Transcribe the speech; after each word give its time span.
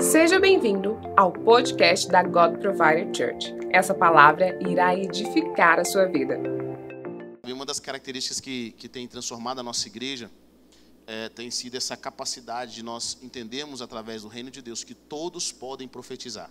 Seja 0.00 0.40
bem-vindo 0.40 0.98
ao 1.14 1.30
podcast 1.30 2.08
da 2.08 2.22
God 2.22 2.58
Provider 2.58 3.14
Church. 3.14 3.54
Essa 3.70 3.94
palavra 3.94 4.58
irá 4.66 4.96
edificar 4.96 5.78
a 5.78 5.84
sua 5.84 6.06
vida. 6.06 6.38
Uma 7.44 7.66
das 7.66 7.78
características 7.78 8.40
que, 8.40 8.70
que 8.72 8.88
tem 8.88 9.06
transformado 9.06 9.58
a 9.58 9.62
nossa 9.62 9.86
igreja 9.86 10.30
é, 11.06 11.28
tem 11.28 11.50
sido 11.50 11.76
essa 11.76 11.98
capacidade 11.98 12.74
de 12.74 12.82
nós 12.82 13.18
entendermos 13.20 13.82
através 13.82 14.22
do 14.22 14.28
reino 14.28 14.50
de 14.50 14.62
Deus 14.62 14.82
que 14.82 14.94
todos 14.94 15.52
podem 15.52 15.86
profetizar. 15.86 16.50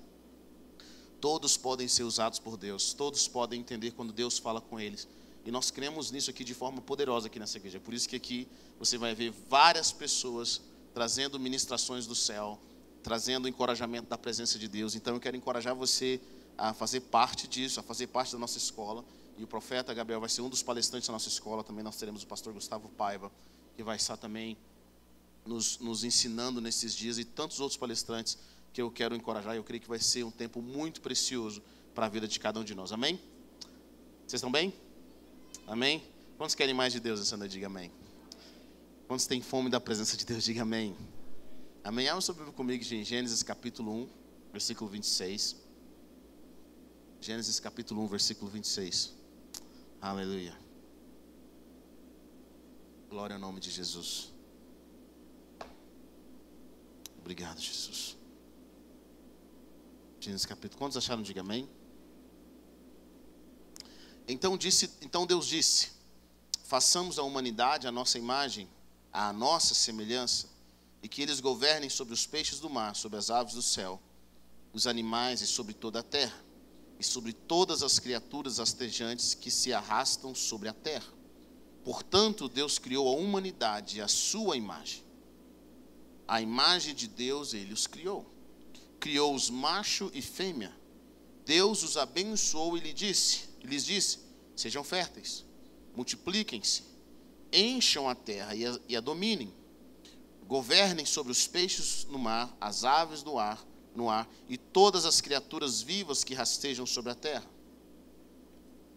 Todos 1.20 1.58
podem 1.58 1.88
ser 1.88 2.04
usados 2.04 2.38
por 2.38 2.56
Deus, 2.56 2.94
todos 2.94 3.28
podem 3.28 3.60
entender 3.60 3.92
quando 3.92 4.14
Deus 4.14 4.38
fala 4.38 4.62
com 4.62 4.80
eles. 4.80 5.08
E 5.44 5.50
nós 5.50 5.72
cremos 5.72 6.12
nisso 6.12 6.30
aqui 6.30 6.44
de 6.44 6.54
forma 6.54 6.82
poderosa 6.82 7.26
aqui 7.26 7.40
nessa 7.40 7.58
igreja. 7.58 7.80
Por 7.80 7.96
isso 7.96 8.08
que 8.08 8.16
aqui 8.16 8.48
você 8.78 8.96
vai 8.96 9.16
ver 9.16 9.34
várias 9.50 9.92
pessoas 9.92 10.62
trazendo 10.94 11.40
ministrações 11.40 12.06
do 12.06 12.14
céu, 12.14 12.60
trazendo 13.04 13.46
o 13.46 13.48
encorajamento 13.48 14.10
da 14.10 14.18
presença 14.18 14.60
de 14.60 14.68
Deus. 14.68 14.96
Então 14.96 15.14
eu 15.14 15.20
quero 15.20 15.38
encorajar 15.38 15.76
você 15.76 16.20
a 16.58 16.74
fazer 16.74 17.02
parte 17.02 17.48
disso, 17.48 17.80
a 17.80 17.84
fazer 17.84 18.08
parte 18.08 18.34
da 18.34 18.38
nossa 18.38 18.58
escola. 18.58 19.04
E 19.38 19.44
o 19.44 19.48
profeta 19.48 19.94
Gabriel 19.94 20.20
vai 20.20 20.30
ser 20.30 20.42
um 20.42 20.50
dos 20.50 20.62
palestrantes 20.62 21.08
da 21.08 21.14
nossa 21.14 21.30
escola. 21.30 21.64
Também 21.64 21.84
nós 21.84 21.96
teremos 21.96 22.24
o 22.24 22.28
pastor 22.28 22.54
Gustavo 22.54 22.90
Paiva, 22.90 23.32
que 23.76 23.84
vai 23.84 23.96
estar 23.96 24.18
também 24.18 24.58
nos, 25.46 25.80
nos 25.80 26.04
ensinando 26.04 26.60
nesses 26.60 26.94
dias, 26.94 27.18
e 27.18 27.24
tantos 27.24 27.60
outros 27.60 27.78
palestrantes 27.78 28.38
que 28.74 28.82
eu 28.82 28.92
quero 28.92 29.16
encorajar. 29.16 29.56
Eu 29.56 29.64
creio 29.64 29.82
que 29.82 29.88
vai 29.88 30.00
ser 30.00 30.24
um 30.24 30.32
tempo 30.32 30.62
muito 30.62 31.00
precioso 31.00 31.64
para 31.96 32.06
a 32.06 32.10
vida 32.10 32.28
de 32.28 32.40
cada 32.40 32.60
um 32.60 32.64
de 32.64 32.76
nós. 32.76 32.92
Amém? 32.92 33.20
Vocês 34.28 34.40
estão 34.40 34.52
bem? 34.52 34.74
Amém? 35.66 36.04
Quantos 36.38 36.56
querem 36.56 36.74
mais 36.74 36.94
de 36.94 37.00
Deus 37.00 37.20
essa 37.20 37.36
noite? 37.36 37.54
Diga 37.54 37.68
amém. 37.68 37.92
Quantos 39.08 39.26
têm 39.26 39.42
fome 39.42 39.70
da 39.70 39.80
presença 39.80 40.16
de 40.16 40.26
Deus? 40.26 40.44
Diga 40.44 40.62
amém. 40.62 40.96
Abra 41.84 42.22
sua 42.22 42.36
Bíblia 42.36 42.54
comigo 42.54 42.84
em 42.94 43.04
Gênesis 43.06 43.42
capítulo 43.42 43.92
1, 44.04 44.10
versículo 44.52 44.90
26. 44.90 45.56
Gênesis 47.22 47.60
capítulo 47.60 48.04
1, 48.04 48.08
versículo 48.08 48.52
26. 48.52 49.14
Aleluia. 50.02 50.56
Glória 53.10 53.36
ao 53.36 53.40
nome 53.40 53.62
de 53.62 53.72
Jesus. 53.72 54.34
Obrigado, 57.18 57.60
Jesus. 57.62 58.18
Gênesis 60.20 60.46
capítulo. 60.46 60.78
Quantos 60.78 60.98
acharam? 60.98 61.24
Diga 61.24 61.42
amém. 61.42 61.68
Então, 64.28 64.58
disse, 64.58 64.92
então 65.02 65.26
Deus 65.26 65.48
disse: 65.48 65.92
Façamos 66.66 67.18
a 67.18 67.24
humanidade 67.24 67.88
a 67.88 67.92
nossa 67.92 68.18
imagem, 68.18 68.70
a 69.14 69.32
nossa 69.32 69.74
semelhança, 69.74 70.49
e 71.02 71.08
que 71.08 71.22
eles 71.22 71.40
governem 71.40 71.90
sobre 71.90 72.14
os 72.14 72.26
peixes 72.26 72.60
do 72.60 72.70
mar, 72.70 72.96
sobre 72.96 73.18
as 73.18 73.30
aves 73.30 73.54
do 73.54 73.62
céu, 73.62 74.02
os 74.74 74.88
animais 74.88 75.42
e 75.42 75.48
sobre 75.48 75.74
toda 75.74 76.00
a 76.00 76.04
terra, 76.04 76.44
e 77.00 77.04
sobre 77.04 77.32
todas 77.34 77.82
as 77.82 77.98
criaturas 77.98 78.58
rastejantes 78.58 79.34
que 79.34 79.50
se 79.50 79.74
arrastam 79.74 80.36
sobre 80.36 80.68
a 80.68 80.74
terra. 80.74 81.14
Portanto, 81.84 82.50
Deus 82.50 82.78
criou 82.78 83.08
a 83.08 83.20
humanidade 83.20 84.02
à 84.02 84.08
sua 84.08 84.58
imagem. 84.58 85.04
A 86.28 86.42
imagem 86.42 86.94
de 86.94 87.08
Deus 87.08 87.54
ele 87.54 87.74
os 87.74 87.88
criou 87.88 88.40
criou-os 89.00 89.50
macho 89.50 90.12
e 90.14 90.22
fêmea. 90.22 90.76
Deus 91.46 91.82
os 91.82 91.98
abençoou 91.98 92.78
e 92.78 92.82
lhe 92.82 92.94
disse, 92.94 93.50
lhes 93.64 93.86
disse: 93.86 94.20
Sejam 94.56 94.84
férteis, 94.84 95.46
multipliquem-se, 95.96 96.84
encham 97.52 98.08
a 98.10 98.14
terra 98.14 98.54
e 98.54 98.66
a, 98.66 98.80
e 98.90 98.96
a 98.96 99.00
dominem. 99.00 99.52
Governem 100.50 101.06
sobre 101.06 101.32
os 101.32 101.46
peixes 101.46 102.08
no 102.10 102.18
mar, 102.18 102.52
as 102.60 102.84
aves 102.84 103.22
do 103.22 103.38
ar, 103.38 103.64
no 103.96 104.10
ar 104.10 104.28
e 104.50 104.58
todas 104.58 105.06
as 105.06 105.22
criaturas 105.22 105.80
vivas 105.80 106.24
que 106.24 106.34
rastejam 106.34 106.88
sobre 106.88 107.12
a 107.12 107.16
terra. 107.16 107.48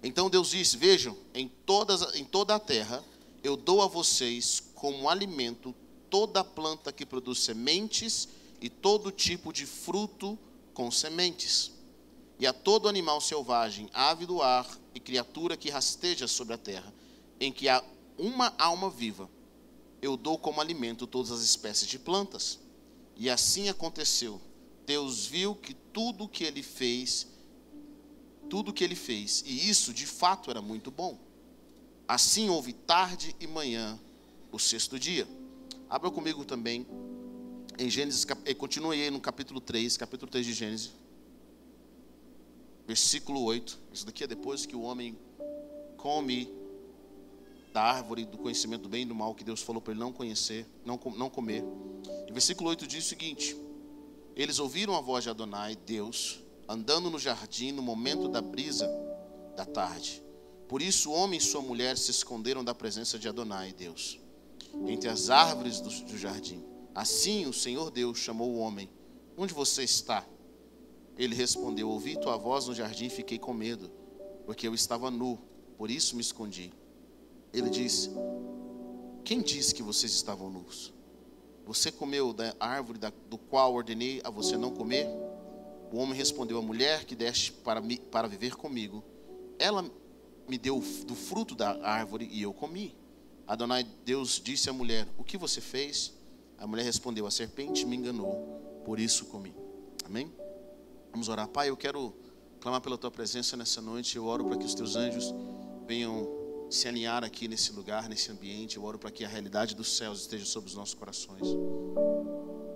Então 0.03 0.31
Deus 0.31 0.49
disse: 0.49 0.79
Vejam, 0.79 1.15
em, 1.35 1.49
todas, 1.49 2.15
em 2.15 2.25
toda 2.25 2.55
a 2.55 2.59
terra 2.59 3.05
eu 3.45 3.55
dou 3.55 3.83
a 3.83 3.87
vocês 3.87 4.63
como 4.75 5.11
alimento 5.11 5.75
toda 6.09 6.43
planta 6.43 6.91
que 6.91 7.05
produz 7.05 7.41
sementes 7.41 8.29
e 8.59 8.71
todo 8.71 9.13
tipo 9.13 9.53
de 9.53 9.67
fruto 9.67 10.39
com 10.73 10.91
sementes, 10.91 11.71
e 12.39 12.47
a 12.47 12.53
todo 12.53 12.89
animal 12.89 13.21
selvagem, 13.21 13.91
ave 13.93 14.25
do 14.25 14.41
ar 14.41 14.67
e 14.95 15.01
criatura 15.01 15.55
que 15.55 15.69
rasteja 15.69 16.27
sobre 16.27 16.55
a 16.55 16.59
terra, 16.59 16.95
em 17.39 17.53
que 17.53 17.69
há 17.69 17.85
uma 18.17 18.55
alma 18.59 18.89
viva, 18.89 19.29
eu 20.03 20.17
dou 20.17 20.37
como 20.37 20.61
alimento 20.61 21.07
todas 21.07 21.31
as 21.31 21.43
espécies 21.43 21.87
de 21.87 21.99
plantas. 21.99 22.59
E 23.17 23.31
assim 23.31 23.69
aconteceu. 23.69 24.41
Deus 24.85 25.27
viu 25.27 25.55
que 25.55 25.73
tudo 25.73 26.29
que 26.29 26.43
ele 26.43 26.63
fez, 26.63 27.29
tudo 28.51 28.73
que 28.73 28.83
ele 28.83 28.97
fez, 28.97 29.45
e 29.47 29.71
isso 29.71 29.95
de 29.95 30.05
fato 30.05 30.51
era 30.51 30.61
muito 30.61 30.91
bom. 30.91 31.19
Assim 32.09 32.51
houve 32.51 32.73
tarde 32.73 33.37
e 33.39 33.47
manhã, 33.47 33.99
o 34.51 34.59
sexto 34.59 34.99
dia. 34.99 35.27
Abra 35.89 36.11
comigo 36.11 36.45
também 36.45 36.85
em 37.79 37.89
Gênesis, 37.89 38.27
continue 38.59 39.01
aí 39.01 39.11
no 39.11 39.21
capítulo 39.21 39.61
3, 39.61 39.97
capítulo 39.97 40.31
3 40.31 40.45
de 40.45 40.53
Gênesis, 40.53 40.93
versículo 42.87 43.43
8. 43.45 43.79
Isso 43.93 44.05
daqui 44.05 44.25
é 44.25 44.27
depois 44.27 44.67
que 44.67 44.75
o 44.75 44.83
homem 44.83 45.17
come 45.97 46.62
da 47.73 47.83
árvore 47.83 48.27
do 48.27 48.37
conhecimento 48.37 48.83
do 48.83 48.89
bem 48.89 49.03
e 49.03 49.07
do 49.07 49.15
mal 49.15 49.35
que 49.35 49.43
Deus 49.43 49.63
falou 49.63 49.81
para 49.81 49.93
ele 49.93 50.01
não 50.01 50.13
conhecer, 50.13 50.67
não, 50.85 51.01
não 51.17 51.31
comer. 51.31 51.65
E 52.29 52.33
versículo 52.33 52.69
8 52.69 52.87
diz 52.87 53.07
o 53.07 53.09
seguinte: 53.09 53.57
Eles 54.37 54.59
ouviram 54.59 54.95
a 54.95 55.01
voz 55.01 55.25
de 55.25 55.31
Adonai, 55.31 55.77
Deus, 55.77 56.41
andando 56.69 57.09
no 57.09 57.19
jardim 57.19 57.73
no 57.73 57.83
momento 57.83 58.29
da 58.29 58.43
brisa 58.43 58.89
da 59.57 59.65
tarde. 59.65 60.23
Por 60.69 60.83
isso 60.83 61.11
o 61.11 61.15
homem 61.15 61.39
e 61.39 61.43
sua 61.43 61.63
mulher 61.63 61.97
se 61.97 62.11
esconderam 62.11 62.63
da 62.63 62.75
presença 62.75 63.19
de 63.19 63.29
Adonai, 63.29 63.73
Deus, 63.73 64.19
entre 64.87 65.09
as 65.09 65.31
árvores 65.31 65.81
do, 65.81 65.89
do 65.89 66.19
jardim. 66.19 66.63
Assim 66.95 67.47
o 67.47 67.53
Senhor 67.53 67.91
Deus 67.91 68.19
chamou 68.19 68.51
o 68.51 68.59
homem: 68.59 68.91
Onde 69.37 69.55
você 69.55 69.83
está? 69.83 70.27
Ele 71.17 71.35
respondeu: 71.35 71.89
Ouvi 71.89 72.19
tua 72.21 72.37
voz 72.37 72.67
no 72.67 72.75
jardim 72.75 73.07
e 73.07 73.11
fiquei 73.11 73.39
com 73.39 73.55
medo, 73.55 73.91
porque 74.45 74.69
eu 74.69 74.75
estava 74.75 75.11
nu, 75.11 75.39
por 75.79 75.91
isso 75.91 76.17
me 76.17 76.21
escondi. 76.21 76.71
Ele 77.53 77.69
disse: 77.69 78.11
Quem 79.25 79.41
disse 79.41 79.75
que 79.75 79.83
vocês 79.83 80.13
estavam 80.13 80.51
nus? 80.51 80.93
Você 81.67 81.93
comeu 81.93 82.33
da 82.33 82.55
árvore 82.59 82.99
do 83.29 83.39
qual 83.39 83.75
ordenei 83.75 84.21
a 84.25 84.31
você 84.31 84.57
não 84.57 84.71
comer? 84.71 85.07
O 85.93 85.99
homem 85.99 86.17
respondeu: 86.17 86.59
A 86.59 86.63
mulher 86.63 87.05
que 87.05 87.15
deste 87.15 87.53
para, 87.53 87.83
para 88.11 88.27
viver 88.27 88.57
comigo, 88.57 89.05
ela 89.59 89.85
me 90.49 90.59
deu 90.59 90.83
do 91.07 91.15
fruto 91.15 91.55
da 91.55 91.79
árvore 91.87 92.29
e 92.31 92.43
eu 92.43 92.53
comi. 92.53 92.97
Adonai 93.47 93.87
Deus 94.05 94.41
disse 94.43 94.71
à 94.71 94.73
mulher: 94.73 95.07
O 95.19 95.25
que 95.25 95.37
você 95.37 95.61
fez? 95.61 96.13
A 96.59 96.67
mulher 96.67 96.85
respondeu: 96.85 97.27
A 97.27 97.31
serpente 97.31 97.85
me 97.85 97.97
enganou, 97.97 98.83
por 98.85 98.99
isso 98.99 99.27
comi. 99.27 99.55
Amém? 100.05 100.33
Vamos 101.11 101.29
orar. 101.29 101.47
Pai, 101.49 101.69
eu 101.69 101.77
quero 101.77 102.15
clamar 102.61 102.81
pela 102.81 102.97
tua 102.97 103.11
presença 103.11 103.57
nessa 103.57 103.81
noite. 103.81 104.17
Eu 104.17 104.25
oro 104.25 104.47
para 104.47 104.57
que 104.57 104.65
os 104.65 104.75
teus 104.75 104.97
anjos 104.97 105.33
venham 105.87 106.42
se 106.73 106.89
alinhar 106.89 107.23
aqui 107.23 107.47
nesse 107.49 107.73
lugar, 107.73 108.09
nesse 108.09 108.31
ambiente. 108.31 108.77
Eu 108.77 108.85
oro 108.85 108.99
para 108.99 109.11
que 109.11 109.25
a 109.25 109.29
realidade 109.29 109.75
dos 109.75 109.97
céus 109.97 110.21
esteja 110.21 110.45
sobre 110.45 110.71
os 110.71 110.75
nossos 110.75 110.95
corações. 110.95 111.47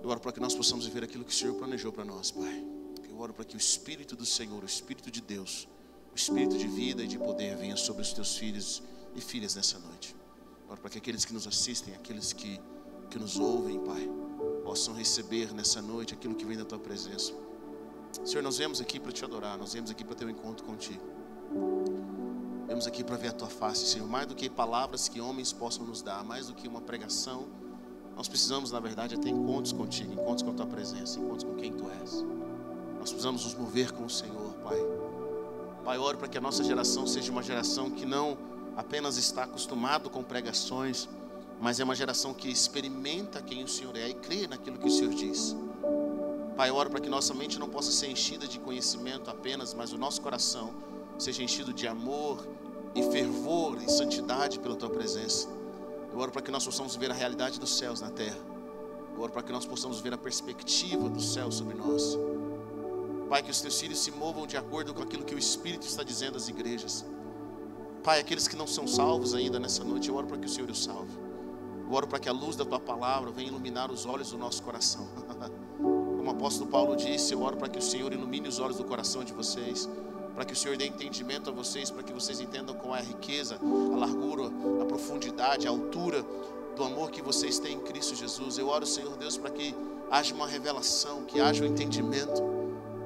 Eu 0.01 0.09
oro 0.09 0.19
para 0.19 0.31
que 0.31 0.39
nós 0.39 0.53
possamos 0.53 0.85
viver 0.85 1.03
aquilo 1.03 1.23
que 1.25 1.31
o 1.31 1.35
Senhor 1.35 1.55
planejou 1.55 1.91
para 1.91 2.05
nós, 2.05 2.31
Pai. 2.31 2.65
Eu 3.09 3.19
oro 3.19 3.33
para 3.33 3.43
que 3.43 3.55
o 3.55 3.57
Espírito 3.57 4.15
do 4.15 4.25
Senhor, 4.25 4.61
o 4.61 4.65
Espírito 4.65 5.09
de 5.09 5.21
Deus, 5.21 5.67
o 6.13 6.15
Espírito 6.15 6.57
de 6.57 6.67
vida 6.67 7.03
e 7.03 7.07
de 7.07 7.17
poder 7.17 7.57
venha 7.57 7.75
sobre 7.75 8.03
os 8.03 8.13
teus 8.13 8.37
filhos 8.37 8.83
e 9.15 9.21
filhas 9.21 9.55
nessa 9.55 9.79
noite. 9.79 10.15
Eu 10.63 10.71
oro 10.71 10.81
para 10.81 10.91
que 10.91 10.99
aqueles 10.99 11.25
que 11.25 11.33
nos 11.33 11.47
assistem, 11.47 11.95
aqueles 11.95 12.33
que 12.33 12.59
que 13.09 13.17
nos 13.17 13.39
ouvem, 13.39 13.79
Pai, 13.79 14.09
possam 14.63 14.93
receber 14.93 15.53
nessa 15.53 15.81
noite 15.81 16.13
aquilo 16.13 16.35
que 16.35 16.45
vem 16.45 16.57
da 16.57 16.65
tua 16.65 16.79
presença. 16.79 17.33
Senhor, 18.25 18.41
nós 18.41 18.57
viemos 18.57 18.81
aqui 18.81 18.99
para 18.99 19.11
te 19.11 19.23
adorar, 19.23 19.57
nós 19.57 19.73
viemos 19.73 19.89
aqui 19.89 20.03
para 20.03 20.15
ter 20.15 20.25
um 20.25 20.29
encontro 20.29 20.65
contigo. 20.65 21.03
Viemos 22.67 22.85
aqui 22.85 23.01
para 23.01 23.15
ver 23.15 23.29
a 23.29 23.31
tua 23.31 23.47
face, 23.47 23.85
Senhor, 23.85 24.05
mais 24.05 24.27
do 24.27 24.35
que 24.35 24.49
palavras 24.49 25.07
que 25.07 25.21
homens 25.21 25.53
possam 25.53 25.85
nos 25.85 26.01
dar, 26.01 26.21
mais 26.25 26.47
do 26.47 26.53
que 26.53 26.67
uma 26.67 26.81
pregação, 26.81 27.45
nós 28.13 28.27
precisamos, 28.27 28.73
na 28.73 28.79
verdade, 28.81 29.15
é 29.15 29.17
ter 29.17 29.29
encontros 29.29 29.71
contigo, 29.71 30.11
encontros 30.11 30.41
com 30.41 30.49
a 30.49 30.53
tua 30.53 30.65
presença, 30.65 31.17
encontros 31.17 31.45
com 31.45 31.55
quem 31.55 31.71
tu 31.71 31.89
és. 32.01 32.25
Nós 32.99 33.09
precisamos 33.09 33.45
nos 33.45 33.53
mover 33.53 33.93
com 33.93 34.03
o 34.03 34.09
Senhor, 34.09 34.53
Pai. 34.63 34.77
Pai, 35.85 35.97
oro 35.97 36.17
para 36.17 36.27
que 36.27 36.37
a 36.37 36.41
nossa 36.41 36.61
geração 36.61 37.07
seja 37.07 37.31
uma 37.31 37.41
geração 37.41 37.89
que 37.89 38.05
não 38.05 38.37
apenas 38.75 39.15
está 39.15 39.43
acostumado 39.43 40.09
com 40.09 40.21
pregações, 40.21 41.07
mas 41.61 41.79
é 41.79 41.85
uma 41.85 41.95
geração 41.95 42.33
que 42.33 42.49
experimenta 42.49 43.41
quem 43.41 43.63
o 43.63 43.67
Senhor 43.67 43.95
é 43.95 44.09
e 44.09 44.13
crê 44.13 44.45
naquilo 44.45 44.77
que 44.77 44.87
o 44.87 44.91
Senhor 44.91 45.13
diz. 45.13 45.55
Pai, 46.57 46.69
oro 46.69 46.89
para 46.89 46.99
que 46.99 47.07
nossa 47.07 47.33
mente 47.33 47.57
não 47.57 47.69
possa 47.69 47.91
ser 47.91 48.07
enchida 48.07 48.45
de 48.45 48.59
conhecimento 48.59 49.29
apenas, 49.29 49.73
mas 49.73 49.93
o 49.93 49.97
nosso 49.97 50.21
coração 50.21 50.73
seja 51.17 51.43
enchido 51.43 51.73
de 51.73 51.87
amor 51.87 52.45
e 52.93 53.03
fervor 53.03 53.81
e 53.81 53.89
santidade 53.91 54.59
pela 54.59 54.75
tua 54.75 54.89
presença. 54.89 55.47
Eu 56.11 56.19
oro 56.19 56.31
para 56.31 56.41
que 56.41 56.51
nós 56.51 56.65
possamos 56.65 56.95
ver 56.95 57.11
a 57.11 57.13
realidade 57.13 57.59
dos 57.59 57.77
céus 57.77 58.01
na 58.01 58.09
terra. 58.09 58.37
Eu 59.15 59.21
oro 59.21 59.31
para 59.31 59.43
que 59.43 59.51
nós 59.51 59.65
possamos 59.65 59.99
ver 59.99 60.13
a 60.13 60.17
perspectiva 60.17 61.09
do 61.09 61.21
céu 61.21 61.51
sobre 61.51 61.75
nós. 61.75 62.17
Pai, 63.29 63.43
que 63.43 63.51
os 63.51 63.59
teus 63.59 63.79
filhos 63.79 63.99
se 63.99 64.09
movam 64.09 64.47
de 64.47 64.55
acordo 64.55 64.93
com 64.93 65.03
aquilo 65.03 65.25
que 65.25 65.35
o 65.35 65.37
Espírito 65.37 65.85
está 65.85 66.01
dizendo 66.01 66.37
às 66.37 66.47
igrejas. 66.47 67.05
Pai, 68.03 68.19
aqueles 68.19 68.47
que 68.47 68.55
não 68.55 68.65
são 68.65 68.87
salvos 68.87 69.35
ainda 69.35 69.59
nessa 69.59 69.83
noite, 69.83 70.07
eu 70.07 70.15
oro 70.15 70.27
para 70.27 70.37
que 70.37 70.45
o 70.45 70.49
Senhor 70.49 70.69
os 70.69 70.81
salve. 70.83 71.11
Eu 71.85 71.93
oro 71.93 72.07
para 72.07 72.19
que 72.19 72.29
a 72.29 72.31
luz 72.31 72.55
da 72.55 72.63
tua 72.63 72.79
palavra 72.79 73.31
venha 73.31 73.49
iluminar 73.49 73.91
os 73.91 74.05
olhos 74.05 74.31
do 74.31 74.37
nosso 74.37 74.63
coração. 74.63 75.07
Como 75.77 76.23
o 76.23 76.29
apóstolo 76.29 76.69
Paulo 76.69 76.95
disse, 76.95 77.33
eu 77.33 77.41
oro 77.41 77.57
para 77.57 77.67
que 77.67 77.79
o 77.79 77.81
Senhor 77.81 78.13
ilumine 78.13 78.47
os 78.47 78.59
olhos 78.59 78.77
do 78.77 78.85
coração 78.85 79.23
de 79.23 79.33
vocês, 79.33 79.89
para 80.37 80.45
que 80.45 80.53
o 80.53 80.55
Senhor 80.55 80.77
dê 80.77 80.85
entendimento 80.85 81.49
a 81.49 81.51
vocês, 81.51 81.89
para 81.89 82.03
que 82.03 82.13
vocês 82.13 82.39
entendam 82.39 82.75
qual 82.75 82.95
é 82.95 82.99
a 82.99 83.01
riqueza, 83.01 83.59
a 83.59 83.97
largura, 83.97 84.43
a 84.79 84.85
profundidade, 84.85 85.65
a 85.65 85.71
altura 85.71 86.23
do 86.75 86.83
amor 86.83 87.09
que 87.09 87.23
vocês 87.23 87.57
têm 87.57 87.77
em 87.77 87.79
Cristo 87.79 88.13
Jesus. 88.13 88.59
Eu 88.59 88.67
oro, 88.67 88.85
Senhor 88.85 89.17
Deus, 89.17 89.35
para 89.35 89.49
que 89.49 89.73
haja 90.11 90.35
uma 90.35 90.45
revelação, 90.45 91.25
que 91.25 91.39
haja 91.39 91.63
um 91.63 91.67
entendimento. 91.67 92.43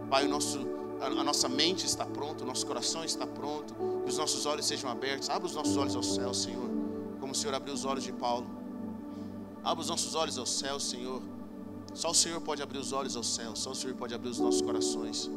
Pai, 0.09 0.25
o 0.25 0.29
nosso, 0.29 0.59
a, 0.99 1.05
a 1.05 1.23
nossa 1.23 1.47
mente 1.47 1.85
está 1.85 2.05
pronta, 2.05 2.43
o 2.43 2.47
nosso 2.47 2.67
coração 2.67 3.05
está 3.05 3.25
pronto, 3.25 3.73
que 4.03 4.09
os 4.09 4.17
nossos 4.17 4.45
olhos 4.45 4.65
sejam 4.65 4.89
abertos. 4.91 5.29
Abra 5.29 5.47
os 5.47 5.55
nossos 5.55 5.77
olhos 5.77 5.95
ao 5.95 6.03
céu, 6.03 6.33
Senhor, 6.33 6.69
como 7.21 7.31
o 7.31 7.35
Senhor 7.35 7.55
abriu 7.55 7.73
os 7.73 7.85
olhos 7.85 8.03
de 8.03 8.11
Paulo. 8.11 8.45
Abra 9.63 9.81
os 9.81 9.87
nossos 9.87 10.15
olhos 10.15 10.37
ao 10.37 10.45
céu, 10.45 10.81
Senhor. 10.81 11.21
Só 11.93 12.09
o 12.09 12.13
Senhor 12.13 12.41
pode 12.41 12.61
abrir 12.61 12.79
os 12.79 12.91
olhos 12.91 13.15
ao 13.15 13.23
céu, 13.23 13.55
só 13.55 13.71
o 13.71 13.75
Senhor 13.75 13.95
pode 13.95 14.13
abrir 14.13 14.31
os 14.31 14.39
nossos 14.39 14.61
corações. 14.61 15.31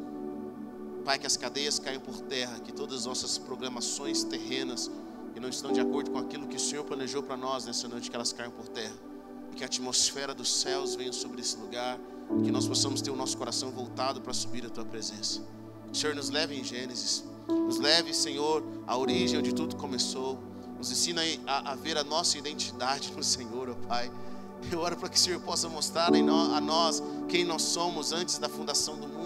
Pai, 1.05 1.19
que 1.19 1.27
as 1.27 1.37
cadeias 1.37 1.79
caiam 1.79 2.01
por 2.01 2.19
terra, 2.23 2.59
que 2.61 2.73
todas 2.73 3.01
as 3.01 3.07
nossas 3.07 3.37
programações 3.37 4.25
terrenas 4.25 4.91
que 5.35 5.41
não 5.41 5.51
estão 5.51 5.71
de 5.71 5.79
acordo 5.79 6.11
com 6.11 6.19
aquilo 6.19 6.47
que 6.47 6.57
o 6.57 6.61
Senhor 6.61 6.83
planejou 6.85 7.23
para 7.23 7.37
nós 7.37 7.67
nessa 7.67 7.87
noite, 7.87 8.09
que 8.09 8.17
elas 8.17 8.33
caiam 8.33 8.51
por 8.51 8.69
terra. 8.69 8.95
E 9.53 9.57
que 9.57 9.63
a 9.63 9.67
atmosfera 9.67 10.35
dos 10.35 10.61
céus 10.61 10.95
venha 10.95 11.13
sobre 11.13 11.43
esse 11.43 11.59
lugar, 11.59 11.99
que 12.43 12.51
nós 12.51 12.67
possamos 12.67 13.03
ter 13.03 13.11
o 13.11 13.17
nosso 13.17 13.37
coração 13.37 13.71
voltado 13.71 14.23
para 14.23 14.33
subir 14.33 14.65
a 14.65 14.71
tua 14.71 14.85
presença. 14.85 15.43
Senhor, 15.93 16.17
nos 16.17 16.31
leve 16.31 16.59
em 16.59 16.65
Gênesis, 16.65 17.23
nos 17.47 17.79
leve, 17.79 18.15
Senhor, 18.15 18.65
à 18.87 18.97
origem 18.97 19.39
onde 19.39 19.53
tudo 19.53 19.77
começou. 19.77 20.39
Nos 20.79 20.91
ensina 20.91 21.21
a, 21.47 21.73
a 21.73 21.75
ver 21.75 21.99
a 21.99 22.05
nossa 22.05 22.39
identidade 22.39 23.13
no 23.13 23.23
Senhor, 23.23 23.69
ó 23.69 23.75
Pai. 23.87 24.11
Eu 24.73 24.81
oro 24.81 24.97
para 24.97 25.11
que 25.11 25.17
o 25.17 25.21
Senhor 25.21 25.41
possa 25.41 25.69
mostrar 25.69 26.11
a 26.15 26.61
nós 26.61 27.03
quem 27.29 27.45
nós 27.45 27.63
somos 27.63 28.13
antes 28.13 28.39
da 28.39 28.49
fundação 28.49 28.97
do 28.97 29.07
mundo 29.07 29.24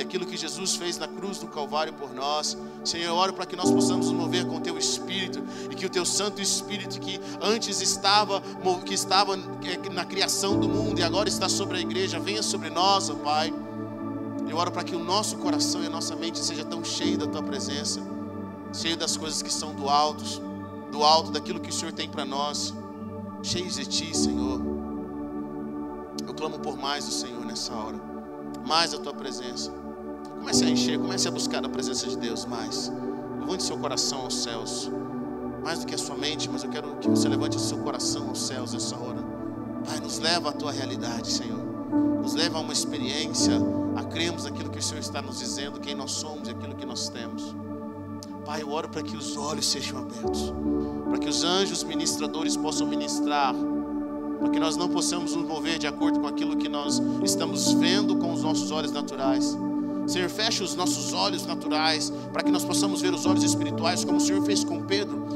aquilo 0.00 0.26
que 0.26 0.36
Jesus 0.36 0.76
fez 0.76 0.98
na 0.98 1.08
cruz 1.08 1.38
do 1.38 1.46
Calvário 1.46 1.92
por 1.92 2.12
nós. 2.14 2.56
Senhor, 2.84 3.06
eu 3.06 3.14
oro 3.14 3.32
para 3.32 3.46
que 3.46 3.56
nós 3.56 3.70
possamos 3.70 4.06
nos 4.06 4.14
mover 4.14 4.46
com 4.46 4.56
o 4.56 4.60
Teu 4.60 4.78
Espírito 4.78 5.42
e 5.70 5.74
que 5.74 5.86
o 5.86 5.90
Teu 5.90 6.04
Santo 6.04 6.40
Espírito 6.40 6.98
que 7.00 7.20
antes 7.40 7.80
estava, 7.80 8.42
que 8.84 8.94
estava 8.94 9.34
é, 9.36 9.90
na 9.90 10.04
criação 10.04 10.58
do 10.58 10.68
mundo 10.68 10.98
e 10.98 11.02
agora 11.02 11.28
está 11.28 11.48
sobre 11.48 11.78
a 11.78 11.80
igreja, 11.80 12.18
venha 12.18 12.42
sobre 12.42 12.70
nós, 12.70 13.10
ó 13.10 13.14
Pai. 13.14 13.52
Eu 14.48 14.56
oro 14.56 14.72
para 14.72 14.82
que 14.82 14.96
o 14.96 14.98
nosso 14.98 15.36
coração 15.36 15.82
e 15.82 15.86
a 15.86 15.90
nossa 15.90 16.16
mente 16.16 16.38
seja 16.38 16.64
tão 16.64 16.84
cheio 16.84 17.16
da 17.16 17.26
Tua 17.26 17.42
presença, 17.42 18.00
cheio 18.72 18.96
das 18.96 19.16
coisas 19.16 19.42
que 19.42 19.52
são 19.52 19.74
do 19.74 19.88
alto, 19.88 20.24
do 20.90 21.04
alto 21.04 21.30
daquilo 21.30 21.60
que 21.60 21.70
o 21.70 21.72
Senhor 21.72 21.92
tem 21.92 22.08
para 22.08 22.24
nós, 22.24 22.74
cheios 23.42 23.76
de 23.76 23.86
Ti, 23.86 24.16
Senhor. 24.16 24.60
Eu 26.26 26.34
clamo 26.34 26.58
por 26.58 26.76
mais 26.76 27.04
do 27.04 27.12
Senhor 27.12 27.44
nessa 27.44 27.72
hora, 27.72 28.00
mais 28.66 28.92
a 28.92 28.98
Tua 28.98 29.14
presença. 29.14 29.79
Comece 30.40 30.64
a 30.64 30.70
encher, 30.70 30.98
comece 30.98 31.28
a 31.28 31.30
buscar 31.30 31.64
a 31.64 31.68
presença 31.68 32.06
de 32.06 32.16
Deus 32.16 32.46
mais. 32.46 32.90
Levante 33.38 33.62
seu 33.62 33.76
coração 33.76 34.22
aos 34.22 34.42
céus, 34.42 34.90
mais 35.62 35.80
do 35.80 35.86
que 35.86 35.94
a 35.94 35.98
sua 35.98 36.16
mente, 36.16 36.48
mas 36.50 36.64
eu 36.64 36.70
quero 36.70 36.96
que 36.96 37.08
você 37.08 37.28
levante 37.28 37.60
seu 37.60 37.76
coração 37.78 38.28
aos 38.28 38.46
céus 38.46 38.72
nessa 38.72 38.96
hora. 38.96 39.22
Pai, 39.84 40.00
nos 40.00 40.18
leva 40.18 40.48
à 40.48 40.52
Tua 40.52 40.72
realidade, 40.72 41.30
Senhor. 41.30 41.60
Nos 42.22 42.34
leva 42.34 42.56
a 42.56 42.60
uma 42.62 42.72
experiência 42.72 43.52
a 43.94 44.02
cremos 44.02 44.44
naquilo 44.44 44.70
que 44.70 44.78
o 44.78 44.82
Senhor 44.82 45.00
está 45.00 45.20
nos 45.20 45.38
dizendo, 45.38 45.78
quem 45.78 45.94
nós 45.94 46.12
somos 46.12 46.48
e 46.48 46.52
aquilo 46.52 46.74
que 46.74 46.86
nós 46.86 47.10
temos. 47.10 47.54
Pai, 48.46 48.62
eu 48.62 48.70
oro 48.70 48.88
para 48.88 49.02
que 49.02 49.16
os 49.16 49.36
olhos 49.36 49.66
sejam 49.66 49.98
abertos, 49.98 50.54
para 51.08 51.18
que 51.18 51.28
os 51.28 51.44
anjos 51.44 51.84
ministradores 51.84 52.56
possam 52.56 52.86
ministrar, 52.86 53.54
para 54.38 54.48
que 54.48 54.58
nós 54.58 54.74
não 54.74 54.88
possamos 54.88 55.36
nos 55.36 55.46
mover 55.46 55.78
de 55.78 55.86
acordo 55.86 56.18
com 56.18 56.26
aquilo 56.26 56.56
que 56.56 56.68
nós 56.68 57.00
estamos 57.22 57.74
vendo 57.74 58.16
com 58.16 58.32
os 58.32 58.42
nossos 58.42 58.70
olhos 58.70 58.90
naturais. 58.90 59.54
Senhor, 60.10 60.28
feche 60.28 60.60
os 60.64 60.74
nossos 60.74 61.12
olhos 61.12 61.46
naturais, 61.46 62.12
para 62.32 62.42
que 62.42 62.50
nós 62.50 62.64
possamos 62.64 63.00
ver 63.00 63.14
os 63.14 63.26
olhos 63.26 63.44
espirituais, 63.44 64.04
como 64.04 64.18
o 64.18 64.20
Senhor 64.20 64.44
fez 64.44 64.64
com 64.64 64.82
Pedro, 64.82 65.28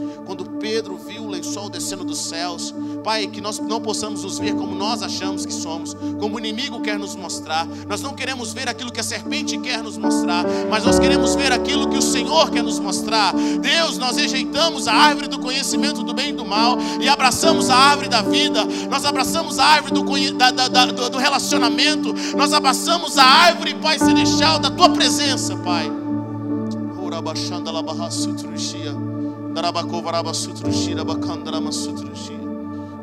Pedro 0.64 0.96
viu 0.96 1.24
o 1.24 1.28
lençol 1.28 1.68
descendo 1.68 2.02
dos 2.04 2.18
céus. 2.18 2.74
Pai, 3.04 3.26
que 3.26 3.38
nós 3.38 3.58
não 3.58 3.82
possamos 3.82 4.22
nos 4.22 4.38
ver 4.38 4.54
como 4.54 4.74
nós 4.74 5.02
achamos 5.02 5.44
que 5.44 5.52
somos, 5.52 5.92
como 6.18 6.36
o 6.36 6.38
inimigo 6.38 6.80
quer 6.80 6.98
nos 6.98 7.14
mostrar. 7.14 7.66
Nós 7.86 8.00
não 8.00 8.14
queremos 8.14 8.54
ver 8.54 8.66
aquilo 8.66 8.90
que 8.90 8.98
a 8.98 9.02
serpente 9.02 9.58
quer 9.58 9.82
nos 9.82 9.98
mostrar, 9.98 10.42
mas 10.70 10.82
nós 10.82 10.98
queremos 10.98 11.34
ver 11.34 11.52
aquilo 11.52 11.86
que 11.90 11.98
o 11.98 12.02
Senhor 12.02 12.50
quer 12.50 12.62
nos 12.62 12.78
mostrar. 12.78 13.34
Deus, 13.60 13.98
nós 13.98 14.16
rejeitamos 14.16 14.88
a 14.88 14.94
árvore 14.94 15.28
do 15.28 15.38
conhecimento 15.38 16.02
do 16.02 16.14
bem 16.14 16.30
e 16.30 16.32
do 16.32 16.46
mal 16.46 16.78
e 16.98 17.10
abraçamos 17.10 17.68
a 17.68 17.76
árvore 17.76 18.08
da 18.08 18.22
vida. 18.22 18.64
Nós 18.88 19.04
abraçamos 19.04 19.58
a 19.58 19.66
árvore 19.66 19.92
do, 19.92 20.32
da, 20.32 20.50
da, 20.50 20.86
do, 20.86 21.10
do 21.10 21.18
relacionamento. 21.18 22.14
Nós 22.34 22.54
abraçamos 22.54 23.18
a 23.18 23.24
árvore, 23.24 23.74
Pai 23.74 23.98
Celestial, 23.98 24.58
da 24.58 24.70
tua 24.70 24.88
presença, 24.88 25.58
Pai. 25.58 25.92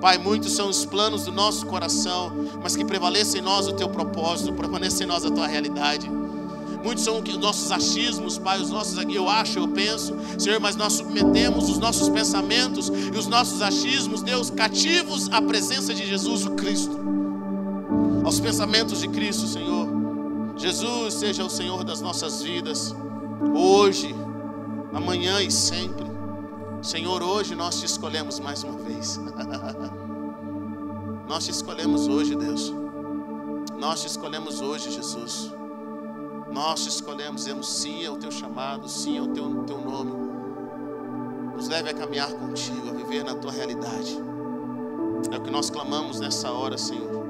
Pai, 0.01 0.17
muitos 0.17 0.53
são 0.53 0.67
os 0.67 0.83
planos 0.83 1.25
do 1.25 1.31
nosso 1.31 1.65
coração, 1.67 2.31
mas 2.61 2.75
que 2.75 2.83
prevaleça 2.83 3.37
em 3.37 3.41
nós 3.41 3.67
o 3.67 3.73
teu 3.73 3.87
propósito, 3.87 4.51
permaneça 4.51 5.03
em 5.03 5.07
nós 5.07 5.23
a 5.23 5.29
tua 5.29 5.45
realidade. 5.45 6.09
Muitos 6.83 7.03
são 7.03 7.19
os 7.19 7.37
nossos 7.37 7.71
achismos, 7.71 8.39
Pai, 8.39 8.59
os 8.59 8.71
nossos 8.71 8.97
eu 9.13 9.29
acho, 9.29 9.59
eu 9.59 9.67
penso, 9.67 10.15
Senhor, 10.39 10.59
mas 10.59 10.75
nós 10.75 10.93
submetemos 10.93 11.69
os 11.69 11.77
nossos 11.77 12.09
pensamentos 12.09 12.89
e 12.89 13.15
os 13.15 13.27
nossos 13.27 13.61
achismos, 13.61 14.23
Deus, 14.23 14.49
cativos 14.49 15.29
à 15.31 15.39
presença 15.39 15.93
de 15.93 16.05
Jesus, 16.05 16.45
o 16.47 16.51
Cristo, 16.51 16.99
aos 18.23 18.39
pensamentos 18.39 18.99
de 18.99 19.07
Cristo, 19.07 19.45
Senhor. 19.45 19.87
Jesus 20.57 21.13
seja 21.13 21.45
o 21.45 21.49
Senhor 21.49 21.83
das 21.83 22.01
nossas 22.01 22.41
vidas, 22.41 22.95
hoje, 23.55 24.15
amanhã 24.91 25.41
e 25.41 25.51
sempre. 25.51 26.10
Senhor, 26.81 27.21
hoje 27.21 27.53
nós 27.53 27.79
te 27.79 27.85
escolhemos 27.85 28.39
mais 28.39 28.63
uma 28.63 28.77
vez. 28.79 29.19
nós 31.29 31.45
te 31.45 31.51
escolhemos 31.51 32.07
hoje, 32.07 32.35
Deus. 32.35 32.73
Nós 33.77 34.01
te 34.01 34.07
escolhemos 34.07 34.61
hoje, 34.61 34.89
Jesus. 34.89 35.53
Nós 36.51 36.81
te 36.81 36.89
escolhemos, 36.89 37.43
dizemos 37.43 37.69
sim 37.69 38.03
ao 38.05 38.17
teu 38.17 38.31
chamado, 38.31 38.89
sim 38.89 39.19
ao 39.19 39.27
teu, 39.27 39.63
teu 39.63 39.79
nome. 39.79 40.11
Nos 41.55 41.67
leve 41.67 41.91
a 41.91 41.93
caminhar 41.93 42.31
contigo, 42.33 42.89
a 42.89 42.93
viver 42.93 43.23
na 43.23 43.35
tua 43.35 43.51
realidade. 43.51 44.17
É 45.31 45.37
o 45.37 45.41
que 45.41 45.51
nós 45.51 45.69
clamamos 45.69 46.19
nessa 46.19 46.51
hora, 46.51 46.79
Senhor. 46.79 47.23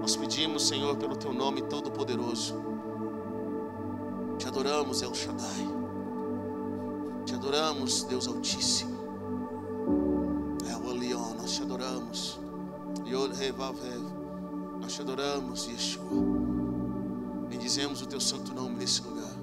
Nós 0.00 0.16
pedimos, 0.16 0.68
Senhor, 0.68 0.96
pelo 0.96 1.16
Teu 1.16 1.32
nome 1.32 1.62
todo-poderoso. 1.62 2.54
Te 4.38 4.46
adoramos, 4.46 5.00
El 5.00 5.14
Shaddai. 5.14 5.75
Te 7.26 7.34
adoramos, 7.34 8.04
Deus 8.04 8.28
Altíssimo. 8.28 8.96
El 10.64 10.90
Elion, 10.92 11.34
nós 11.36 11.56
te 11.56 11.62
adoramos. 11.62 12.38
Nós 14.80 14.94
te 14.94 15.02
adoramos, 15.02 15.66
Yeshua. 15.66 16.04
Bendizemos 17.48 18.00
o 18.00 18.06
Teu 18.06 18.20
santo 18.20 18.54
nome 18.54 18.76
nesse 18.76 19.02
lugar. 19.02 19.34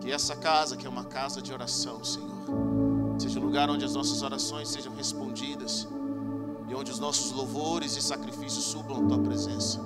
Que 0.00 0.10
essa 0.10 0.34
casa, 0.34 0.76
que 0.76 0.88
é 0.88 0.90
uma 0.90 1.04
casa 1.04 1.40
de 1.40 1.52
oração, 1.52 2.02
Senhor, 2.02 2.34
seja 3.16 3.38
o 3.38 3.42
lugar 3.44 3.70
onde 3.70 3.84
as 3.84 3.94
nossas 3.94 4.22
orações 4.22 4.68
sejam 4.68 4.92
respondidas 4.92 5.86
e 6.68 6.74
onde 6.74 6.90
os 6.90 6.98
nossos 6.98 7.30
louvores 7.30 7.96
e 7.96 8.02
sacrifícios 8.02 8.64
subam 8.64 9.04
a 9.04 9.08
tua 9.08 9.18
presença. 9.20 9.80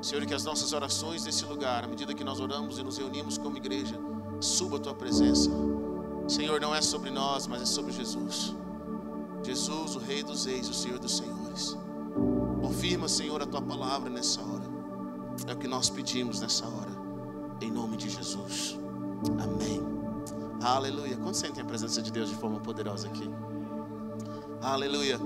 Senhor, 0.00 0.24
que 0.24 0.32
as 0.32 0.44
nossas 0.44 0.72
orações 0.72 1.26
nesse 1.26 1.44
lugar, 1.44 1.84
à 1.84 1.86
medida 1.86 2.14
que 2.14 2.24
nós 2.24 2.40
oramos 2.40 2.78
e 2.78 2.82
nos 2.82 2.96
reunimos 2.96 3.36
como 3.36 3.58
igreja, 3.58 4.00
suba 4.40 4.78
a 4.78 4.80
tua 4.80 4.94
presença. 4.94 5.50
Senhor, 6.28 6.60
não 6.60 6.74
é 6.74 6.82
sobre 6.82 7.10
nós, 7.10 7.46
mas 7.46 7.62
é 7.62 7.66
sobre 7.66 7.92
Jesus. 7.92 8.54
Jesus, 9.44 9.94
o 9.94 9.98
Rei 9.98 10.22
dos 10.22 10.44
Reis, 10.44 10.68
o 10.68 10.74
Senhor 10.74 10.98
dos 10.98 11.16
Senhores. 11.16 11.76
Confirma, 12.60 13.08
Senhor, 13.08 13.40
a 13.40 13.46
tua 13.46 13.62
palavra 13.62 14.10
nessa 14.10 14.40
hora. 14.40 14.64
É 15.46 15.52
o 15.52 15.56
que 15.56 15.68
nós 15.68 15.88
pedimos 15.88 16.40
nessa 16.40 16.66
hora. 16.66 16.90
Em 17.60 17.70
nome 17.70 17.96
de 17.96 18.10
Jesus. 18.10 18.76
Amém. 19.40 19.80
Aleluia. 20.60 21.16
Quando 21.16 21.34
sentem 21.34 21.62
a 21.62 21.66
presença 21.66 22.02
de 22.02 22.10
Deus 22.10 22.28
de 22.28 22.34
forma 22.34 22.58
poderosa 22.58 23.06
aqui? 23.06 23.30
Aleluia. 24.60 25.18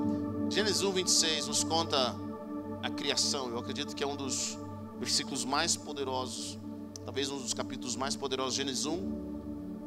Gênesis 0.51 0.83
1, 0.83 0.93
26 0.93 1.47
nos 1.47 1.65
conta 1.65 2.15
a 2.83 2.91
criação. 2.91 3.49
Eu 3.49 3.59
acredito 3.59 3.95
que 3.97 4.05
é 4.05 4.07
um 4.07 4.17
dos 4.17 4.59
versículos 4.99 5.45
mais 5.47 5.77
poderosos, 5.77 6.59
talvez 7.05 7.31
um 7.31 7.39
dos 7.39 7.55
capítulos 7.55 7.97
mais 7.97 8.17
poderosos. 8.17 8.55
Gênesis 8.55 8.85
1, 8.85 9.30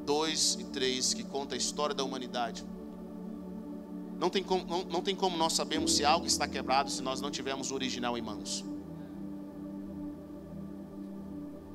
2 0.03 0.57
e 0.59 0.63
3, 0.65 1.13
que 1.13 1.23
conta 1.23 1.55
a 1.55 1.57
história 1.57 1.95
da 1.95 2.03
humanidade. 2.03 2.63
Não 4.19 4.29
tem, 4.29 4.43
como, 4.43 4.63
não, 4.65 4.83
não 4.85 5.01
tem 5.01 5.15
como 5.15 5.35
nós 5.37 5.53
sabermos 5.53 5.95
se 5.95 6.05
algo 6.05 6.25
está 6.25 6.47
quebrado 6.47 6.89
se 6.89 7.01
nós 7.01 7.19
não 7.19 7.29
tivermos 7.29 7.71
o 7.71 7.75
original 7.75 8.17
em 8.17 8.21
mãos. 8.21 8.63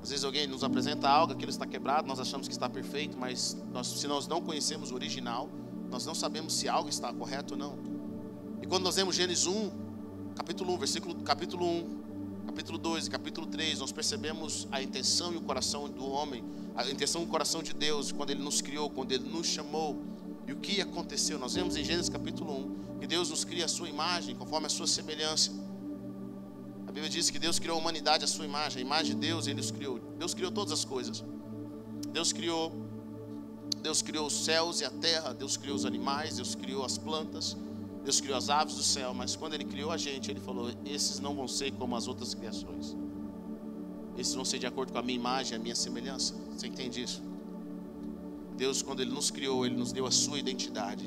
Às 0.02 0.10
vezes 0.10 0.24
alguém 0.24 0.46
nos 0.46 0.64
apresenta 0.64 1.08
algo, 1.08 1.32
aquilo 1.32 1.50
está 1.50 1.66
quebrado, 1.66 2.08
nós 2.08 2.18
achamos 2.18 2.48
que 2.48 2.54
está 2.54 2.68
perfeito, 2.68 3.18
mas 3.18 3.56
nós, 3.72 3.86
se 3.88 4.06
nós 4.06 4.26
não 4.26 4.40
conhecemos 4.40 4.90
o 4.90 4.94
original, 4.94 5.50
nós 5.90 6.06
não 6.06 6.14
sabemos 6.14 6.54
se 6.54 6.68
algo 6.68 6.88
está 6.88 7.12
correto 7.12 7.54
ou 7.54 7.58
não. 7.58 7.78
E 8.62 8.66
quando 8.66 8.84
nós 8.84 8.96
vemos 8.96 9.16
Gênesis 9.16 9.46
1, 9.46 9.70
capítulo 10.34 10.72
1, 10.74 10.78
versículo, 10.78 11.14
capítulo 11.22 11.66
1, 11.66 12.07
capítulo 12.58 12.76
2 12.76 13.06
e 13.06 13.10
capítulo 13.10 13.46
3, 13.46 13.78
nós 13.78 13.92
percebemos 13.92 14.66
a 14.72 14.82
intenção 14.82 15.32
e 15.32 15.36
o 15.36 15.40
coração 15.40 15.88
do 15.88 16.04
homem, 16.10 16.42
a 16.74 16.84
intenção 16.90 17.22
e 17.22 17.24
o 17.24 17.28
coração 17.28 17.62
de 17.62 17.72
Deus, 17.72 18.10
quando 18.10 18.30
Ele 18.30 18.42
nos 18.42 18.60
criou, 18.60 18.90
quando 18.90 19.12
Ele 19.12 19.28
nos 19.28 19.46
chamou, 19.46 20.02
e 20.44 20.52
o 20.52 20.56
que 20.56 20.80
aconteceu. 20.80 21.38
Nós 21.38 21.54
vemos 21.54 21.76
em 21.76 21.84
Gênesis 21.84 22.08
capítulo 22.08 22.52
1 22.96 22.98
que 22.98 23.06
Deus 23.06 23.30
nos 23.30 23.44
cria 23.44 23.66
a 23.66 23.68
sua 23.68 23.88
imagem, 23.88 24.34
conforme 24.34 24.66
a 24.66 24.68
sua 24.68 24.88
semelhança. 24.88 25.52
A 26.88 26.90
Bíblia 26.90 27.08
diz 27.08 27.30
que 27.30 27.38
Deus 27.38 27.60
criou 27.60 27.76
a 27.76 27.80
humanidade 27.80 28.24
à 28.24 28.26
sua 28.26 28.44
imagem, 28.44 28.82
a 28.82 28.84
imagem 28.84 29.14
de 29.14 29.20
Deus 29.24 29.46
Ele 29.46 29.60
os 29.60 29.70
criou. 29.70 30.00
Deus 30.18 30.34
criou 30.34 30.50
todas 30.50 30.72
as 30.72 30.84
coisas. 30.84 31.22
Deus 32.12 32.32
criou, 32.32 32.72
Deus 33.80 34.02
criou 34.02 34.26
os 34.26 34.34
céus 34.44 34.80
e 34.80 34.84
a 34.84 34.90
terra, 34.90 35.32
Deus 35.32 35.56
criou 35.56 35.76
os 35.76 35.84
animais, 35.84 36.34
Deus 36.34 36.56
criou 36.56 36.84
as 36.84 36.98
plantas, 36.98 37.56
Deus 38.08 38.22
criou 38.22 38.38
as 38.38 38.48
aves 38.48 38.74
do 38.74 38.82
céu, 38.82 39.12
mas 39.12 39.36
quando 39.36 39.52
Ele 39.52 39.64
criou 39.64 39.90
a 39.90 39.98
gente, 39.98 40.30
Ele 40.30 40.40
falou: 40.40 40.70
esses 40.86 41.20
não 41.20 41.34
vão 41.34 41.46
ser 41.46 41.70
como 41.72 41.94
as 41.94 42.08
outras 42.08 42.32
criações. 42.32 42.96
Esses 44.16 44.34
vão 44.34 44.46
ser 44.46 44.58
de 44.58 44.66
acordo 44.66 44.94
com 44.94 44.98
a 44.98 45.02
minha 45.02 45.18
imagem, 45.18 45.54
a 45.54 45.58
minha 45.58 45.74
semelhança. 45.74 46.34
Você 46.50 46.68
entende 46.68 47.02
isso? 47.02 47.22
Deus, 48.56 48.80
quando 48.80 49.00
Ele 49.00 49.10
nos 49.10 49.30
criou, 49.30 49.66
Ele 49.66 49.76
nos 49.76 49.92
deu 49.92 50.06
a 50.06 50.10
sua 50.10 50.38
identidade. 50.38 51.06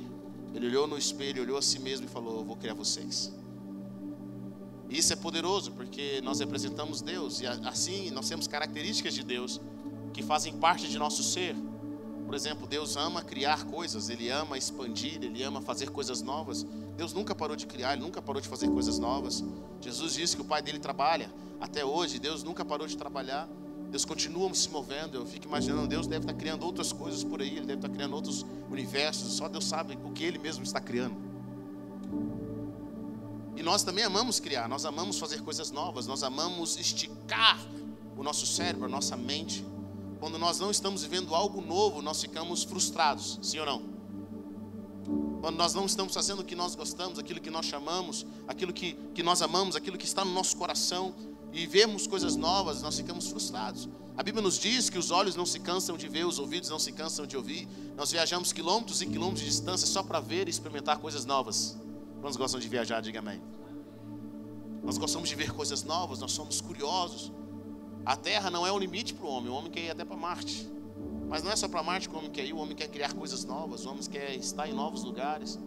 Ele 0.53 0.67
olhou 0.67 0.85
no 0.85 0.95
espelho, 0.95 1.41
olhou 1.41 1.57
a 1.57 1.61
si 1.63 1.79
mesmo 1.79 2.05
e 2.05 2.07
falou: 2.07 2.37
Eu 2.37 2.45
vou 2.45 2.55
criar 2.55 2.75
vocês. 2.75 3.33
E 4.87 4.99
isso 4.99 5.11
é 5.11 5.15
poderoso 5.15 5.71
porque 5.71 6.21
nós 6.21 6.39
representamos 6.39 7.01
Deus 7.01 7.41
e 7.41 7.47
assim 7.47 8.11
nós 8.11 8.29
temos 8.29 8.45
características 8.45 9.15
de 9.15 9.23
Deus 9.23 9.59
que 10.13 10.21
fazem 10.21 10.53
parte 10.53 10.87
de 10.87 10.99
nosso 10.99 11.23
ser. 11.23 11.55
Por 12.31 12.37
exemplo, 12.37 12.65
Deus 12.65 12.95
ama 12.95 13.21
criar 13.21 13.65
coisas, 13.65 14.07
Ele 14.07 14.29
ama 14.29 14.57
expandir, 14.57 15.21
Ele 15.21 15.43
ama 15.43 15.61
fazer 15.61 15.89
coisas 15.89 16.21
novas. 16.21 16.65
Deus 16.95 17.11
nunca 17.11 17.35
parou 17.35 17.57
de 17.57 17.67
criar, 17.67 17.91
Ele 17.91 18.03
nunca 18.03 18.21
parou 18.21 18.41
de 18.41 18.47
fazer 18.47 18.69
coisas 18.69 18.97
novas. 18.97 19.43
Jesus 19.81 20.13
disse 20.13 20.37
que 20.37 20.41
o 20.41 20.45
Pai 20.45 20.61
dele 20.61 20.79
trabalha 20.79 21.29
até 21.59 21.83
hoje, 21.83 22.19
Deus 22.19 22.41
nunca 22.41 22.63
parou 22.63 22.87
de 22.87 22.95
trabalhar. 22.95 23.49
Deus 23.89 24.05
continua 24.05 24.53
se 24.53 24.69
movendo. 24.69 25.17
Eu 25.17 25.25
fico 25.25 25.45
imaginando, 25.45 25.89
Deus 25.89 26.07
deve 26.07 26.23
estar 26.23 26.33
criando 26.33 26.63
outras 26.63 26.93
coisas 26.93 27.21
por 27.21 27.41
aí, 27.41 27.49
Ele 27.49 27.65
deve 27.65 27.79
estar 27.79 27.89
criando 27.89 28.15
outros 28.15 28.45
universos. 28.69 29.33
Só 29.33 29.49
Deus 29.49 29.65
sabe 29.65 29.99
o 30.01 30.13
que 30.13 30.23
Ele 30.23 30.37
mesmo 30.37 30.63
está 30.63 30.79
criando. 30.79 31.17
E 33.57 33.61
nós 33.61 33.83
também 33.83 34.05
amamos 34.05 34.39
criar, 34.39 34.69
nós 34.69 34.85
amamos 34.85 35.19
fazer 35.19 35.41
coisas 35.41 35.69
novas, 35.69 36.07
nós 36.07 36.23
amamos 36.23 36.77
esticar 36.77 37.59
o 38.15 38.23
nosso 38.23 38.45
cérebro, 38.45 38.85
a 38.85 38.89
nossa 38.89 39.17
mente. 39.17 39.65
Quando 40.21 40.37
nós 40.37 40.59
não 40.59 40.69
estamos 40.69 41.01
vivendo 41.01 41.33
algo 41.33 41.61
novo, 41.61 41.99
nós 41.99 42.21
ficamos 42.21 42.63
frustrados, 42.63 43.39
sim 43.41 43.57
ou 43.57 43.65
não? 43.65 43.81
Quando 45.41 45.57
nós 45.57 45.73
não 45.73 45.87
estamos 45.87 46.13
fazendo 46.13 46.41
o 46.41 46.45
que 46.45 46.55
nós 46.55 46.75
gostamos, 46.75 47.17
aquilo 47.17 47.41
que 47.41 47.49
nós 47.49 47.65
chamamos, 47.65 48.23
aquilo 48.47 48.71
que, 48.71 48.93
que 49.15 49.23
nós 49.23 49.41
amamos, 49.41 49.75
aquilo 49.75 49.97
que 49.97 50.05
está 50.05 50.23
no 50.23 50.31
nosso 50.31 50.55
coração, 50.55 51.15
e 51.51 51.65
vemos 51.65 52.05
coisas 52.05 52.35
novas, 52.35 52.83
nós 52.83 52.95
ficamos 52.95 53.29
frustrados. 53.29 53.89
A 54.15 54.21
Bíblia 54.21 54.43
nos 54.43 54.59
diz 54.59 54.91
que 54.91 54.99
os 54.99 55.09
olhos 55.09 55.35
não 55.35 55.45
se 55.45 55.59
cansam 55.59 55.97
de 55.97 56.07
ver, 56.07 56.23
os 56.27 56.37
ouvidos 56.37 56.69
não 56.69 56.77
se 56.77 56.91
cansam 56.91 57.25
de 57.25 57.35
ouvir. 57.35 57.67
Nós 57.97 58.11
viajamos 58.11 58.53
quilômetros 58.53 59.01
e 59.01 59.07
quilômetros 59.07 59.43
de 59.43 59.49
distância 59.49 59.87
só 59.87 60.03
para 60.03 60.19
ver 60.19 60.47
e 60.47 60.51
experimentar 60.51 60.99
coisas 60.99 61.25
novas. 61.25 61.75
Quantos 62.21 62.37
gostam 62.37 62.59
de 62.59 62.69
viajar? 62.69 63.01
Diga 63.01 63.17
amém. 63.17 63.41
Nós 64.83 64.99
gostamos 64.99 65.27
de 65.27 65.33
ver 65.33 65.51
coisas 65.51 65.81
novas, 65.81 66.19
nós 66.19 66.31
somos 66.31 66.61
curiosos. 66.61 67.31
A 68.05 68.15
terra 68.15 68.49
não 68.49 68.65
é 68.65 68.71
o 68.71 68.79
limite 68.79 69.13
para 69.13 69.25
o 69.25 69.29
homem, 69.29 69.49
o 69.51 69.53
homem 69.53 69.71
quer 69.71 69.81
ir 69.81 69.89
até 69.91 70.03
para 70.03 70.17
Marte. 70.17 70.67
Mas 71.29 71.43
não 71.43 71.51
é 71.51 71.55
só 71.55 71.67
para 71.67 71.81
Marte 71.83 72.09
que 72.09 72.15
o 72.15 72.17
homem 72.17 72.31
quer 72.31 72.45
ir, 72.45 72.53
o 72.53 72.57
homem 72.57 72.75
quer 72.75 72.87
criar 72.87 73.13
coisas 73.13 73.45
novas, 73.45 73.85
o 73.85 73.89
homem 73.89 74.03
quer 74.03 74.35
estar 74.35 74.67
em 74.67 74.73
novos 74.73 75.03
lugares. 75.03 75.57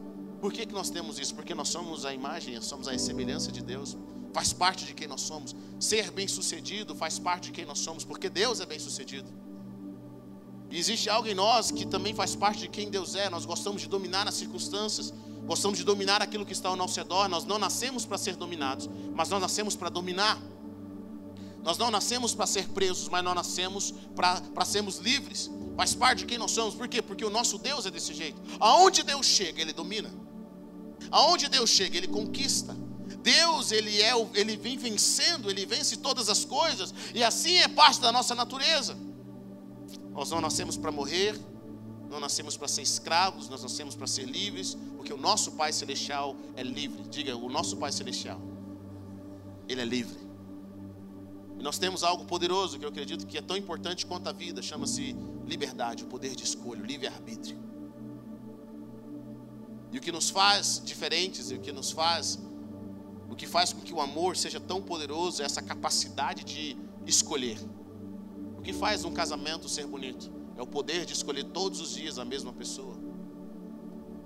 Por 0.41 0.53
que, 0.53 0.67
que 0.67 0.75
nós 0.75 0.91
temos 0.91 1.19
isso? 1.19 1.35
Porque 1.35 1.55
nós 1.55 1.69
somos 1.69 2.05
a 2.05 2.13
imagem, 2.13 2.61
somos 2.61 2.87
a 2.87 2.99
semelhança 2.99 3.51
de 3.51 3.63
Deus. 3.63 3.97
Faz 4.33 4.53
parte 4.53 4.85
de 4.85 4.93
quem 4.93 5.07
nós 5.07 5.23
somos. 5.23 5.55
Ser 5.79 6.11
bem 6.11 6.29
sucedido 6.29 6.95
faz 6.95 7.19
parte 7.19 7.47
de 7.47 7.53
quem 7.53 7.65
nós 7.65 7.79
somos, 7.79 8.05
porque 8.05 8.29
Deus 8.29 8.61
é 8.61 8.67
bem 8.67 8.79
sucedido. 8.79 9.29
E 10.71 10.79
existe 10.79 11.09
algo 11.09 11.29
em 11.29 11.35
nós 11.35 11.71
que 11.71 11.87
também 11.87 12.13
faz 12.13 12.35
parte 12.35 12.63
de 12.63 12.69
quem 12.69 12.91
Deus 12.91 13.15
é. 13.15 13.31
Nós 13.31 13.47
gostamos 13.47 13.81
de 13.81 13.89
dominar 13.89 14.27
as 14.27 14.35
circunstâncias, 14.35 15.15
gostamos 15.47 15.79
de 15.79 15.85
dominar 15.85 16.21
aquilo 16.21 16.45
que 16.45 16.53
está 16.53 16.69
ao 16.69 16.77
nosso 16.77 16.99
redor. 16.99 17.29
Nós 17.29 17.45
não 17.45 17.59
nascemos 17.59 18.05
para 18.05 18.19
ser 18.19 18.35
dominados, 18.35 18.91
mas 19.15 19.29
nós 19.29 19.41
nascemos 19.41 19.77
para 19.77 19.89
dominar. 19.89 20.37
Nós 21.65 21.79
não 21.79 21.91
nascemos 21.91 22.35
para 22.35 22.47
ser 22.47 22.69
presos, 22.69 23.09
mas 23.09 23.25
nós 23.25 23.35
nascemos 23.35 23.95
para 24.15 24.65
sermos 24.67 24.99
livres. 24.99 25.51
Faz 25.75 25.95
parte 25.95 26.19
de 26.19 26.27
quem 26.27 26.37
nós 26.37 26.51
somos. 26.51 26.75
Por 26.75 26.87
quê? 26.87 27.01
Porque 27.01 27.25
o 27.25 27.31
nosso 27.31 27.57
Deus 27.57 27.87
é 27.87 27.91
desse 27.91 28.13
jeito. 28.13 28.41
Aonde 28.61 29.03
Deus 29.03 29.25
chega, 29.25 29.63
Ele 29.63 29.73
domina. 29.73 30.13
Aonde 31.11 31.49
Deus 31.49 31.71
chega, 31.71 31.97
Ele 31.97 32.07
conquista. 32.07 32.77
Deus, 33.23 33.73
Ele 33.73 34.03
é, 34.03 34.13
Ele 34.35 34.59
vem 34.59 34.77
vencendo, 34.77 35.51
Ele 35.51 35.65
vence 35.65 35.97
todas 35.97 36.29
as 36.29 36.45
coisas. 36.45 36.93
E 37.15 37.25
assim 37.25 37.57
é 37.57 37.67
parte 37.67 37.99
da 37.99 38.13
nossa 38.13 38.35
natureza. 38.35 38.95
Nós 40.13 40.31
não 40.31 40.43
nascemos 40.43 40.77
para 40.77 40.93
morrer, 40.93 41.35
não 42.11 42.21
nascemos 42.21 42.59
para 42.59 42.69
ser 42.69 42.83
escravos, 42.83 43.49
nós 43.49 43.63
nascemos 43.63 43.97
para 43.97 44.07
ser 44.07 44.25
livres, 44.27 44.77
porque 44.99 45.15
o 45.15 45.17
nosso 45.17 45.53
Pai 45.53 45.73
Celestial 45.73 46.37
é 46.57 46.63
livre. 46.63 47.03
Diga, 47.09 47.35
o 47.35 47.49
nosso 47.49 47.79
Pai 47.79 47.91
Celestial, 47.91 48.41
Ele 49.67 49.81
é 49.81 49.85
livre. 49.85 50.24
Nós 51.65 51.79
temos 51.79 52.05
algo 52.05 52.27
poderoso 52.27 52.79
que 52.79 52.85
eu 52.85 52.91
acredito 52.91 53.27
que 53.27 53.39
é 53.39 53.41
tão 53.41 53.57
importante 53.57 54.05
quanto 54.05 54.29
a 54.29 54.33
vida, 54.33 54.61
chama-se 54.61 55.17
liberdade, 55.47 56.05
o 56.05 56.07
poder 56.07 56.37
de 56.37 56.45
escolha, 56.45 56.83
o 56.83 56.85
livre-arbítrio. 56.85 57.59
E 59.91 59.97
o 59.97 60.01
que 60.03 60.13
nos 60.13 60.29
faz 60.29 60.83
diferentes, 60.85 61.51
e 61.51 61.55
o 61.55 61.61
que 61.61 61.73
nos 61.73 61.91
faz, 61.91 62.39
o 63.31 63.35
que 63.35 63.47
faz 63.47 63.73
com 63.73 63.81
que 63.81 63.95
o 63.95 64.01
amor 64.03 64.37
seja 64.37 64.61
tão 64.61 64.83
poderoso 64.83 65.41
é 65.41 65.47
essa 65.47 65.63
capacidade 65.63 66.45
de 66.45 66.77
escolher 67.07 67.59
que 68.65 68.73
faz 68.73 69.05
um 69.05 69.13
casamento 69.13 69.69
ser 69.69 69.87
bonito? 69.87 70.33
É 70.57 70.63
o 70.63 70.67
poder 70.67 71.05
de 71.05 71.13
escolher 71.13 71.45
todos 71.45 71.81
os 71.81 71.95
dias 71.95 72.19
a 72.19 72.25
mesma 72.25 72.53
pessoa. 72.53 72.97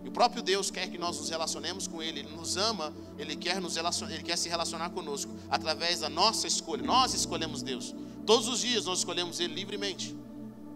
E 0.08 0.10
o 0.10 0.10
próprio 0.10 0.42
Deus 0.42 0.70
quer 0.70 0.88
que 0.88 0.96
nós 0.96 1.18
nos 1.18 1.28
relacionemos 1.28 1.86
com 1.86 2.02
Ele, 2.02 2.20
Ele 2.20 2.34
nos 2.34 2.56
ama, 2.56 2.94
Ele 3.18 3.36
quer, 3.36 3.60
nos 3.60 3.76
Ele 3.76 4.22
quer 4.22 4.38
se 4.38 4.48
relacionar 4.48 4.88
conosco 4.88 5.30
através 5.50 6.00
da 6.00 6.08
nossa 6.08 6.46
escolha. 6.46 6.82
Nós 6.82 7.12
escolhemos 7.12 7.60
Deus. 7.60 7.94
Todos 8.24 8.48
os 8.48 8.60
dias 8.60 8.86
nós 8.86 9.00
escolhemos 9.00 9.38
Ele 9.38 9.52
livremente. 9.52 10.16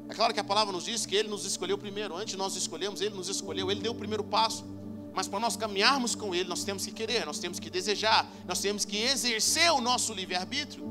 É 0.07 0.13
claro 0.13 0.35
que 0.35 0.41
a 0.41 0.45
palavra 0.45 0.71
nos 0.71 0.85
diz 0.85 1.07
que 1.07 1.17
Ele 1.17 1.31
nos 1.31 1.47
escolheu 1.47 1.79
primeiro. 1.79 2.15
Antes 2.15 2.35
nós 2.35 2.55
escolhemos, 2.57 3.01
Ele 3.01 3.15
nos 3.15 3.31
escolheu, 3.31 3.71
Ele 3.71 3.81
deu 3.81 3.93
o 3.93 3.95
primeiro 3.95 4.23
passo. 4.23 4.67
Mas 5.15 5.27
para 5.27 5.41
nós 5.41 5.57
caminharmos 5.57 6.15
com 6.15 6.35
Ele, 6.35 6.47
nós 6.47 6.63
temos 6.63 6.85
que 6.85 6.93
querer, 6.93 7.25
nós 7.25 7.39
temos 7.39 7.59
que 7.59 7.71
desejar, 7.71 8.31
nós 8.47 8.61
temos 8.61 8.85
que 8.85 8.99
exercer 8.99 9.73
o 9.73 9.81
nosso 9.81 10.13
livre-arbítrio. 10.13 10.85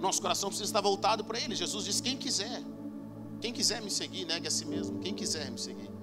Nosso 0.00 0.20
coração 0.20 0.48
precisa 0.48 0.68
estar 0.68 0.80
voltado 0.80 1.22
para 1.22 1.38
Ele. 1.38 1.54
Jesus 1.54 1.84
diz: 1.84 2.00
quem 2.00 2.16
quiser, 2.16 2.60
quem 3.40 3.52
quiser 3.52 3.80
me 3.80 3.90
seguir, 3.90 4.24
negue 4.24 4.48
a 4.48 4.50
si 4.50 4.64
mesmo. 4.64 4.98
Quem 4.98 5.14
quiser 5.14 5.48
me 5.48 5.60
seguir, 5.60 5.95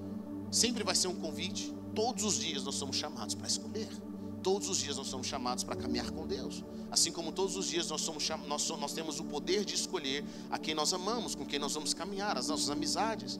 sempre 0.53 0.83
vai 0.83 0.95
ser 0.95 1.07
um 1.07 1.15
convite. 1.15 1.73
Todos 1.95 2.23
os 2.23 2.39
dias 2.39 2.63
nós 2.63 2.75
somos 2.75 2.95
chamados 2.95 3.33
para 3.35 3.47
escolher. 3.47 3.89
Todos 4.43 4.69
os 4.69 4.77
dias 4.77 4.97
nós 4.97 5.07
somos 5.07 5.25
chamados 5.25 5.63
para 5.63 5.75
caminhar 5.75 6.11
com 6.11 6.27
Deus. 6.27 6.63
Assim 6.91 7.11
como 7.11 7.31
todos 7.31 7.55
os 7.55 7.67
dias 7.67 7.89
nós, 7.89 8.01
somos, 8.01 8.27
nós, 8.47 8.69
nós 8.69 8.93
temos 8.93 9.19
o 9.19 9.23
poder 9.23 9.65
de 9.65 9.73
escolher 9.73 10.23
a 10.51 10.59
quem 10.59 10.75
nós 10.75 10.93
amamos, 10.93 11.33
com 11.33 11.45
quem 11.45 11.57
nós 11.57 11.73
vamos 11.73 11.93
caminhar, 11.93 12.37
as 12.37 12.49
nossas 12.49 12.69
amizades. 12.69 13.39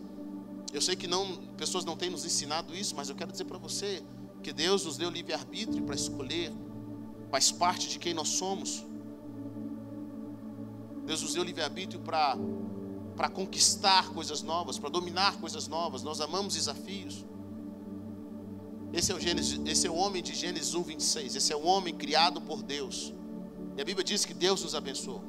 Eu 0.72 0.82
sei 0.82 0.96
que 0.96 1.08
não, 1.08 1.38
pessoas 1.55 1.86
não 1.86 1.96
têm 1.96 2.10
nos 2.10 2.25
ensinado 2.25 2.75
isso, 2.75 2.96
mas 2.96 3.10
eu 3.10 3.15
quero 3.15 3.32
dizer 3.32 3.46
para 3.46 3.60
você 3.60 4.03
que 4.41 4.51
Deus 4.51 4.86
nos 4.86 4.98
deu 4.98 5.10
livre-arbítrio 5.10 5.84
para 5.84 5.96
escolher, 5.96 6.51
faz 7.29 7.51
parte 7.51 7.89
de 7.89 8.00
quem 8.00 8.13
nós 8.13 8.29
somos. 8.29 8.84
Deus 11.05 11.22
nos 11.22 11.34
deu 11.34 11.43
livre-arbítrio 11.43 12.01
para 12.01 12.36
para 13.15 13.29
conquistar 13.29 14.10
coisas 14.10 14.41
novas, 14.41 14.77
para 14.77 14.89
dominar 14.89 15.38
coisas 15.38 15.67
novas. 15.67 16.03
Nós 16.03 16.20
amamos 16.20 16.55
desafios. 16.55 17.25
Esse 18.91 19.12
é, 19.12 19.15
o 19.15 19.20
Gênesis, 19.20 19.60
esse 19.65 19.88
é 19.88 19.89
o 19.89 19.96
homem 19.96 20.22
de 20.22 20.36
Gênesis 20.36 20.75
1, 20.75 20.84
26. 20.84 21.36
Esse 21.36 21.51
é 21.51 21.55
o 21.55 21.63
homem 21.63 21.93
criado 21.96 22.39
por 22.41 22.62
Deus. 22.62 23.13
E 23.75 23.82
a 23.82 23.86
Bíblia 23.86 24.03
diz 24.03 24.24
que 24.24 24.34
Deus 24.34 24.62
nos 24.63 24.75
abençoou. 24.75 25.24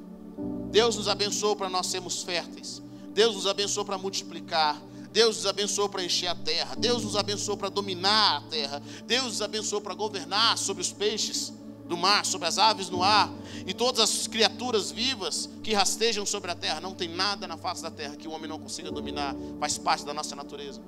Deus 0.71 0.97
nos 0.97 1.09
abençoou 1.09 1.57
para 1.57 1.71
nós 1.71 1.87
sermos 1.87 2.23
férteis. 2.23 2.83
Deus 3.13 3.35
nos 3.35 3.47
abençoou 3.47 3.87
para 3.87 3.97
multiplicar. 3.97 4.83
Deus 5.13 5.37
nos 5.37 5.47
abençoou 5.47 5.89
para 5.89 6.05
encher 6.05 6.27
a 6.27 6.35
terra. 6.35 6.75
Deus 6.75 7.05
nos 7.05 7.17
abençoou 7.17 7.57
para 7.57 7.69
dominar 7.69 8.39
a 8.39 8.41
terra. 8.43 8.83
Deus 9.07 9.25
nos 9.25 9.43
abençoou 9.43 9.81
para 9.81 9.95
governar 9.95 10.59
sobre 10.59 10.83
os 10.83 10.93
peixes 10.93 11.53
do 11.87 11.97
mar, 11.97 12.25
sobre 12.25 12.49
as 12.49 12.59
aves 12.59 12.89
no 12.89 13.03
ar 13.03 13.31
e 13.67 13.75
todas 13.75 14.01
as 14.01 14.27
criaturas 14.27 14.91
vivas 14.91 15.49
que 15.63 15.73
rastejam 15.75 16.25
sobre 16.25 16.51
a 16.51 16.55
terra. 16.55 16.81
Não 16.81 16.95
tem 16.95 17.09
nada 17.09 17.47
na 17.47 17.57
face 17.57 17.83
da 17.83 17.91
terra 17.91 18.17
que 18.17 18.27
o 18.27 18.31
homem 18.31 18.49
não 18.49 18.59
consiga 18.59 18.91
dominar, 18.91 19.35
faz 19.61 19.79
parte 19.79 20.05
da 20.05 20.15
nossa 20.15 20.35
natureza. 20.35 20.81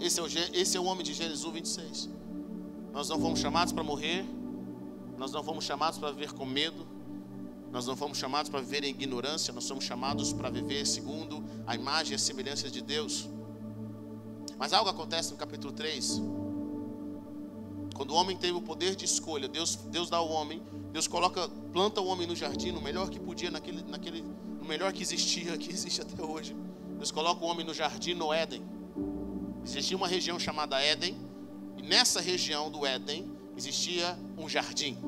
Esse 0.00 0.20
é 0.20 0.22
o, 0.22 0.26
esse 0.26 0.76
é 0.76 0.80
o 0.80 0.84
homem 0.84 1.04
de 1.04 1.14
Gênesis 1.14 1.44
1, 1.44 1.52
26. 1.52 2.08
Nós 2.92 3.08
não 3.08 3.20
fomos 3.20 3.40
chamados 3.40 3.72
para 3.72 3.82
morrer, 3.82 4.24
nós 5.18 5.32
não 5.32 5.42
fomos 5.42 5.64
chamados 5.64 5.98
para 5.98 6.10
viver 6.10 6.32
com 6.32 6.46
medo, 6.46 6.86
nós 7.72 7.86
não 7.86 7.96
fomos 7.96 8.18
chamados 8.18 8.50
para 8.50 8.60
viver 8.60 8.84
em 8.84 8.90
ignorância, 8.90 9.52
nós 9.52 9.64
somos 9.64 9.84
chamados 9.84 10.32
para 10.32 10.48
viver 10.48 10.86
segundo 10.86 11.44
a 11.66 11.74
imagem 11.74 12.12
e 12.12 12.14
a 12.14 12.18
semelhança 12.18 12.70
de 12.70 12.80
Deus. 12.80 13.28
Mas 14.58 14.72
algo 14.72 14.88
acontece 14.88 15.32
no 15.32 15.36
capítulo 15.36 15.72
3. 15.72 16.22
Quando 17.96 18.10
o 18.10 18.14
homem 18.14 18.36
tem 18.36 18.52
o 18.52 18.60
poder 18.60 18.94
de 18.94 19.06
escolha, 19.06 19.48
Deus, 19.48 19.76
Deus 19.76 20.10
dá 20.10 20.18
ao 20.18 20.28
homem, 20.28 20.62
Deus 20.92 21.08
coloca, 21.08 21.48
planta 21.72 21.98
o 21.98 22.06
homem 22.06 22.26
no 22.26 22.36
jardim, 22.36 22.70
no 22.70 22.80
melhor 22.80 23.08
que 23.08 23.18
podia, 23.18 23.50
naquele, 23.50 23.82
naquele, 23.84 24.22
no 24.22 24.66
melhor 24.66 24.92
que 24.92 25.02
existia, 25.02 25.56
que 25.58 25.70
existe 25.70 26.02
até 26.02 26.22
hoje. 26.22 26.54
Deus 26.98 27.10
coloca 27.10 27.42
o 27.42 27.48
homem 27.48 27.64
no 27.64 27.72
jardim 27.72 28.12
no 28.12 28.34
Éden. 28.34 28.62
Existia 29.64 29.96
uma 29.96 30.06
região 30.06 30.38
chamada 30.38 30.78
Éden, 30.78 31.16
e 31.78 31.82
nessa 31.82 32.20
região 32.20 32.70
do 32.70 32.84
Éden 32.84 33.30
existia 33.56 34.18
um 34.36 34.46
jardim. 34.46 34.98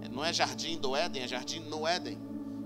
É, 0.00 0.08
não 0.08 0.24
é 0.24 0.32
jardim 0.32 0.78
do 0.78 0.94
Éden, 0.94 1.22
é 1.22 1.26
jardim 1.26 1.58
no 1.60 1.84
Éden. 1.84 2.16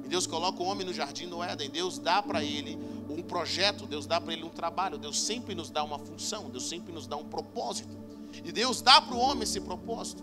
E 0.04 0.08
Deus 0.08 0.26
coloca 0.26 0.62
o 0.62 0.66
homem 0.66 0.86
no 0.86 0.92
jardim 0.92 1.24
no 1.24 1.42
Éden. 1.42 1.70
Deus 1.70 1.98
dá 1.98 2.22
para 2.22 2.44
ele 2.44 2.78
um 3.08 3.22
projeto, 3.22 3.86
Deus 3.86 4.04
dá 4.04 4.20
para 4.20 4.34
ele 4.34 4.44
um 4.44 4.50
trabalho. 4.50 4.98
Deus 4.98 5.18
sempre 5.18 5.54
nos 5.54 5.70
dá 5.70 5.82
uma 5.82 5.98
função, 5.98 6.50
Deus 6.50 6.68
sempre 6.68 6.92
nos 6.92 7.06
dá 7.06 7.16
um 7.16 7.24
propósito. 7.24 8.01
E 8.44 8.52
Deus 8.52 8.80
dá 8.80 9.00
para 9.00 9.14
o 9.14 9.18
homem 9.18 9.44
esse 9.44 9.60
propósito. 9.60 10.22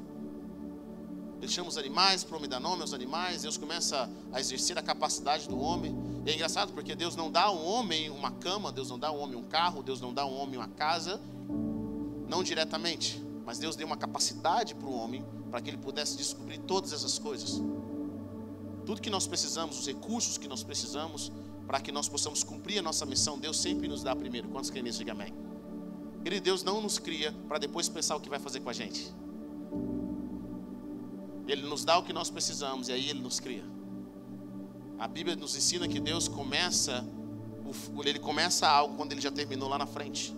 Ele 1.42 1.52
chama 1.52 1.70
os 1.70 1.78
animais, 1.78 2.24
para 2.24 2.34
o 2.34 2.38
homem 2.38 2.50
dar 2.50 2.60
nome 2.60 2.82
aos 2.82 2.94
animais. 2.94 3.44
Deus 3.44 3.58
começa 3.58 4.10
a 4.32 4.40
exercer 4.40 4.78
a 4.78 4.82
capacidade 4.82 5.48
do 5.48 5.58
homem. 5.60 5.96
E 6.26 6.30
é 6.30 6.34
engraçado 6.34 6.74
porque 6.74 6.96
Deus 6.96 7.16
não 7.16 7.32
dá 7.32 7.44
ao 7.44 7.58
homem 7.58 8.10
uma 8.10 8.32
cama, 8.32 8.72
Deus 8.72 8.90
não 8.90 9.00
dá 9.00 9.08
ao 9.08 9.18
homem 9.18 9.38
um 9.38 9.44
carro, 9.44 9.82
Deus 9.82 10.02
não 10.02 10.14
dá 10.14 10.24
ao 10.24 10.34
homem 10.34 10.58
uma 10.58 10.68
casa, 10.68 11.20
não 12.28 12.44
diretamente, 12.44 13.24
mas 13.46 13.58
Deus 13.58 13.76
deu 13.76 13.88
uma 13.88 13.98
capacidade 13.98 14.76
para 14.76 14.88
o 14.88 14.94
homem 14.94 15.26
para 15.50 15.62
que 15.62 15.70
ele 15.70 15.78
pudesse 15.78 16.18
descobrir 16.18 16.60
todas 16.60 16.92
essas 16.92 17.18
coisas. 17.18 17.62
Tudo 18.86 19.02
que 19.02 19.10
nós 19.10 19.26
precisamos, 19.26 19.80
os 19.80 19.88
recursos 19.88 20.38
que 20.38 20.48
nós 20.48 20.62
precisamos 20.62 21.32
para 21.66 21.80
que 21.80 21.92
nós 21.92 22.10
possamos 22.10 22.44
cumprir 22.44 22.80
a 22.80 22.82
nossa 22.82 23.06
missão, 23.06 23.40
Deus 23.40 23.60
sempre 23.60 23.88
nos 23.88 24.04
dá 24.04 24.16
primeiro. 24.16 24.50
Quantos 24.50 24.70
creem 24.70 24.84
nisso? 24.84 25.00
Diga 25.00 25.14
amém. 25.14 25.49
Querido, 26.24 26.44
Deus 26.44 26.64
não 26.64 26.82
nos 26.82 27.00
cria 27.00 27.34
para 27.48 27.58
depois 27.58 27.88
pensar 27.88 28.16
o 28.16 28.20
que 28.20 28.30
vai 28.30 28.40
fazer 28.40 28.60
com 28.60 28.70
a 28.70 28.74
gente. 28.74 29.14
Ele 31.48 31.64
nos 31.64 31.84
dá 31.84 31.98
o 31.98 32.04
que 32.04 32.14
nós 32.14 32.30
precisamos 32.30 32.90
e 32.90 32.92
aí 32.92 33.10
Ele 33.10 33.22
nos 33.22 33.40
cria. 33.40 33.64
A 35.00 35.08
Bíblia 35.08 35.36
nos 35.36 35.56
ensina 35.56 35.88
que 35.88 36.00
Deus 36.00 36.28
começa, 36.28 37.08
Ele 38.06 38.20
começa 38.20 38.68
algo 38.68 38.96
quando 38.96 39.14
Ele 39.14 39.22
já 39.22 39.32
terminou 39.32 39.70
lá 39.70 39.78
na 39.78 39.88
frente. 39.88 40.36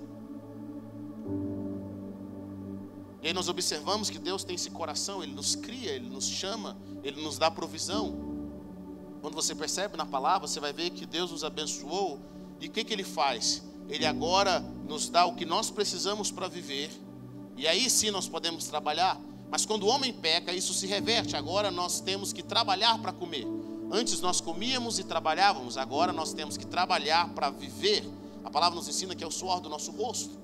E 3.21 3.27
aí 3.27 3.33
nós 3.33 3.50
observamos 3.50 4.09
que 4.09 4.17
Deus 4.17 4.43
tem 4.43 4.55
esse 4.55 4.69
coração, 4.69 5.21
Ele 5.21 5.33
nos 5.33 5.55
cria, 5.55 5.91
Ele 5.91 6.09
nos 6.09 6.25
chama, 6.25 6.77
Ele 7.03 7.21
nos 7.21 7.38
dá 7.38 7.51
provisão. 7.51 8.31
Quando 9.21 9.35
você 9.35 9.53
percebe 9.53 9.97
na 9.97 10.05
palavra, 10.05 10.47
você 10.47 10.59
vai 10.59 10.71
ver 10.73 10.91
que 10.91 11.05
Deus 11.05 11.31
nos 11.31 11.43
abençoou. 11.43 12.19
E 12.59 12.67
o 12.67 12.71
que, 12.71 12.83
que 12.83 12.93
Ele 12.93 13.03
faz? 13.03 13.63
Ele 13.89 14.05
agora 14.05 14.63
nos 14.91 15.07
dá 15.07 15.25
o 15.25 15.36
que 15.36 15.45
nós 15.45 15.71
precisamos 15.71 16.31
para 16.31 16.50
viver. 16.50 16.91
E 17.55 17.65
aí 17.65 17.89
sim 17.89 18.12
nós 18.12 18.27
podemos 18.27 18.65
trabalhar. 18.65 19.17
Mas 19.50 19.65
quando 19.65 19.83
o 19.83 19.88
homem 19.88 20.12
peca, 20.12 20.51
isso 20.51 20.74
se 20.74 20.86
reverte. 20.86 21.38
Agora 21.38 21.71
nós 21.71 22.01
temos 22.01 22.33
que 22.33 22.43
trabalhar 22.43 23.01
para 23.01 23.13
comer. 23.13 23.48
Antes 23.89 24.19
nós 24.19 24.41
comíamos 24.41 25.00
e 25.00 25.03
trabalhávamos, 25.05 25.77
agora 25.77 26.12
nós 26.12 26.33
temos 26.33 26.57
que 26.57 26.65
trabalhar 26.65 27.29
para 27.29 27.50
viver. 27.50 28.03
A 28.43 28.50
palavra 28.50 28.75
nos 28.75 28.88
ensina 28.89 29.15
que 29.15 29.24
é 29.24 29.27
o 29.27 29.31
suor 29.31 29.62
do 29.62 29.69
nosso 29.69 29.91
rosto. 29.91 30.38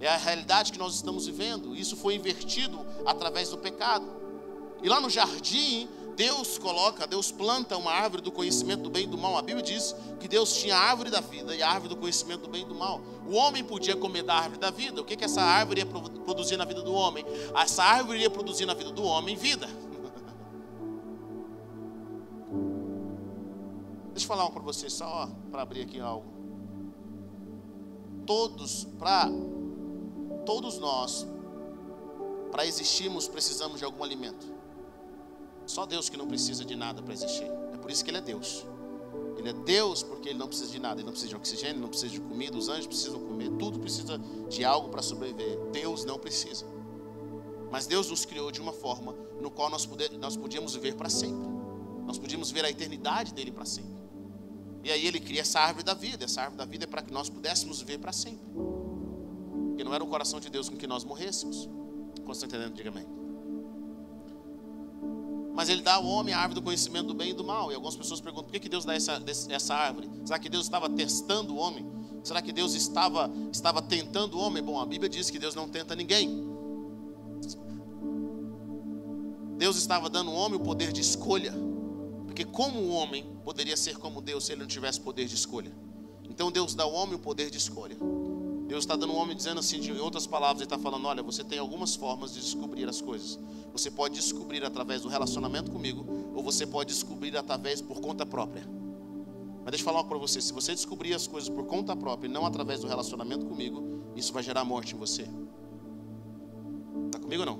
É 0.00 0.08
a 0.08 0.16
realidade 0.16 0.72
que 0.72 0.78
nós 0.78 0.96
estamos 0.96 1.26
vivendo. 1.26 1.74
Isso 1.74 1.96
foi 1.96 2.16
invertido 2.16 2.84
através 3.06 3.50
do 3.50 3.58
pecado. 3.58 4.04
E 4.82 4.88
lá 4.88 5.00
no 5.00 5.08
jardim, 5.08 5.88
Deus 6.16 6.56
coloca, 6.56 7.06
Deus 7.06 7.30
planta 7.30 7.76
uma 7.76 7.92
árvore 7.92 8.22
do 8.22 8.32
conhecimento 8.32 8.84
do 8.84 8.90
bem 8.90 9.04
e 9.04 9.06
do 9.06 9.18
mal. 9.18 9.36
A 9.36 9.42
Bíblia 9.42 9.62
diz 9.62 9.94
que 10.18 10.26
Deus 10.26 10.54
tinha 10.54 10.74
a 10.74 10.80
árvore 10.80 11.10
da 11.10 11.20
vida 11.20 11.54
e 11.54 11.62
a 11.62 11.68
árvore 11.68 11.90
do 11.90 11.96
conhecimento 12.00 12.40
do 12.42 12.48
bem 12.48 12.62
e 12.62 12.64
do 12.64 12.74
mal. 12.74 13.02
O 13.28 13.34
homem 13.34 13.62
podia 13.62 13.94
comer 13.94 14.22
da 14.22 14.34
árvore 14.34 14.58
da 14.58 14.70
vida. 14.70 15.02
O 15.02 15.04
que, 15.04 15.14
que 15.14 15.26
essa 15.26 15.42
árvore 15.42 15.80
ia 15.80 15.86
produzir 15.86 16.56
na 16.56 16.64
vida 16.64 16.80
do 16.80 16.94
homem? 16.94 17.22
Essa 17.54 17.84
árvore 17.84 18.20
ia 18.20 18.30
produzir 18.30 18.64
na 18.64 18.72
vida 18.72 18.90
do 18.90 19.02
homem 19.02 19.36
vida. 19.36 19.68
Deixa 24.12 24.24
eu 24.24 24.28
falar 24.28 24.44
uma 24.44 24.52
para 24.52 24.62
você, 24.62 24.88
só 24.88 25.28
para 25.50 25.60
abrir 25.60 25.82
aqui 25.82 26.00
algo. 26.00 26.24
Todos, 28.24 28.84
para 28.98 29.28
todos 30.46 30.78
nós, 30.78 31.26
para 32.50 32.64
existirmos, 32.64 33.28
precisamos 33.28 33.78
de 33.78 33.84
algum 33.84 34.02
alimento. 34.02 34.55
Só 35.66 35.84
Deus 35.84 36.08
que 36.08 36.16
não 36.16 36.26
precisa 36.26 36.64
de 36.64 36.76
nada 36.76 37.02
para 37.02 37.12
existir. 37.12 37.50
É 37.74 37.76
por 37.76 37.90
isso 37.90 38.04
que 38.04 38.10
Ele 38.10 38.18
é 38.18 38.20
Deus. 38.20 38.64
Ele 39.36 39.48
é 39.50 39.52
Deus 39.52 40.02
porque 40.02 40.28
Ele 40.30 40.38
não 40.38 40.46
precisa 40.46 40.70
de 40.70 40.78
nada. 40.78 41.00
Ele 41.00 41.04
não 41.04 41.12
precisa 41.12 41.30
de 41.30 41.36
oxigênio, 41.36 41.80
não 41.80 41.88
precisa 41.88 42.12
de 42.12 42.20
comida. 42.20 42.56
Os 42.56 42.68
anjos 42.68 42.86
precisam 42.86 43.20
comer. 43.20 43.50
Tudo 43.58 43.78
precisa 43.80 44.18
de 44.48 44.64
algo 44.64 44.88
para 44.88 45.02
sobreviver. 45.02 45.58
Deus 45.72 46.04
não 46.04 46.18
precisa. 46.18 46.64
Mas 47.70 47.86
Deus 47.86 48.08
nos 48.08 48.24
criou 48.24 48.50
de 48.50 48.60
uma 48.60 48.72
forma 48.72 49.12
no 49.40 49.50
qual 49.50 49.68
nós, 49.68 49.84
poder, 49.84 50.10
nós 50.12 50.36
podíamos 50.36 50.74
viver 50.74 50.94
para 50.94 51.08
sempre. 51.08 51.48
Nós 52.06 52.18
podíamos 52.18 52.50
ver 52.50 52.64
a 52.64 52.70
eternidade 52.70 53.34
dele 53.34 53.50
para 53.50 53.64
sempre. 53.64 53.96
E 54.84 54.92
aí 54.92 55.04
ele 55.04 55.18
cria 55.18 55.40
essa 55.40 55.58
árvore 55.58 55.84
da 55.84 55.94
vida. 55.94 56.24
Essa 56.24 56.42
árvore 56.42 56.58
da 56.58 56.64
vida 56.64 56.84
é 56.84 56.86
para 56.86 57.02
que 57.02 57.12
nós 57.12 57.28
pudéssemos 57.28 57.80
viver 57.80 57.98
para 57.98 58.12
sempre. 58.12 58.46
Porque 59.68 59.82
não 59.82 59.92
era 59.92 60.02
o 60.02 60.06
coração 60.06 60.38
de 60.38 60.48
Deus 60.48 60.68
com 60.68 60.76
que 60.76 60.86
nós 60.86 61.02
morrêssemos. 61.02 61.68
Quando 62.24 62.34
estão 62.34 62.48
entendendo, 62.48 62.74
diga 62.74 62.88
amém. 62.90 63.15
Mas 65.56 65.70
ele 65.70 65.80
dá 65.80 65.94
ao 65.94 66.04
homem 66.04 66.34
a 66.34 66.38
árvore 66.38 66.60
do 66.60 66.62
conhecimento 66.62 67.06
do 67.06 67.14
bem 67.14 67.30
e 67.30 67.32
do 67.32 67.42
mal. 67.42 67.72
E 67.72 67.74
algumas 67.74 67.96
pessoas 67.96 68.20
perguntam: 68.20 68.44
por 68.44 68.52
que, 68.52 68.60
que 68.60 68.68
Deus 68.68 68.84
dá 68.84 68.94
essa, 68.94 69.22
essa 69.48 69.74
árvore? 69.74 70.10
Será 70.22 70.38
que 70.38 70.50
Deus 70.50 70.64
estava 70.66 70.86
testando 70.90 71.54
o 71.54 71.56
homem? 71.56 71.90
Será 72.22 72.42
que 72.42 72.52
Deus 72.52 72.74
estava, 72.74 73.30
estava 73.50 73.80
tentando 73.80 74.36
o 74.36 74.40
homem? 74.40 74.62
Bom, 74.62 74.78
a 74.78 74.84
Bíblia 74.84 75.08
diz 75.08 75.30
que 75.30 75.38
Deus 75.38 75.54
não 75.54 75.66
tenta 75.66 75.96
ninguém. 75.96 76.46
Deus 79.56 79.76
estava 79.78 80.10
dando 80.10 80.30
ao 80.30 80.36
homem 80.36 80.60
o 80.60 80.62
poder 80.62 80.92
de 80.92 81.00
escolha. 81.00 81.54
Porque 82.26 82.44
como 82.44 82.78
o 82.78 82.90
homem 82.90 83.24
poderia 83.42 83.78
ser 83.78 83.96
como 83.96 84.20
Deus 84.20 84.44
se 84.44 84.52
ele 84.52 84.60
não 84.60 84.68
tivesse 84.68 85.00
poder 85.00 85.24
de 85.24 85.34
escolha? 85.34 85.72
Então 86.28 86.52
Deus 86.52 86.74
dá 86.74 86.84
ao 86.84 86.92
homem 86.92 87.14
o 87.14 87.18
poder 87.18 87.48
de 87.48 87.56
escolha. 87.56 87.96
Deus 88.66 88.82
está 88.82 88.94
dando 88.94 89.12
um 89.12 89.16
homem 89.16 89.34
dizendo 89.34 89.60
assim, 89.60 89.78
em 89.78 89.98
outras 90.00 90.26
palavras, 90.26 90.58
Ele 90.58 90.66
está 90.66 90.78
falando: 90.78 91.06
olha, 91.06 91.22
você 91.22 91.42
tem 91.42 91.58
algumas 91.58 91.94
formas 91.94 92.34
de 92.34 92.40
descobrir 92.40 92.86
as 92.86 93.00
coisas. 93.00 93.38
Você 93.76 93.90
pode 93.90 94.14
descobrir 94.14 94.64
através 94.64 95.02
do 95.02 95.08
relacionamento 95.08 95.70
comigo, 95.70 96.32
ou 96.34 96.42
você 96.42 96.66
pode 96.66 96.94
descobrir 96.94 97.36
através 97.36 97.82
por 97.82 98.00
conta 98.00 98.24
própria. 98.24 98.66
Mas 99.62 99.70
deixa 99.70 99.82
eu 99.82 99.84
falar 99.84 100.02
para 100.04 100.16
você: 100.16 100.40
se 100.40 100.50
você 100.50 100.72
descobrir 100.72 101.12
as 101.12 101.26
coisas 101.26 101.50
por 101.50 101.66
conta 101.66 101.94
própria 101.94 102.26
e 102.26 102.32
não 102.32 102.46
através 102.46 102.80
do 102.80 102.86
relacionamento 102.86 103.44
comigo, 103.44 104.02
isso 104.16 104.32
vai 104.32 104.42
gerar 104.42 104.64
morte 104.64 104.94
em 104.94 104.98
você. 104.98 105.28
Está 107.04 107.18
comigo 107.20 107.42
ou 107.42 107.46
não? 107.46 107.58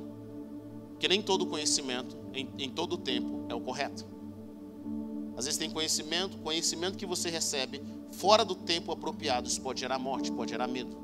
Porque 0.93 1.07
nem 1.07 1.21
todo 1.21 1.45
conhecimento, 1.45 2.17
em, 2.33 2.51
em 2.61 2.71
todo 2.71 2.97
tempo, 2.97 3.45
é 3.51 3.55
o 3.55 3.61
correto. 3.61 4.07
Às 5.37 5.45
vezes 5.45 5.59
tem 5.59 5.69
conhecimento, 5.69 6.39
conhecimento 6.39 6.97
que 6.97 7.05
você 7.05 7.29
recebe 7.29 7.83
fora 8.11 8.43
do 8.43 8.55
tempo 8.55 8.91
apropriado, 8.91 9.47
isso 9.47 9.61
pode 9.61 9.81
gerar 9.81 9.99
morte, 9.99 10.33
pode 10.33 10.51
gerar 10.51 10.67
medo. 10.67 10.97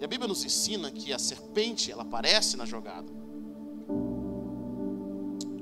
E 0.00 0.04
a 0.04 0.06
Bíblia 0.06 0.28
nos 0.28 0.44
ensina 0.44 0.88
que 0.88 1.12
a 1.12 1.18
serpente, 1.18 1.90
ela 1.90 2.02
aparece 2.02 2.56
na 2.56 2.64
jogada. 2.64 3.25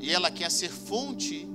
E 0.04 0.10
ela 0.10 0.30
quer 0.30 0.50
ser 0.50 0.70
fonte 0.70 1.48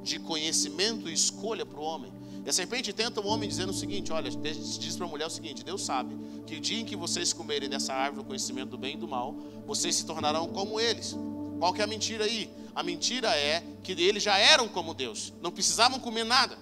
de 0.00 0.20
conhecimento 0.20 1.08
e 1.08 1.12
escolha 1.12 1.66
para 1.66 1.80
o 1.80 1.82
homem. 1.82 2.12
E 2.44 2.48
a 2.48 2.52
serpente 2.52 2.92
tenta 2.92 3.20
o 3.20 3.26
homem 3.26 3.48
dizendo 3.48 3.70
o 3.70 3.74
seguinte: 3.74 4.12
olha, 4.12 4.30
diz 4.30 4.96
para 4.96 5.06
a 5.06 5.08
mulher 5.08 5.26
o 5.26 5.30
seguinte: 5.30 5.64
Deus 5.64 5.82
sabe 5.82 6.16
que 6.46 6.54
o 6.54 6.60
dia 6.60 6.78
em 6.78 6.84
que 6.84 6.94
vocês 6.94 7.32
comerem 7.32 7.68
dessa 7.68 7.92
árvore 7.92 8.22
do 8.22 8.24
conhecimento 8.28 8.70
do 8.70 8.78
bem 8.78 8.94
e 8.94 8.96
do 8.96 9.08
mal, 9.08 9.34
vocês 9.66 9.96
se 9.96 10.06
tornarão 10.06 10.46
como 10.46 10.78
eles. 10.78 11.16
Qual 11.58 11.72
que 11.74 11.80
é 11.80 11.84
a 11.84 11.86
mentira 11.88 12.26
aí? 12.26 12.48
A 12.76 12.84
mentira 12.84 13.36
é 13.36 13.64
que 13.82 13.90
eles 14.00 14.22
já 14.22 14.38
eram 14.38 14.68
como 14.68 14.94
Deus, 14.94 15.32
não 15.42 15.50
precisavam 15.50 15.98
comer 15.98 16.24
nada. 16.24 16.56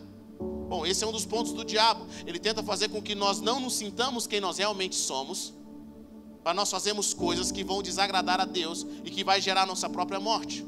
Bom, 0.70 0.86
esse 0.86 1.04
é 1.04 1.06
um 1.06 1.12
dos 1.12 1.26
pontos 1.26 1.52
do 1.52 1.62
diabo. 1.62 2.06
Ele 2.26 2.38
tenta 2.38 2.62
fazer 2.62 2.88
com 2.88 3.02
que 3.02 3.14
nós 3.14 3.42
não 3.42 3.60
nos 3.60 3.74
sintamos 3.74 4.26
quem 4.26 4.40
nós 4.40 4.56
realmente 4.56 4.94
somos, 4.94 5.52
para 6.42 6.54
nós 6.54 6.70
fazermos 6.70 7.12
coisas 7.12 7.52
que 7.52 7.62
vão 7.62 7.82
desagradar 7.82 8.40
a 8.40 8.46
Deus 8.46 8.86
e 9.04 9.10
que 9.10 9.22
vai 9.22 9.42
gerar 9.42 9.66
nossa 9.66 9.90
própria 9.90 10.18
morte. 10.18 10.64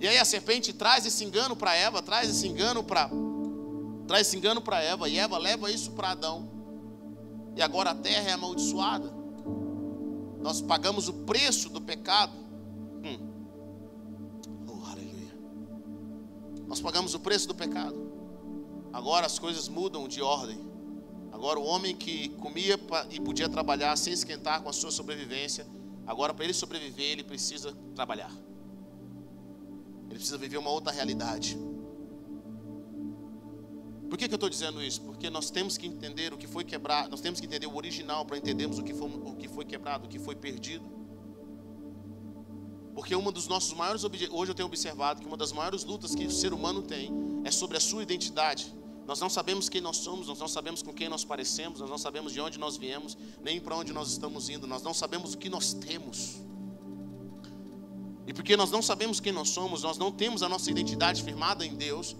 E 0.00 0.06
aí 0.06 0.18
a 0.18 0.24
serpente 0.24 0.72
traz 0.72 1.04
esse 1.06 1.24
engano 1.24 1.56
para 1.56 1.74
Eva, 1.74 2.00
traz 2.02 2.28
esse 2.28 2.46
engano 2.46 2.82
para 2.82 3.10
traz 4.06 4.26
esse 4.26 4.36
engano 4.38 4.62
para 4.62 4.80
Eva 4.82 5.06
e 5.06 5.18
Eva 5.18 5.36
leva 5.36 5.70
isso 5.70 5.90
para 5.90 6.12
Adão. 6.12 6.48
E 7.54 7.60
agora 7.60 7.90
a 7.90 7.94
terra 7.94 8.30
é 8.30 8.32
amaldiçoada. 8.32 9.12
Nós 10.40 10.62
pagamos 10.62 11.08
o 11.08 11.12
preço 11.12 11.68
do 11.68 11.80
pecado. 11.80 12.32
Hum. 13.04 13.28
Nós 16.68 16.82
pagamos 16.82 17.14
o 17.14 17.20
preço 17.20 17.48
do 17.48 17.54
pecado. 17.54 17.96
Agora 18.92 19.24
as 19.24 19.38
coisas 19.38 19.68
mudam 19.68 20.06
de 20.06 20.20
ordem. 20.20 20.58
Agora, 21.32 21.58
o 21.58 21.64
homem 21.64 21.96
que 21.96 22.28
comia 22.30 22.78
e 23.10 23.20
podia 23.20 23.48
trabalhar 23.48 23.96
sem 23.96 24.12
esquentar 24.12 24.60
com 24.62 24.68
a 24.68 24.72
sua 24.72 24.90
sobrevivência, 24.90 25.66
agora, 26.06 26.34
para 26.34 26.44
ele 26.44 26.52
sobreviver, 26.52 27.12
ele 27.12 27.24
precisa 27.24 27.72
trabalhar. 27.94 28.32
Ele 30.08 30.16
precisa 30.16 30.38
viver 30.38 30.58
uma 30.58 30.70
outra 30.70 30.92
realidade. 30.92 31.56
Por 34.08 34.16
que, 34.16 34.26
que 34.26 34.34
eu 34.34 34.36
estou 34.36 34.48
dizendo 34.48 34.82
isso? 34.82 35.02
Porque 35.02 35.28
nós 35.28 35.50
temos 35.50 35.76
que 35.76 35.86
entender 35.86 36.32
o 36.32 36.38
que 36.38 36.46
foi 36.46 36.64
quebrado, 36.64 37.10
nós 37.10 37.20
temos 37.20 37.40
que 37.40 37.46
entender 37.46 37.66
o 37.66 37.76
original 37.76 38.24
para 38.24 38.38
entendermos 38.38 38.78
o 38.78 38.82
que, 38.82 38.94
foi, 38.94 39.08
o 39.08 39.36
que 39.36 39.48
foi 39.48 39.64
quebrado, 39.66 40.06
o 40.06 40.08
que 40.08 40.18
foi 40.18 40.34
perdido. 40.34 40.84
Porque 42.94 43.14
uma 43.14 43.30
dos 43.30 43.46
nossos 43.46 43.74
maiores 43.74 44.02
hoje 44.02 44.50
eu 44.50 44.54
tenho 44.54 44.66
observado 44.66 45.20
que 45.20 45.26
uma 45.26 45.36
das 45.36 45.52
maiores 45.52 45.84
lutas 45.84 46.14
que 46.14 46.26
o 46.26 46.30
ser 46.30 46.52
humano 46.52 46.82
tem 46.82 47.12
é 47.44 47.50
sobre 47.50 47.76
a 47.76 47.80
sua 47.80 48.02
identidade. 48.02 48.74
Nós 49.06 49.20
não 49.20 49.28
sabemos 49.28 49.68
quem 49.68 49.80
nós 49.80 49.98
somos, 49.98 50.26
nós 50.26 50.38
não 50.38 50.48
sabemos 50.48 50.82
com 50.82 50.92
quem 50.92 51.08
nós 51.08 51.24
parecemos, 51.24 51.80
nós 51.80 51.88
não 51.88 51.96
sabemos 51.96 52.32
de 52.32 52.40
onde 52.40 52.58
nós 52.58 52.76
viemos, 52.76 53.16
nem 53.42 53.60
para 53.60 53.76
onde 53.76 53.92
nós 53.92 54.10
estamos 54.10 54.48
indo, 54.48 54.66
nós 54.66 54.82
não 54.82 54.92
sabemos 54.92 55.34
o 55.34 55.38
que 55.38 55.48
nós 55.48 55.72
temos. 55.72 56.40
E 58.28 58.32
porque 58.34 58.58
nós 58.58 58.70
não 58.70 58.82
sabemos 58.82 59.20
quem 59.20 59.32
nós 59.32 59.48
somos, 59.48 59.82
nós 59.82 59.96
não 59.96 60.12
temos 60.12 60.42
a 60.42 60.50
nossa 60.50 60.70
identidade 60.70 61.22
firmada 61.22 61.64
em 61.64 61.74
Deus, 61.74 62.14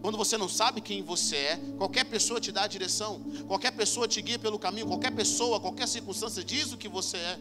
quando 0.00 0.16
você 0.16 0.38
não 0.38 0.48
sabe 0.48 0.80
quem 0.80 1.02
você 1.02 1.36
é, 1.36 1.56
qualquer 1.76 2.04
pessoa 2.04 2.40
te 2.40 2.50
dá 2.50 2.62
a 2.62 2.66
direção, 2.66 3.20
qualquer 3.46 3.72
pessoa 3.72 4.08
te 4.08 4.22
guia 4.22 4.38
pelo 4.38 4.58
caminho, 4.58 4.86
qualquer 4.86 5.14
pessoa, 5.14 5.60
qualquer 5.60 5.86
circunstância 5.86 6.42
diz 6.42 6.72
o 6.72 6.78
que 6.78 6.88
você 6.88 7.18
é. 7.18 7.38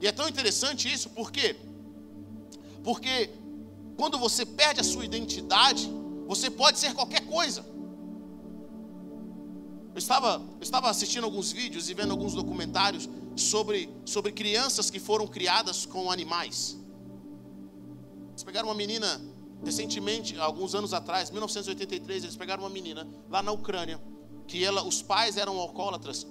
E 0.00 0.06
é 0.06 0.12
tão 0.12 0.28
interessante 0.28 0.90
isso, 0.90 1.10
por 1.10 1.32
quê? 1.32 1.56
Porque 2.84 3.30
quando 3.96 4.18
você 4.18 4.46
perde 4.46 4.80
a 4.80 4.84
sua 4.84 5.04
identidade, 5.04 5.90
você 6.28 6.48
pode 6.48 6.78
ser 6.78 6.94
qualquer 6.94 7.26
coisa. 7.26 7.66
Eu 9.92 9.98
estava, 9.98 10.40
eu 10.58 10.62
estava 10.62 10.88
assistindo 10.88 11.24
alguns 11.24 11.50
vídeos 11.50 11.90
e 11.90 11.94
vendo 11.94 12.12
alguns 12.12 12.34
documentários 12.34 13.08
sobre, 13.34 13.90
sobre 14.04 14.30
crianças 14.30 14.90
que 14.90 15.00
foram 15.00 15.26
criadas 15.26 15.84
com 15.84 16.08
animais. 16.08 16.80
Eles 18.42 18.44
pegaram 18.44 18.68
uma 18.68 18.74
menina 18.74 19.20
Recentemente, 19.64 20.36
alguns 20.38 20.74
anos 20.74 20.92
atrás, 20.92 21.30
1983, 21.30 22.24
eles 22.24 22.36
pegaram 22.36 22.64
uma 22.64 22.70
menina 22.70 23.06
lá 23.30 23.42
na 23.42 23.52
Ucrânia, 23.52 24.02
que 24.48 24.64
ela, 24.64 24.82
os 24.82 25.00
pais 25.02 25.36
eram 25.36 25.56
alcoólatras. 25.58 26.26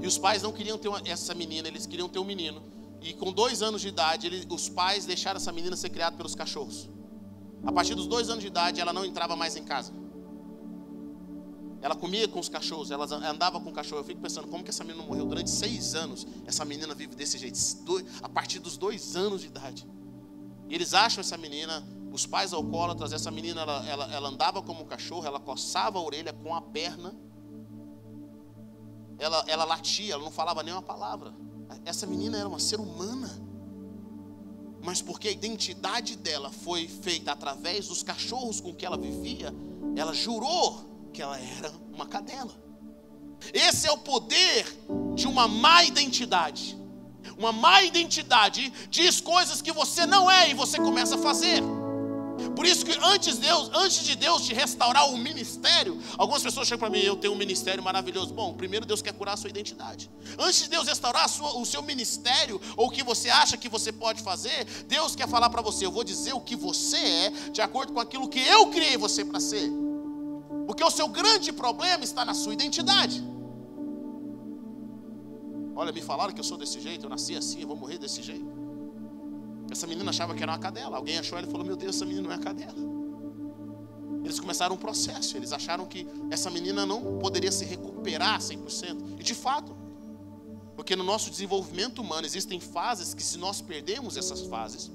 E 0.00 0.06
os 0.06 0.18
pais 0.18 0.42
não 0.42 0.52
queriam 0.52 0.78
ter 0.78 0.88
uma, 0.88 1.02
essa 1.04 1.34
menina, 1.34 1.66
eles 1.66 1.84
queriam 1.84 2.08
ter 2.08 2.20
um 2.20 2.24
menino. 2.24 2.62
E 3.00 3.12
com 3.12 3.32
dois 3.32 3.60
anos 3.60 3.80
de 3.80 3.88
idade, 3.88 4.28
ele, 4.28 4.46
os 4.48 4.68
pais 4.68 5.04
deixaram 5.04 5.38
essa 5.38 5.50
menina 5.50 5.74
ser 5.74 5.90
criada 5.90 6.16
pelos 6.16 6.36
cachorros. 6.36 6.88
A 7.66 7.72
partir 7.72 7.96
dos 7.96 8.06
dois 8.06 8.30
anos 8.30 8.40
de 8.40 8.46
idade, 8.46 8.80
ela 8.80 8.92
não 8.92 9.04
entrava 9.04 9.34
mais 9.34 9.56
em 9.56 9.64
casa. 9.64 9.92
Ela 11.80 11.96
comia 11.96 12.28
com 12.28 12.38
os 12.38 12.48
cachorros, 12.48 12.92
ela 12.92 13.04
andava 13.28 13.60
com 13.60 13.70
o 13.70 13.72
cachorro. 13.72 14.02
Eu 14.02 14.04
fico 14.04 14.20
pensando, 14.20 14.46
como 14.46 14.62
que 14.62 14.70
essa 14.70 14.84
menina 14.84 15.04
morreu 15.04 15.26
durante 15.26 15.50
seis 15.50 15.96
anos? 15.96 16.24
Essa 16.46 16.64
menina 16.64 16.94
vive 16.94 17.16
desse 17.16 17.36
jeito, 17.36 17.58
a 18.22 18.28
partir 18.28 18.60
dos 18.60 18.76
dois 18.76 19.16
anos 19.16 19.40
de 19.40 19.48
idade. 19.48 19.84
Eles 20.72 20.94
acham 20.94 21.20
essa 21.20 21.36
menina 21.36 21.86
os 22.10 22.26
pais 22.26 22.52
alcoólatras, 22.52 23.12
essa 23.12 23.30
menina, 23.30 23.62
ela, 23.62 23.88
ela, 23.88 24.14
ela 24.14 24.28
andava 24.28 24.62
como 24.62 24.82
um 24.82 24.86
cachorro, 24.86 25.26
ela 25.26 25.40
coçava 25.40 25.98
a 25.98 26.02
orelha 26.02 26.32
com 26.32 26.54
a 26.54 26.60
perna, 26.60 27.14
ela, 29.18 29.44
ela 29.48 29.64
latia, 29.64 30.14
ela 30.14 30.22
não 30.22 30.30
falava 30.30 30.62
nenhuma 30.62 30.82
palavra. 30.82 31.32
Essa 31.84 32.06
menina 32.06 32.36
era 32.38 32.48
uma 32.48 32.58
ser 32.58 32.80
humana, 32.80 33.30
mas 34.82 35.00
porque 35.00 35.28
a 35.28 35.30
identidade 35.30 36.16
dela 36.16 36.50
foi 36.50 36.86
feita 36.86 37.32
através 37.32 37.88
dos 37.88 38.02
cachorros 38.02 38.60
com 38.60 38.74
que 38.74 38.84
ela 38.84 38.98
vivia, 38.98 39.54
ela 39.96 40.12
jurou 40.12 41.08
que 41.12 41.22
ela 41.22 41.38
era 41.38 41.72
uma 41.92 42.06
cadela. 42.06 42.52
Esse 43.52 43.86
é 43.86 43.92
o 43.92 43.98
poder 43.98 44.66
de 45.14 45.26
uma 45.26 45.48
má 45.48 45.84
identidade. 45.84 46.81
Uma 47.42 47.50
má 47.50 47.82
identidade 47.82 48.72
diz 48.88 49.20
coisas 49.20 49.60
que 49.60 49.72
você 49.72 50.06
não 50.06 50.30
é 50.30 50.50
e 50.50 50.54
você 50.54 50.78
começa 50.78 51.16
a 51.16 51.18
fazer. 51.18 51.60
Por 52.54 52.64
isso 52.64 52.86
que 52.86 52.96
antes, 53.02 53.36
Deus, 53.36 53.68
antes 53.74 54.04
de 54.04 54.14
Deus 54.14 54.46
te 54.46 54.54
restaurar 54.54 55.08
o 55.10 55.16
ministério, 55.18 56.00
algumas 56.16 56.40
pessoas 56.40 56.68
chegam 56.68 56.78
para 56.78 56.90
mim, 56.90 57.00
eu 57.00 57.16
tenho 57.16 57.32
um 57.32 57.36
ministério 57.36 57.82
maravilhoso. 57.82 58.32
Bom, 58.32 58.54
primeiro 58.54 58.86
Deus 58.86 59.02
quer 59.02 59.12
curar 59.12 59.34
a 59.34 59.36
sua 59.36 59.50
identidade. 59.50 60.08
Antes 60.38 60.62
de 60.62 60.68
Deus 60.68 60.86
restaurar 60.86 61.28
sua, 61.28 61.58
o 61.58 61.66
seu 61.66 61.82
ministério, 61.82 62.60
ou 62.76 62.86
o 62.86 62.90
que 62.90 63.02
você 63.02 63.28
acha 63.28 63.56
que 63.56 63.68
você 63.68 63.90
pode 63.90 64.22
fazer, 64.22 64.64
Deus 64.86 65.16
quer 65.16 65.26
falar 65.26 65.50
para 65.50 65.62
você, 65.62 65.84
eu 65.84 65.90
vou 65.90 66.04
dizer 66.04 66.34
o 66.34 66.40
que 66.40 66.54
você 66.54 66.96
é, 66.96 67.30
de 67.50 67.60
acordo 67.60 67.92
com 67.92 67.98
aquilo 67.98 68.28
que 68.28 68.38
eu 68.38 68.68
criei 68.68 68.96
você 68.96 69.24
para 69.24 69.40
ser. 69.40 69.68
Porque 70.64 70.84
o 70.84 70.90
seu 70.92 71.08
grande 71.08 71.52
problema 71.52 72.04
está 72.04 72.24
na 72.24 72.34
sua 72.34 72.52
identidade. 72.52 73.31
Olha, 75.74 75.92
me 75.92 76.02
falaram 76.02 76.32
que 76.32 76.40
eu 76.40 76.44
sou 76.44 76.58
desse 76.58 76.80
jeito, 76.80 77.06
eu 77.06 77.10
nasci 77.10 77.36
assim, 77.36 77.62
eu 77.62 77.68
vou 77.68 77.76
morrer 77.76 77.98
desse 77.98 78.22
jeito. 78.22 78.62
Essa 79.70 79.86
menina 79.86 80.10
achava 80.10 80.34
que 80.34 80.42
era 80.42 80.52
uma 80.52 80.58
cadela. 80.58 80.96
Alguém 80.96 81.18
achou 81.18 81.38
ela 81.38 81.46
e 81.46 81.50
falou: 81.50 81.66
Meu 81.66 81.76
Deus, 81.76 81.96
essa 81.96 82.04
menina 82.04 82.28
não 82.28 82.34
é 82.34 82.38
cadela. 82.38 82.76
Eles 84.22 84.38
começaram 84.38 84.74
um 84.74 84.78
processo. 84.78 85.36
Eles 85.36 85.52
acharam 85.52 85.86
que 85.86 86.06
essa 86.30 86.50
menina 86.50 86.84
não 86.84 87.18
poderia 87.18 87.50
se 87.50 87.64
recuperar 87.64 88.38
100%. 88.38 89.18
E 89.18 89.22
de 89.22 89.34
fato, 89.34 89.74
porque 90.76 90.94
no 90.94 91.02
nosso 91.02 91.30
desenvolvimento 91.30 92.00
humano 92.00 92.26
existem 92.26 92.60
fases 92.60 93.14
que, 93.14 93.22
se 93.22 93.38
nós 93.38 93.62
perdemos 93.62 94.16
essas 94.16 94.42
fases, 94.42 94.90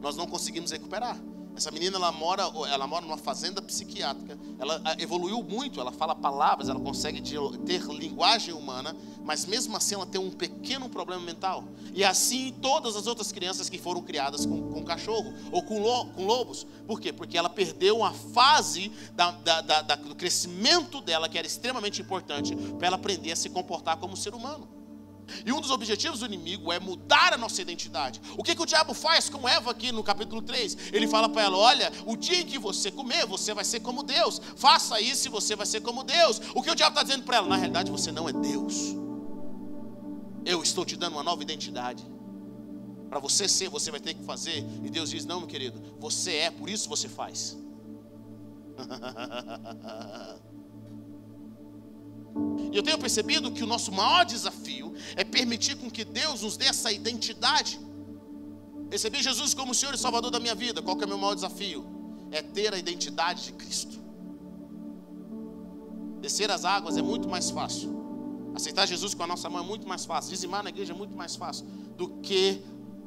nós 0.00 0.16
não 0.16 0.26
conseguimos 0.26 0.70
recuperar. 0.70 1.18
Essa 1.54 1.70
menina 1.70 1.96
ela 1.96 2.10
mora, 2.10 2.42
ela 2.70 2.86
mora 2.86 3.04
numa 3.04 3.18
fazenda 3.18 3.60
psiquiátrica. 3.60 4.38
Ela 4.58 4.80
evoluiu 4.98 5.42
muito, 5.42 5.80
ela 5.80 5.92
fala 5.92 6.14
palavras, 6.14 6.68
ela 6.68 6.80
consegue 6.80 7.20
ter 7.20 7.82
linguagem 7.82 8.54
humana, 8.54 8.96
mas 9.22 9.44
mesmo 9.44 9.76
assim 9.76 9.94
ela 9.94 10.06
tem 10.06 10.20
um 10.20 10.30
pequeno 10.30 10.88
problema 10.88 11.22
mental. 11.22 11.64
E 11.94 12.02
assim 12.02 12.54
todas 12.62 12.96
as 12.96 13.06
outras 13.06 13.30
crianças 13.30 13.68
que 13.68 13.78
foram 13.78 14.02
criadas 14.02 14.46
com, 14.46 14.72
com 14.72 14.82
cachorro 14.82 15.32
ou 15.50 15.62
com, 15.62 15.80
lo, 15.80 16.06
com 16.06 16.24
lobos. 16.24 16.66
Por 16.86 17.00
quê? 17.00 17.12
Porque 17.12 17.36
ela 17.36 17.50
perdeu 17.50 17.98
uma 17.98 18.12
fase 18.12 18.90
da, 19.14 19.30
da, 19.30 19.60
da, 19.60 19.94
do 19.94 20.14
crescimento 20.14 21.00
dela 21.00 21.28
que 21.28 21.36
era 21.36 21.46
extremamente 21.46 22.00
importante 22.00 22.56
para 22.78 22.86
ela 22.86 22.96
aprender 22.96 23.32
a 23.32 23.36
se 23.36 23.50
comportar 23.50 23.98
como 23.98 24.16
ser 24.16 24.34
humano. 24.34 24.81
E 25.44 25.52
um 25.52 25.60
dos 25.60 25.70
objetivos 25.70 26.20
do 26.20 26.26
inimigo 26.26 26.72
é 26.72 26.78
mudar 26.78 27.32
a 27.32 27.38
nossa 27.38 27.60
identidade. 27.60 28.20
O 28.36 28.42
que, 28.42 28.54
que 28.54 28.62
o 28.62 28.66
diabo 28.66 28.94
faz 28.94 29.28
com 29.28 29.48
Eva 29.48 29.70
aqui 29.70 29.92
no 29.92 30.02
capítulo 30.02 30.42
3? 30.42 30.92
Ele 30.92 31.06
fala 31.08 31.28
para 31.28 31.42
ela: 31.42 31.56
Olha, 31.56 31.92
o 32.06 32.16
dia 32.16 32.40
em 32.40 32.46
que 32.46 32.58
você 32.58 32.90
comer, 32.90 33.26
você 33.26 33.54
vai 33.54 33.64
ser 33.64 33.80
como 33.80 34.02
Deus. 34.02 34.40
Faça 34.56 35.00
isso 35.00 35.28
e 35.28 35.30
você 35.30 35.56
vai 35.56 35.66
ser 35.66 35.80
como 35.80 36.02
Deus. 36.02 36.40
O 36.54 36.62
que 36.62 36.70
o 36.70 36.74
diabo 36.74 36.94
está 36.94 37.02
dizendo 37.02 37.24
para 37.24 37.36
ela? 37.38 37.48
Na 37.48 37.56
realidade, 37.56 37.90
você 37.90 38.12
não 38.12 38.28
é 38.28 38.32
Deus. 38.32 38.94
Eu 40.44 40.62
estou 40.62 40.84
te 40.84 40.96
dando 40.96 41.14
uma 41.14 41.22
nova 41.22 41.42
identidade. 41.42 42.04
Para 43.08 43.20
você 43.20 43.48
ser, 43.48 43.68
você 43.68 43.90
vai 43.90 44.00
ter 44.00 44.14
que 44.14 44.24
fazer. 44.24 44.64
E 44.82 44.90
Deus 44.90 45.10
diz: 45.10 45.24
Não, 45.24 45.40
meu 45.40 45.48
querido, 45.48 45.80
você 45.98 46.32
é, 46.32 46.50
por 46.50 46.68
isso 46.68 46.88
você 46.88 47.08
faz. 47.08 47.56
E 52.72 52.76
eu 52.76 52.82
tenho 52.82 52.98
percebido 52.98 53.52
que 53.52 53.62
o 53.62 53.66
nosso 53.66 53.92
maior 53.92 54.24
desafio 54.24 54.94
é 55.14 55.22
permitir 55.22 55.76
com 55.76 55.90
que 55.90 56.04
Deus 56.04 56.40
nos 56.40 56.56
dê 56.56 56.64
essa 56.64 56.90
identidade. 56.90 57.78
Recebi 58.90 59.22
Jesus 59.22 59.52
como 59.52 59.74
Senhor 59.74 59.94
e 59.94 59.98
Salvador 59.98 60.30
da 60.30 60.40
minha 60.40 60.54
vida. 60.54 60.80
Qual 60.80 60.96
que 60.96 61.04
é 61.04 61.06
o 61.06 61.08
meu 61.08 61.18
maior 61.18 61.34
desafio? 61.34 61.84
É 62.30 62.40
ter 62.40 62.72
a 62.72 62.78
identidade 62.78 63.44
de 63.44 63.52
Cristo. 63.52 64.00
Descer 66.22 66.50
as 66.50 66.64
águas 66.64 66.96
é 66.96 67.02
muito 67.02 67.28
mais 67.28 67.50
fácil. 67.50 68.00
Aceitar 68.54 68.86
Jesus 68.86 69.12
com 69.12 69.22
a 69.22 69.26
nossa 69.26 69.50
mão 69.50 69.62
é 69.62 69.66
muito 69.66 69.86
mais 69.86 70.06
fácil. 70.06 70.30
Dizimar 70.30 70.62
na 70.62 70.70
igreja 70.70 70.94
é 70.94 70.96
muito 70.96 71.14
mais 71.14 71.36
fácil 71.36 71.66
do 71.96 72.08
que 72.20 72.62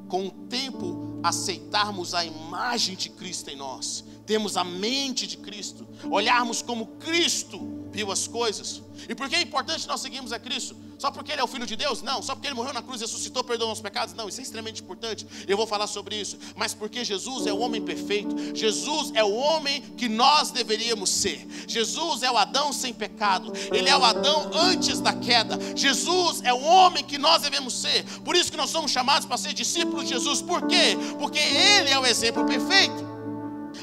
com 0.07 0.27
o 0.27 0.31
tempo 0.47 1.19
aceitarmos 1.23 2.13
a 2.13 2.23
imagem 2.23 2.95
de 2.95 3.09
Cristo 3.09 3.49
em 3.49 3.55
nós, 3.55 4.03
termos 4.25 4.57
a 4.57 4.63
mente 4.63 5.25
de 5.25 5.37
Cristo, 5.37 5.87
olharmos 6.11 6.61
como 6.61 6.85
Cristo 6.97 7.84
viu 7.95 8.11
as 8.11 8.27
coisas. 8.27 8.81
E 9.07 9.15
por 9.15 9.29
que 9.29 9.35
é 9.35 9.41
importante 9.41 9.87
nós 9.87 10.01
seguirmos 10.01 10.33
a 10.33 10.39
Cristo? 10.39 10.75
Só 10.99 11.09
porque 11.11 11.31
Ele 11.31 11.39
é 11.39 11.43
o 11.43 11.47
Filho 11.47 11.65
de 11.65 11.75
Deus? 11.75 12.01
Não. 12.01 12.21
Só 12.21 12.35
porque 12.35 12.47
Ele 12.47 12.55
morreu 12.55 12.73
na 12.73 12.81
cruz 12.81 12.99
e 12.99 13.05
ressuscitou, 13.05 13.43
perdoou 13.43 13.69
nossos 13.69 13.81
pecados? 13.81 14.13
Não. 14.13 14.27
Isso 14.27 14.41
é 14.41 14.43
extremamente 14.43 14.81
importante. 14.81 15.25
Eu 15.47 15.55
vou 15.55 15.65
falar 15.65 15.87
sobre 15.87 16.19
isso. 16.19 16.37
Mas 16.55 16.73
porque 16.73 17.05
Jesus 17.05 17.47
é 17.47 17.53
o 17.53 17.59
homem 17.59 17.81
perfeito. 17.81 18.35
Jesus 18.53 19.11
é 19.15 19.23
o 19.23 19.33
homem 19.33 19.81
que 19.97 20.09
nós 20.09 20.51
deveríamos 20.51 21.09
ser. 21.09 21.47
Jesus 21.67 22.21
é 22.21 22.29
o 22.29 22.37
Adão 22.37 22.73
sem 22.73 22.93
pecado. 22.93 23.53
Ele 23.71 23.87
é 23.87 23.97
o 23.97 24.03
Adão 24.03 24.51
antes 24.53 24.99
da 24.99 25.13
queda. 25.13 25.57
Jesus 25.75 26.41
é 26.43 26.53
o 26.53 26.61
homem 26.61 27.03
que 27.03 27.17
nós 27.17 27.41
devemos 27.41 27.73
ser. 27.73 28.03
Por 28.21 28.35
isso 28.35 28.51
que 28.51 28.57
nós 28.57 28.69
somos 28.69 28.91
chamados 28.91 29.25
para 29.25 29.37
ser 29.37 29.53
discípulos 29.53 30.03
de 30.03 30.09
Jesus. 30.09 30.41
Por 30.41 30.67
quê? 30.67 30.97
Porque 31.17 31.39
Ele 31.39 31.89
é 31.89 31.99
o 31.99 32.05
exemplo 32.05 32.45
perfeito. 32.45 33.15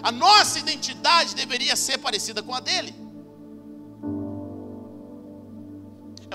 A 0.02 0.10
nossa 0.10 0.58
identidade 0.58 1.34
deveria 1.34 1.76
ser 1.76 1.98
parecida 1.98 2.42
com 2.42 2.54
a 2.54 2.60
dele. 2.60 3.01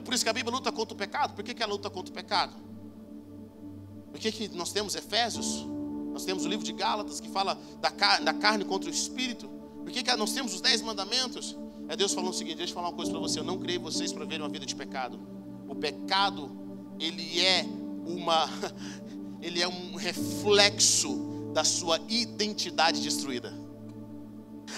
Por 0.07 0.13
isso 0.13 0.23
que 0.23 0.29
a 0.29 0.33
Bíblia 0.33 0.55
luta 0.55 0.71
contra 0.71 0.93
o 0.93 0.97
pecado. 0.97 1.33
Por 1.33 1.43
que, 1.43 1.53
que 1.53 1.61
ela 1.61 1.73
luta 1.73 1.89
contra 1.89 2.09
o 2.09 2.15
pecado? 2.15 2.55
Por 4.09 4.17
que, 4.17 4.31
que 4.31 4.47
nós 4.55 4.71
temos 4.71 4.95
Efésios? 4.95 5.65
Nós 6.13 6.23
temos 6.23 6.45
o 6.45 6.47
livro 6.47 6.65
de 6.65 6.71
Gálatas 6.71 7.19
que 7.19 7.27
fala 7.27 7.59
da, 7.81 7.89
da 8.19 8.33
carne 8.33 8.63
contra 8.63 8.89
o 8.89 8.93
espírito. 8.93 9.49
Por 9.83 9.91
que, 9.91 10.01
que 10.01 10.15
nós 10.15 10.31
temos 10.31 10.53
os 10.53 10.61
dez 10.61 10.81
mandamentos? 10.81 11.57
É 11.89 11.95
Deus 11.97 12.13
falando 12.13 12.29
o 12.29 12.33
seguinte: 12.33 12.55
deixa 12.55 12.71
eu 12.71 12.75
falar 12.75 12.87
uma 12.87 12.95
coisa 12.95 13.11
para 13.11 13.19
você. 13.19 13.37
Eu 13.37 13.43
não 13.43 13.57
criei 13.59 13.77
vocês 13.77 14.13
para 14.13 14.23
verem 14.23 14.43
uma 14.43 14.49
vida 14.49 14.65
de 14.65 14.77
pecado. 14.77 15.19
O 15.67 15.75
pecado, 15.75 16.57
ele 16.97 17.41
é 17.41 17.65
uma. 18.05 18.47
Ele 19.39 19.61
é 19.61 19.67
um 19.67 19.93
reflexo 19.93 21.51
da 21.53 21.63
sua 21.63 21.99
identidade 22.09 23.01
destruída. 23.01 23.53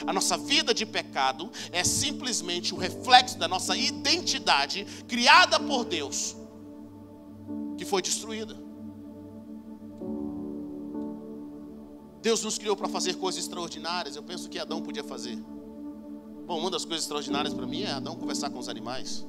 A 0.06 0.14
nossa 0.14 0.38
vida 0.38 0.74
de 0.74 0.86
pecado 0.86 1.52
é 1.72 1.84
simplesmente 1.84 2.74
o 2.74 2.78
reflexo 2.78 3.38
da 3.38 3.48
nossa 3.48 3.76
identidade 3.76 4.86
criada 5.08 5.60
por 5.60 5.86
Deus, 5.86 6.36
que 7.78 7.86
foi 7.86 8.02
destruída. 8.02 8.56
Deus 12.22 12.44
nos 12.44 12.58
criou 12.58 12.76
para 12.76 12.90
fazer 12.90 13.16
coisas 13.16 13.42
extraordinárias. 13.42 14.16
Eu 14.16 14.24
penso 14.24 14.50
que 14.50 14.60
Adão 14.60 14.82
podia 14.82 15.04
fazer. 15.04 15.38
Bom, 16.46 16.60
uma 16.60 16.70
das 16.70 16.84
coisas 16.84 17.04
extraordinárias 17.04 17.54
para 17.54 17.66
mim 17.66 17.84
é 17.84 17.92
Adão 17.92 18.16
conversar 18.16 18.50
com 18.50 18.60
os 18.60 18.68
animais. 18.68 19.26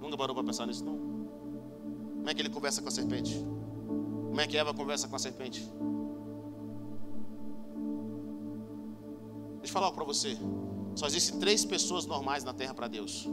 Nunca 0.00 0.16
parou 0.16 0.34
para 0.34 0.44
pensar 0.44 0.66
nisso, 0.66 0.84
não? 0.84 0.96
Como 2.16 2.28
é 2.28 2.34
que 2.34 2.42
ele 2.42 2.50
conversa 2.50 2.80
com 2.80 2.88
a 2.88 2.92
serpente? 2.92 3.34
Como 4.28 4.40
é 4.40 4.46
que 4.46 4.56
Eva 4.56 4.72
conversa 4.72 5.08
com 5.08 5.16
a 5.16 5.18
serpente? 5.18 5.68
Deixa 9.62 9.70
eu 9.70 9.80
falar 9.80 9.92
para 9.92 10.04
você. 10.04 10.36
Só 10.96 11.06
existem 11.06 11.38
três 11.38 11.64
pessoas 11.64 12.04
normais 12.04 12.42
na 12.42 12.52
terra 12.52 12.74
para 12.74 12.88
Deus: 12.88 13.28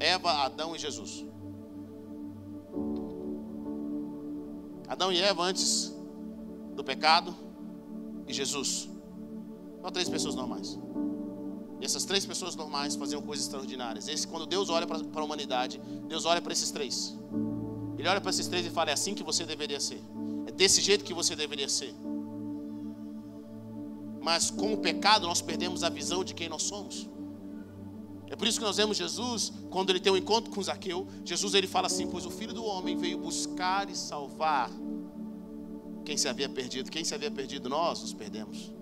Eva, 0.00 0.32
Adão 0.32 0.74
e 0.74 0.78
Jesus. 0.78 1.26
Adão 4.88 5.12
e 5.12 5.20
Eva 5.20 5.42
antes 5.42 5.94
do 6.74 6.82
pecado 6.82 7.36
e 8.26 8.32
Jesus. 8.32 8.88
Só 9.82 9.90
três 9.90 10.08
pessoas 10.08 10.34
normais. 10.34 10.78
E 11.78 11.84
essas 11.84 12.06
três 12.06 12.24
pessoas 12.24 12.56
normais 12.56 12.96
faziam 12.96 13.20
coisas 13.20 13.44
extraordinárias. 13.44 14.08
Esse, 14.08 14.26
quando 14.26 14.46
Deus 14.46 14.70
olha 14.70 14.86
para 14.86 15.20
a 15.20 15.24
humanidade, 15.24 15.78
Deus 16.08 16.24
olha 16.24 16.40
para 16.40 16.54
esses 16.54 16.70
três. 16.70 17.14
Ele 17.98 18.08
olha 18.08 18.22
para 18.22 18.30
esses 18.30 18.46
três 18.48 18.64
e 18.64 18.70
fala: 18.70 18.88
é 18.88 18.94
assim 18.94 19.14
que 19.14 19.22
você 19.22 19.44
deveria 19.44 19.80
ser. 19.80 20.02
É 20.46 20.50
desse 20.50 20.80
jeito 20.80 21.04
que 21.04 21.12
você 21.12 21.36
deveria 21.36 21.68
ser. 21.68 21.94
Mas 24.26 24.50
com 24.50 24.74
o 24.74 24.78
pecado 24.78 25.24
nós 25.24 25.40
perdemos 25.40 25.84
a 25.84 25.88
visão 25.88 26.24
de 26.24 26.34
quem 26.34 26.48
nós 26.48 26.64
somos. 26.64 27.08
É 28.26 28.34
por 28.34 28.48
isso 28.48 28.58
que 28.58 28.64
nós 28.64 28.76
vemos 28.76 28.96
Jesus, 28.96 29.52
quando 29.70 29.90
ele 29.90 30.00
tem 30.00 30.12
um 30.12 30.16
encontro 30.16 30.50
com 30.50 30.60
Zaqueu, 30.60 31.06
Jesus 31.24 31.54
ele 31.54 31.68
fala 31.68 31.86
assim: 31.86 32.08
Pois 32.08 32.26
o 32.26 32.30
filho 32.32 32.52
do 32.52 32.64
homem 32.64 32.96
veio 32.96 33.18
buscar 33.18 33.88
e 33.88 33.94
salvar 33.94 34.68
quem 36.04 36.16
se 36.16 36.26
havia 36.26 36.48
perdido. 36.48 36.90
Quem 36.90 37.04
se 37.04 37.14
havia 37.14 37.30
perdido, 37.30 37.68
nós 37.68 38.02
nos 38.02 38.12
perdemos. 38.12 38.72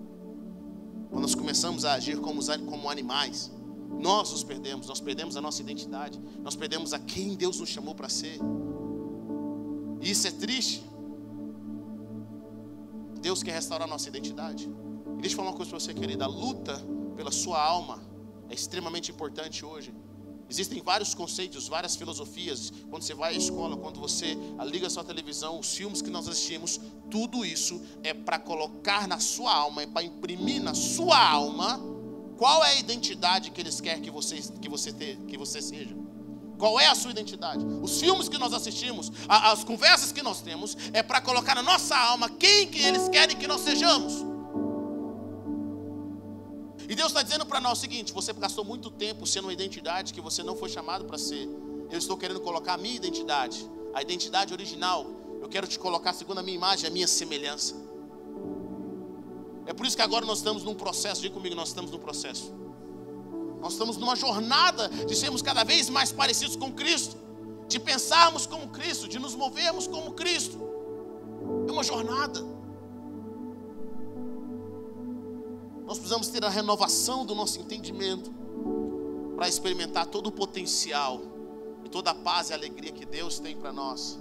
Quando 1.11 1.21
nós 1.21 1.35
começamos 1.35 1.85
a 1.85 1.93
agir 1.93 2.19
como, 2.19 2.41
como 2.65 2.89
animais, 2.89 3.51
nós 3.99 4.31
nos 4.31 4.43
perdemos, 4.43 4.87
nós 4.87 4.99
perdemos 4.99 5.37
a 5.37 5.41
nossa 5.41 5.61
identidade, 5.61 6.19
nós 6.41 6.55
perdemos 6.55 6.91
a 6.91 6.97
quem 6.97 7.35
Deus 7.35 7.59
nos 7.59 7.69
chamou 7.69 7.93
para 7.93 8.09
ser. 8.09 8.39
E 10.01 10.09
isso 10.09 10.27
é 10.27 10.31
triste. 10.31 10.83
Deus 13.21 13.43
quer 13.43 13.53
restaurar 13.53 13.87
a 13.87 13.91
nossa 13.91 14.09
identidade. 14.09 14.67
E 15.17 15.21
deixa 15.21 15.33
eu 15.33 15.37
falar 15.37 15.49
uma 15.49 15.57
coisa 15.57 15.69
para 15.69 15.79
você, 15.79 15.93
querida: 15.93 16.25
a 16.25 16.27
luta 16.27 16.81
pela 17.15 17.31
sua 17.31 17.61
alma 17.61 18.01
é 18.49 18.53
extremamente 18.53 19.11
importante 19.11 19.65
hoje. 19.65 19.93
Existem 20.47 20.81
vários 20.81 21.15
conceitos, 21.15 21.67
várias 21.67 21.95
filosofias. 21.95 22.71
Quando 22.89 23.01
você 23.01 23.15
vai 23.15 23.33
à 23.33 23.37
escola, 23.37 23.75
quando 23.75 23.99
você 23.99 24.37
liga 24.65 24.85
a 24.85 24.89
sua 24.89 25.03
televisão, 25.03 25.59
os 25.59 25.73
filmes 25.73 26.01
que 26.01 26.09
nós 26.09 26.27
assistimos, 26.27 26.79
tudo 27.09 27.43
isso 27.43 27.81
é 28.03 28.13
para 28.13 28.37
colocar 28.37 29.07
na 29.07 29.19
sua 29.19 29.53
alma, 29.53 29.81
é 29.81 29.87
para 29.87 30.03
imprimir 30.03 30.61
na 30.61 30.75
sua 30.75 31.17
alma 31.17 31.81
qual 32.37 32.63
é 32.63 32.73
a 32.73 32.79
identidade 32.79 33.49
que 33.49 33.61
eles 33.61 33.81
querem 33.81 34.03
que 34.03 34.11
você, 34.11 34.39
que 34.61 34.69
você, 34.69 34.91
que 35.27 35.37
você 35.37 35.61
seja. 35.61 35.95
Qual 36.57 36.79
é 36.79 36.87
a 36.87 36.95
sua 36.95 37.11
identidade? 37.11 37.65
Os 37.81 37.99
filmes 37.99 38.29
que 38.29 38.37
nós 38.37 38.53
assistimos, 38.53 39.11
as 39.27 39.63
conversas 39.63 40.11
que 40.11 40.21
nós 40.21 40.41
temos, 40.41 40.77
é 40.93 41.01
para 41.01 41.19
colocar 41.21 41.55
na 41.55 41.63
nossa 41.63 41.97
alma 41.97 42.29
quem 42.29 42.67
que 42.67 42.79
eles 42.79 43.09
querem 43.09 43.35
que 43.35 43.47
nós 43.47 43.61
sejamos. 43.61 44.34
E 46.87 46.95
Deus 46.95 47.07
está 47.07 47.21
dizendo 47.21 47.45
para 47.45 47.59
nós 47.59 47.77
o 47.77 47.81
seguinte: 47.81 48.13
você 48.13 48.31
gastou 48.33 48.63
muito 48.63 48.91
tempo 48.91 49.25
sendo 49.25 49.45
uma 49.45 49.53
identidade 49.53 50.13
que 50.13 50.21
você 50.21 50.43
não 50.43 50.55
foi 50.55 50.69
chamado 50.69 51.05
para 51.05 51.17
ser. 51.17 51.47
Eu 51.89 51.97
estou 51.97 52.17
querendo 52.17 52.39
colocar 52.39 52.73
a 52.73 52.77
minha 52.77 52.95
identidade, 52.95 53.69
a 53.93 54.01
identidade 54.01 54.53
original. 54.53 55.05
Eu 55.41 55.49
quero 55.49 55.67
te 55.67 55.77
colocar 55.77 56.13
segundo 56.13 56.39
a 56.39 56.43
minha 56.43 56.55
imagem, 56.55 56.87
a 56.87 56.91
minha 56.91 57.07
semelhança. 57.07 57.75
É 59.65 59.73
por 59.73 59.85
isso 59.85 59.95
que 59.95 60.01
agora 60.01 60.25
nós 60.25 60.39
estamos 60.39 60.63
num 60.63 60.75
processo, 60.75 61.21
diga 61.21 61.33
comigo, 61.33 61.55
nós 61.55 61.69
estamos 61.69 61.89
num 61.91 61.99
processo. 61.99 62.53
Nós 63.59 63.73
estamos 63.73 63.97
numa 63.97 64.15
jornada 64.15 64.89
de 64.89 65.15
sermos 65.15 65.41
cada 65.41 65.63
vez 65.63 65.89
mais 65.89 66.11
parecidos 66.11 66.55
com 66.55 66.71
Cristo, 66.71 67.17
de 67.67 67.79
pensarmos 67.79 68.45
como 68.45 68.67
Cristo, 68.67 69.07
de 69.07 69.17
nos 69.17 69.33
movermos 69.33 69.87
como 69.87 70.11
Cristo. 70.13 70.59
É 71.67 71.71
uma 71.71 71.83
jornada. 71.83 72.54
Nós 75.85 75.97
precisamos 75.97 76.27
ter 76.27 76.43
a 76.43 76.49
renovação 76.49 77.25
do 77.25 77.35
nosso 77.35 77.59
entendimento 77.59 78.33
para 79.35 79.47
experimentar 79.47 80.07
todo 80.07 80.27
o 80.27 80.31
potencial 80.31 81.21
e 81.83 81.89
toda 81.89 82.11
a 82.11 82.15
paz 82.15 82.49
e 82.49 82.53
alegria 82.53 82.91
que 82.91 83.05
Deus 83.05 83.39
tem 83.39 83.55
para 83.55 83.71
nós. 83.71 84.19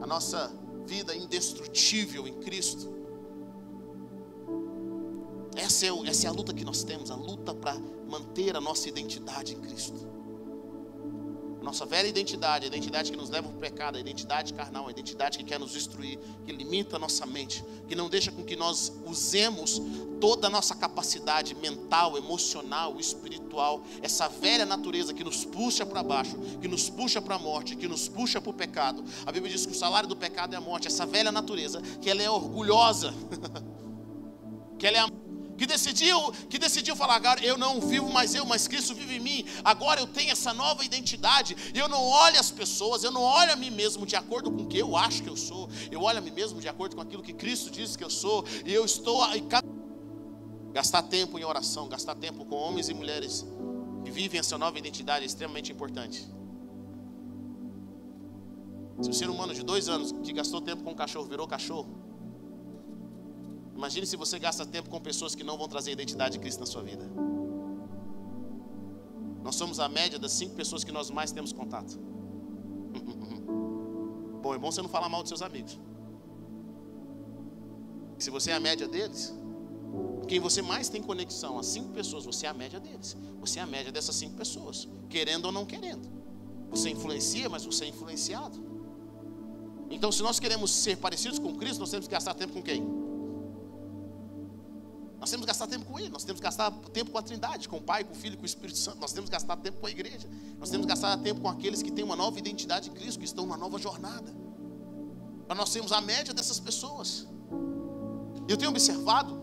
A 0.00 0.06
nossa 0.06 0.52
vida 0.86 1.14
indestrutível 1.14 2.26
em 2.26 2.34
Cristo. 2.40 2.92
Essa 5.56 5.86
é, 5.86 6.08
essa 6.08 6.26
é 6.26 6.30
a 6.30 6.32
luta 6.32 6.52
que 6.52 6.64
nós 6.64 6.82
temos, 6.82 7.10
a 7.10 7.14
luta 7.14 7.54
para 7.54 7.78
manter 8.08 8.56
a 8.56 8.60
nossa 8.60 8.88
identidade 8.88 9.54
em 9.54 9.60
Cristo. 9.60 10.23
Nossa 11.64 11.86
velha 11.86 12.06
identidade, 12.06 12.66
a 12.66 12.68
identidade 12.68 13.10
que 13.10 13.16
nos 13.16 13.30
leva 13.30 13.48
ao 13.48 13.54
pecado, 13.54 13.96
a 13.96 14.00
identidade 14.00 14.52
carnal, 14.52 14.86
a 14.86 14.90
identidade 14.90 15.38
que 15.38 15.44
quer 15.44 15.58
nos 15.58 15.72
destruir, 15.72 16.18
que 16.44 16.52
limita 16.52 16.96
a 16.96 16.98
nossa 16.98 17.24
mente, 17.24 17.64
que 17.88 17.94
não 17.94 18.08
deixa 18.10 18.30
com 18.30 18.44
que 18.44 18.54
nós 18.54 18.92
usemos 19.06 19.80
toda 20.20 20.46
a 20.46 20.50
nossa 20.50 20.74
capacidade 20.74 21.54
mental, 21.54 22.18
emocional, 22.18 23.00
espiritual, 23.00 23.82
essa 24.02 24.28
velha 24.28 24.66
natureza 24.66 25.14
que 25.14 25.24
nos 25.24 25.44
puxa 25.46 25.86
para 25.86 26.02
baixo, 26.02 26.36
que 26.60 26.68
nos 26.68 26.90
puxa 26.90 27.20
para 27.22 27.36
a 27.36 27.38
morte, 27.38 27.76
que 27.76 27.88
nos 27.88 28.08
puxa 28.08 28.42
para 28.42 28.50
o 28.50 28.54
pecado. 28.54 29.02
A 29.24 29.32
Bíblia 29.32 29.50
diz 29.50 29.64
que 29.64 29.72
o 29.72 29.74
salário 29.74 30.08
do 30.08 30.16
pecado 30.16 30.54
é 30.54 30.58
a 30.58 30.60
morte, 30.60 30.86
essa 30.86 31.06
velha 31.06 31.32
natureza, 31.32 31.80
que 32.00 32.10
ela 32.10 32.22
é 32.22 32.30
orgulhosa, 32.30 33.14
que 34.78 34.86
ela 34.86 34.98
é 34.98 35.23
que 35.56 35.66
decidiu, 35.66 36.32
que 36.48 36.58
decidiu 36.58 36.96
falar, 36.96 37.16
agora 37.16 37.44
eu 37.44 37.56
não 37.56 37.80
vivo 37.80 38.10
mais 38.10 38.34
eu, 38.34 38.44
mas 38.44 38.66
Cristo 38.66 38.94
vive 38.94 39.16
em 39.16 39.20
mim. 39.20 39.44
Agora 39.64 40.00
eu 40.00 40.06
tenho 40.06 40.32
essa 40.32 40.52
nova 40.52 40.84
identidade. 40.84 41.56
Eu 41.74 41.88
não 41.88 42.02
olho 42.02 42.38
as 42.38 42.50
pessoas, 42.50 43.04
eu 43.04 43.10
não 43.10 43.22
olho 43.22 43.52
a 43.52 43.56
mim 43.56 43.70
mesmo 43.70 44.04
de 44.06 44.16
acordo 44.16 44.50
com 44.50 44.62
o 44.62 44.66
que 44.66 44.78
eu 44.78 44.96
acho 44.96 45.22
que 45.22 45.28
eu 45.28 45.36
sou. 45.36 45.68
Eu 45.90 46.02
olho 46.02 46.18
a 46.18 46.20
mim 46.20 46.30
mesmo 46.30 46.60
de 46.60 46.68
acordo 46.68 46.96
com 46.96 47.02
aquilo 47.02 47.22
que 47.22 47.32
Cristo 47.32 47.70
diz 47.70 47.96
que 47.96 48.04
eu 48.04 48.10
sou. 48.10 48.44
E 48.64 48.72
eu 48.72 48.84
estou 48.84 49.22
a 49.22 49.32
gastar 50.72 51.02
tempo 51.02 51.38
em 51.38 51.44
oração, 51.44 51.88
gastar 51.88 52.16
tempo 52.16 52.44
com 52.44 52.56
homens 52.56 52.88
e 52.88 52.94
mulheres 52.94 53.46
que 54.04 54.10
vivem 54.10 54.40
essa 54.40 54.58
nova 54.58 54.78
identidade 54.78 55.22
é 55.22 55.26
extremamente 55.26 55.72
importante. 55.72 56.26
Se 59.00 59.10
um 59.10 59.12
ser 59.12 59.28
humano 59.28 59.54
de 59.54 59.62
dois 59.62 59.88
anos 59.88 60.12
que 60.22 60.32
gastou 60.32 60.60
tempo 60.60 60.82
com 60.82 60.90
um 60.90 60.94
cachorro 60.94 61.26
virou 61.26 61.46
cachorro, 61.46 61.88
Imagine 63.74 64.06
se 64.06 64.16
você 64.16 64.38
gasta 64.38 64.64
tempo 64.64 64.88
com 64.88 65.00
pessoas 65.00 65.34
que 65.34 65.42
não 65.42 65.58
vão 65.58 65.68
trazer 65.68 65.90
a 65.90 65.92
identidade 65.92 66.34
de 66.34 66.38
Cristo 66.38 66.60
na 66.60 66.66
sua 66.66 66.82
vida. 66.82 67.04
Nós 69.42 69.56
somos 69.56 69.80
a 69.80 69.88
média 69.88 70.18
das 70.18 70.32
cinco 70.32 70.54
pessoas 70.54 70.84
que 70.84 70.92
nós 70.92 71.10
mais 71.10 71.32
temos 71.32 71.52
contato. 71.52 71.98
bom, 74.40 74.54
é 74.54 74.58
bom 74.58 74.70
você 74.70 74.80
não 74.80 74.88
falar 74.88 75.08
mal 75.08 75.22
dos 75.22 75.28
seus 75.28 75.42
amigos. 75.42 75.78
Se 78.18 78.30
você 78.30 78.52
é 78.52 78.54
a 78.54 78.60
média 78.60 78.88
deles, 78.88 79.34
quem 80.28 80.40
você 80.40 80.62
mais 80.62 80.88
tem 80.88 81.02
conexão, 81.02 81.58
as 81.58 81.66
cinco 81.66 81.90
pessoas, 81.90 82.24
você 82.24 82.46
é 82.46 82.48
a 82.48 82.54
média 82.54 82.80
deles. 82.80 83.16
Você 83.40 83.58
é 83.58 83.62
a 83.62 83.66
média 83.66 83.92
dessas 83.92 84.16
cinco 84.16 84.36
pessoas, 84.36 84.88
querendo 85.10 85.46
ou 85.46 85.52
não 85.52 85.66
querendo. 85.66 86.08
Você 86.70 86.90
influencia, 86.90 87.48
mas 87.48 87.66
você 87.66 87.84
é 87.84 87.88
influenciado. 87.88 88.64
Então, 89.90 90.10
se 90.10 90.22
nós 90.22 90.40
queremos 90.40 90.70
ser 90.70 90.96
parecidos 90.96 91.38
com 91.38 91.54
Cristo, 91.54 91.80
nós 91.80 91.90
temos 91.90 92.06
que 92.06 92.12
gastar 92.12 92.34
tempo 92.34 92.52
com 92.52 92.62
quem? 92.62 93.03
Nós 95.24 95.30
temos 95.30 95.46
que 95.46 95.48
gastar 95.48 95.66
tempo 95.66 95.86
com 95.86 95.98
Ele, 95.98 96.10
nós 96.10 96.22
temos 96.22 96.38
que 96.38 96.44
gastar 96.44 96.70
tempo 96.92 97.10
com 97.10 97.16
a 97.16 97.22
Trindade, 97.22 97.66
com 97.66 97.78
o 97.78 97.80
Pai, 97.80 98.04
com 98.04 98.12
o 98.12 98.14
Filho, 98.14 98.36
com 98.36 98.42
o 98.42 98.46
Espírito 98.46 98.78
Santo, 98.78 98.98
nós 99.00 99.10
temos 99.10 99.30
que 99.30 99.32
gastar 99.32 99.56
tempo 99.56 99.80
com 99.80 99.86
a 99.86 99.90
igreja, 99.90 100.28
nós 100.58 100.68
temos 100.68 100.84
que 100.84 100.90
gastar 100.90 101.16
tempo 101.16 101.40
com 101.40 101.48
aqueles 101.48 101.82
que 101.82 101.90
têm 101.90 102.04
uma 102.04 102.14
nova 102.14 102.38
identidade 102.38 102.90
em 102.90 102.92
Cristo, 102.92 103.18
que 103.18 103.24
estão 103.24 103.46
numa 103.46 103.56
nova 103.56 103.78
jornada, 103.78 104.30
para 105.46 105.56
nós 105.56 105.70
sermos 105.70 105.92
a 105.92 106.00
média 106.02 106.34
dessas 106.34 106.60
pessoas. 106.60 107.26
Eu 108.46 108.58
tenho 108.58 108.70
observado 108.70 109.42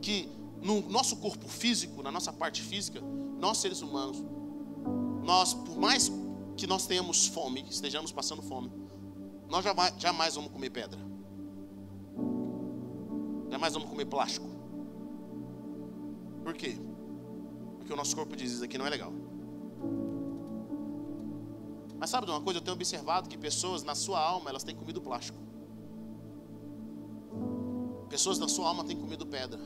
que 0.00 0.28
no 0.62 0.88
nosso 0.88 1.16
corpo 1.16 1.48
físico, 1.48 2.00
na 2.00 2.12
nossa 2.12 2.32
parte 2.32 2.62
física, 2.62 3.00
nós 3.40 3.58
seres 3.58 3.82
humanos, 3.82 4.22
nós, 5.24 5.52
por 5.52 5.76
mais 5.76 6.12
que 6.56 6.64
nós 6.64 6.86
tenhamos 6.86 7.26
fome, 7.26 7.66
estejamos 7.68 8.12
passando 8.12 8.40
fome, 8.40 8.70
nós 9.48 9.64
jamais, 9.64 9.94
jamais 9.98 10.36
vamos 10.36 10.52
comer 10.52 10.70
pedra, 10.70 11.00
jamais 13.50 13.74
vamos 13.74 13.90
comer 13.90 14.04
plástico. 14.04 14.55
Por 16.46 16.54
quê? 16.54 16.78
Porque 17.76 17.92
o 17.92 17.96
nosso 17.96 18.14
corpo 18.14 18.36
diz: 18.36 18.52
Isso 18.52 18.62
aqui 18.62 18.78
não 18.78 18.86
é 18.86 18.90
legal. 18.90 19.12
Mas 21.98 22.08
sabe 22.08 22.24
de 22.24 22.30
uma 22.30 22.40
coisa? 22.40 22.60
Eu 22.60 22.62
tenho 22.62 22.76
observado 22.76 23.28
que 23.28 23.36
pessoas 23.36 23.82
na 23.82 23.96
sua 23.96 24.20
alma 24.20 24.48
elas 24.48 24.62
têm 24.62 24.76
comido 24.76 25.00
plástico. 25.00 25.36
Pessoas 28.08 28.38
na 28.38 28.46
sua 28.46 28.68
alma 28.68 28.84
têm 28.84 28.96
comido 28.96 29.26
pedra. 29.26 29.60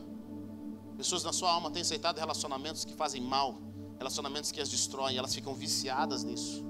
Pessoas 0.96 1.22
na 1.22 1.34
sua 1.34 1.52
alma 1.52 1.70
têm 1.70 1.82
aceitado 1.82 2.16
relacionamentos 2.16 2.82
que 2.82 2.94
fazem 2.94 3.20
mal, 3.20 3.60
relacionamentos 3.98 4.50
que 4.50 4.58
as 4.58 4.70
destroem, 4.70 5.18
elas 5.18 5.34
ficam 5.34 5.52
viciadas 5.54 6.24
nisso. 6.24 6.64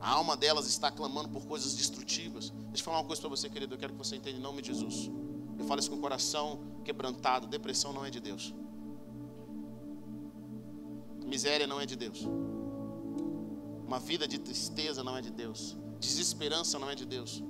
A 0.00 0.10
alma 0.10 0.38
delas 0.38 0.66
está 0.66 0.90
clamando 0.90 1.28
por 1.28 1.44
coisas 1.44 1.74
destrutivas. 1.74 2.48
Deixa 2.48 2.80
eu 2.80 2.84
falar 2.84 3.00
uma 3.00 3.04
coisa 3.04 3.20
para 3.20 3.28
você, 3.28 3.50
querido. 3.50 3.74
Eu 3.74 3.78
quero 3.78 3.92
que 3.92 3.98
você 3.98 4.16
entenda 4.16 4.38
em 4.38 4.40
nome 4.40 4.62
de 4.62 4.68
Jesus. 4.68 5.10
Eu 5.58 5.66
falo 5.66 5.80
isso 5.80 5.90
com 5.90 5.96
o 5.96 6.00
coração 6.00 6.60
quebrantado. 6.82 7.46
Depressão 7.46 7.92
não 7.92 8.06
é 8.06 8.10
de 8.10 8.20
Deus. 8.20 8.54
Miséria 11.28 11.66
não 11.66 11.80
é 11.80 11.86
de 11.86 11.94
Deus. 11.94 12.26
Uma 13.86 13.98
vida 13.98 14.26
de 14.26 14.38
tristeza 14.38 15.04
não 15.04 15.16
é 15.16 15.20
de 15.20 15.30
Deus. 15.30 15.76
Desesperança 16.00 16.78
não 16.78 16.90
é 16.90 16.94
de 16.94 17.04
Deus. 17.04 17.42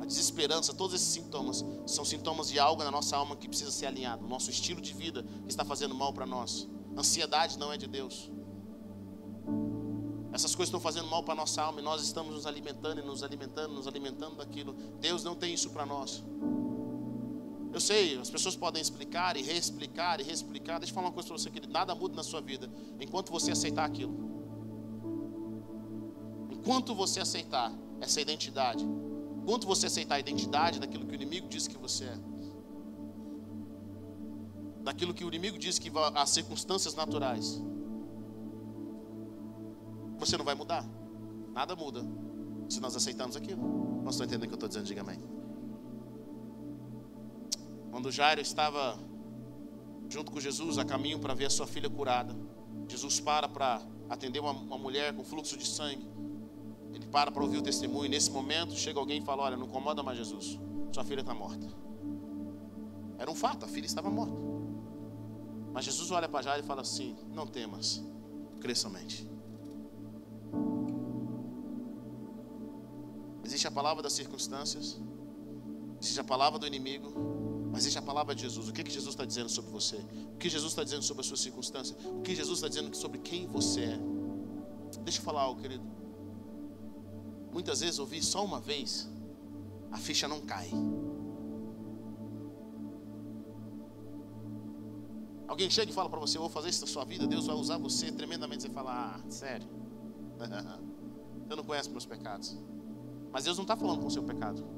A 0.00 0.04
desesperança, 0.04 0.74
todos 0.74 0.94
esses 0.94 1.08
sintomas, 1.08 1.64
são 1.86 2.04
sintomas 2.04 2.48
de 2.48 2.58
algo 2.58 2.82
na 2.82 2.90
nossa 2.90 3.16
alma 3.16 3.36
que 3.36 3.48
precisa 3.48 3.70
ser 3.70 3.86
alinhado. 3.86 4.24
O 4.24 4.28
nosso 4.28 4.50
estilo 4.50 4.80
de 4.80 4.92
vida 4.92 5.24
está 5.46 5.64
fazendo 5.64 5.94
mal 5.94 6.12
para 6.12 6.26
nós. 6.26 6.68
Ansiedade 6.96 7.58
não 7.58 7.72
é 7.72 7.76
de 7.76 7.86
Deus. 7.86 8.30
Essas 10.32 10.54
coisas 10.54 10.68
estão 10.68 10.80
fazendo 10.80 11.08
mal 11.08 11.22
para 11.22 11.32
a 11.32 11.36
nossa 11.36 11.62
alma 11.62 11.80
e 11.80 11.82
nós 11.82 12.02
estamos 12.02 12.34
nos 12.34 12.46
alimentando 12.46 13.00
e 13.00 13.04
nos 13.04 13.22
alimentando, 13.22 13.72
nos 13.72 13.86
alimentando 13.86 14.36
daquilo. 14.36 14.74
Deus 15.00 15.24
não 15.24 15.34
tem 15.34 15.54
isso 15.54 15.70
para 15.70 15.86
nós. 15.86 16.22
Eu 17.76 17.80
sei, 17.80 18.18
as 18.18 18.30
pessoas 18.30 18.56
podem 18.56 18.80
explicar 18.80 19.36
e 19.36 19.42
reexplicar 19.42 20.18
e 20.18 20.22
reexplicar. 20.22 20.78
Deixa 20.78 20.92
eu 20.92 20.94
falar 20.94 21.08
uma 21.08 21.12
coisa 21.12 21.28
para 21.28 21.36
você, 21.36 21.50
querido. 21.50 21.70
Nada 21.70 21.94
muda 21.94 22.16
na 22.16 22.22
sua 22.22 22.40
vida 22.40 22.70
enquanto 22.98 23.30
você 23.30 23.52
aceitar 23.52 23.84
aquilo. 23.84 24.14
Enquanto 26.50 26.94
você 26.94 27.20
aceitar 27.20 27.70
essa 28.00 28.18
identidade, 28.18 28.82
enquanto 28.82 29.66
você 29.66 29.88
aceitar 29.88 30.14
a 30.14 30.18
identidade 30.18 30.80
daquilo 30.80 31.04
que 31.04 31.12
o 31.12 31.16
inimigo 31.16 31.48
diz 31.48 31.68
que 31.68 31.76
você 31.76 32.06
é, 32.06 32.18
daquilo 34.82 35.12
que 35.12 35.22
o 35.22 35.28
inimigo 35.28 35.58
diz 35.58 35.78
que 35.78 35.92
as 36.14 36.30
circunstâncias 36.30 36.94
naturais, 36.94 37.62
você 40.16 40.38
não 40.38 40.46
vai 40.46 40.54
mudar. 40.54 40.82
Nada 41.52 41.76
muda 41.76 42.00
se 42.70 42.80
nós 42.80 42.96
aceitamos 42.96 43.36
aquilo. 43.36 44.02
Nós 44.02 44.14
estão 44.14 44.26
entendendo 44.26 44.44
o 44.44 44.48
que 44.48 44.54
eu 44.54 44.66
estou 44.66 44.68
dizendo? 44.70 44.86
Diga 44.86 45.02
amém. 45.02 45.35
Quando 47.96 48.12
Jairo 48.12 48.42
estava 48.42 48.98
junto 50.10 50.30
com 50.30 50.38
Jesus 50.38 50.76
a 50.76 50.84
caminho 50.84 51.18
para 51.18 51.32
ver 51.32 51.46
a 51.46 51.50
sua 51.50 51.66
filha 51.66 51.88
curada, 51.88 52.36
Jesus 52.86 53.20
para 53.20 53.48
para 53.48 53.80
atender 54.10 54.38
uma, 54.38 54.50
uma 54.50 54.76
mulher 54.76 55.16
com 55.16 55.24
fluxo 55.24 55.56
de 55.56 55.66
sangue. 55.66 56.06
Ele 56.92 57.06
para 57.06 57.30
para 57.30 57.42
ouvir 57.42 57.56
o 57.56 57.62
testemunho. 57.62 58.10
Nesse 58.10 58.30
momento, 58.30 58.76
chega 58.76 59.00
alguém 59.00 59.22
e 59.22 59.24
fala: 59.24 59.44
Olha, 59.44 59.56
não 59.56 59.64
incomoda 59.64 60.02
mais 60.02 60.18
Jesus, 60.18 60.60
sua 60.92 61.04
filha 61.04 61.20
está 61.20 61.32
morta. 61.32 61.66
Era 63.16 63.30
um 63.30 63.34
fato, 63.34 63.64
a 63.64 63.68
filha 63.68 63.86
estava 63.86 64.10
morta. 64.10 64.36
Mas 65.72 65.86
Jesus 65.86 66.10
olha 66.10 66.28
para 66.28 66.42
Jairo 66.42 66.62
e 66.62 66.66
fala 66.66 66.82
assim: 66.82 67.16
Não 67.32 67.46
temas, 67.46 68.04
crê 68.60 68.74
somente. 68.74 69.26
Existe 73.42 73.66
a 73.66 73.70
palavra 73.70 74.02
das 74.02 74.12
circunstâncias, 74.12 75.00
existe 75.98 76.20
a 76.20 76.24
palavra 76.24 76.58
do 76.58 76.66
inimigo, 76.66 77.55
mas 77.76 77.82
existe 77.82 77.98
a 77.98 78.02
palavra 78.02 78.34
de 78.34 78.40
Jesus. 78.40 78.70
O 78.70 78.72
que, 78.72 78.82
que 78.82 78.90
Jesus 78.90 79.12
está 79.12 79.26
dizendo 79.26 79.50
sobre 79.50 79.70
você? 79.70 79.96
O 80.32 80.38
que 80.38 80.48
Jesus 80.48 80.72
está 80.72 80.82
dizendo 80.82 81.02
sobre 81.02 81.20
a 81.20 81.24
sua 81.24 81.36
circunstância? 81.36 81.94
O 82.06 82.22
que 82.22 82.34
Jesus 82.34 82.56
está 82.56 82.68
dizendo 82.68 82.96
sobre 82.96 83.18
quem 83.18 83.46
você 83.46 83.82
é? 83.82 84.00
Deixa 85.02 85.18
eu 85.18 85.22
falar 85.22 85.42
algo, 85.42 85.60
querido. 85.60 85.84
Muitas 87.52 87.80
vezes 87.80 87.98
ouvir 87.98 88.22
só 88.22 88.42
uma 88.42 88.62
vez, 88.62 89.06
a 89.92 89.98
ficha 89.98 90.26
não 90.26 90.40
cai. 90.40 90.70
Alguém 95.46 95.68
chega 95.68 95.90
e 95.90 95.94
fala 95.94 96.08
para 96.08 96.18
você, 96.18 96.38
eu 96.38 96.40
vou 96.40 96.50
fazer 96.50 96.70
isso 96.70 96.80
na 96.80 96.86
sua 96.86 97.04
vida, 97.04 97.26
Deus 97.26 97.46
vai 97.46 97.56
usar 97.56 97.76
você 97.76 98.10
tremendamente. 98.10 98.62
Você 98.62 98.70
fala, 98.70 99.16
ah, 99.16 99.30
sério? 99.30 99.68
Você 101.46 101.54
não 101.54 101.62
conhece 101.62 101.90
meus 101.90 102.06
pecados. 102.06 102.56
Mas 103.30 103.44
Deus 103.44 103.58
não 103.58 103.64
está 103.64 103.76
falando 103.76 104.00
com 104.00 104.06
o 104.06 104.10
seu 104.10 104.22
pecado. 104.22 104.75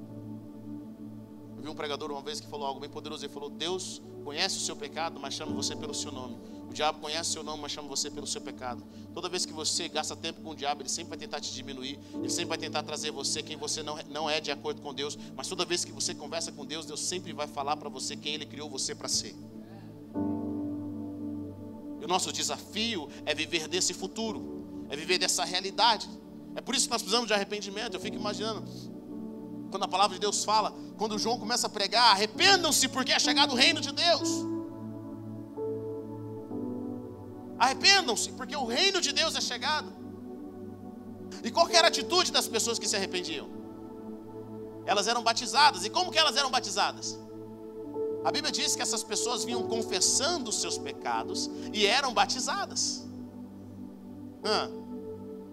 Eu 1.59 1.63
vi 1.65 1.69
um 1.69 1.75
pregador 1.75 2.11
uma 2.13 2.23
vez 2.23 2.41
que 2.41 2.47
falou 2.47 2.67
algo 2.67 2.79
bem 2.79 2.89
poderoso. 2.89 3.25
Ele 3.25 3.33
falou: 3.33 3.51
Deus 3.51 4.01
conhece 4.25 4.59
o 4.59 4.61
seu 4.61 4.77
pecado, 4.77 5.19
mas 5.19 5.35
chama 5.35 5.53
você 5.53 5.75
pelo 5.75 5.93
seu 5.93 6.13
nome. 6.13 6.39
O 6.71 6.73
diabo 6.73 7.01
conhece 7.01 7.31
o 7.31 7.33
seu 7.33 7.43
nome, 7.43 7.63
mas 7.63 7.73
chama 7.73 7.89
você 7.89 8.11
pelo 8.11 8.27
seu 8.27 8.41
pecado. 8.41 8.85
Toda 9.13 9.29
vez 9.29 9.45
que 9.45 9.53
você 9.53 9.89
gasta 9.89 10.15
tempo 10.15 10.41
com 10.41 10.51
o 10.51 10.55
diabo, 10.55 10.83
ele 10.83 10.89
sempre 10.89 11.11
vai 11.11 11.19
tentar 11.19 11.41
te 11.41 11.53
diminuir. 11.53 11.99
Ele 12.15 12.29
sempre 12.29 12.51
vai 12.51 12.59
tentar 12.59 12.85
trazer 12.85 13.11
você 13.11 13.43
quem 13.43 13.57
você 13.57 13.83
não, 13.83 13.99
não 14.09 14.31
é 14.31 14.41
de 14.41 14.53
acordo 14.53 14.81
com 14.81 14.95
Deus. 14.95 15.19
Mas 15.37 15.49
toda 15.49 15.65
vez 15.65 15.85
que 15.85 15.91
você 15.91 16.15
conversa 16.15 16.53
com 16.53 16.65
Deus, 16.65 16.87
Deus 16.87 17.01
sempre 17.01 17.33
vai 17.33 17.49
falar 17.49 17.77
para 17.77 17.89
você 17.89 18.17
quem 18.17 18.35
Ele 18.35 18.47
criou 18.47 18.71
você 18.71 18.95
para 18.95 19.09
ser. 19.09 19.35
E 22.01 22.05
o 22.05 22.07
nosso 22.07 22.33
desafio 22.33 23.09
é 23.27 23.35
viver 23.35 23.67
desse 23.67 23.93
futuro, 23.93 24.87
é 24.89 24.97
viver 24.97 25.19
dessa 25.19 25.45
realidade. 25.45 26.09
É 26.55 26.61
por 26.61 26.75
isso 26.75 26.85
que 26.87 26.93
nós 26.93 27.03
precisamos 27.03 27.27
de 27.27 27.35
arrependimento. 27.35 27.95
Eu 27.95 28.01
fico 28.01 28.17
imaginando 28.17 28.63
quando 29.71 29.85
a 29.85 29.89
palavra 29.89 30.15
de 30.15 30.21
Deus 30.21 30.45
fala, 30.45 30.75
quando 30.97 31.19
João 31.19 31.39
começa 31.39 31.67
a 31.67 31.71
pregar, 31.71 32.13
arrependam-se 32.13 32.89
porque 32.89 33.13
é 33.13 33.19
chegado 33.19 33.53
o 33.53 33.57
reino 33.57 33.81
de 33.81 33.93
Deus. 33.93 34.31
Arrependam-se 37.59 38.33
porque 38.33 38.57
o 38.57 38.65
reino 38.65 39.01
de 39.01 39.13
Deus 39.13 39.35
é 39.35 39.41
chegado. 39.41 39.93
E 41.43 41.51
qual 41.51 41.69
era 41.69 41.87
a 41.87 41.89
atitude 41.89 42.33
das 42.33 42.47
pessoas 42.47 42.79
que 42.79 42.89
se 42.89 42.97
arrependiam? 42.97 43.49
Elas 44.87 45.07
eram 45.07 45.23
batizadas. 45.23 45.85
E 45.85 45.91
como 45.91 46.11
que 46.11 46.19
elas 46.19 46.37
eram 46.37 46.51
batizadas? 46.51 47.19
A 48.25 48.33
Bíblia 48.33 48.53
diz 48.53 48.75
que 48.75 48.83
essas 48.83 49.03
pessoas 49.03 49.45
vinham 49.45 49.63
confessando 49.65 50.51
os 50.51 50.61
seus 50.61 50.79
pecados 50.79 51.51
e 51.73 51.87
eram 51.87 52.13
batizadas. 52.13 53.07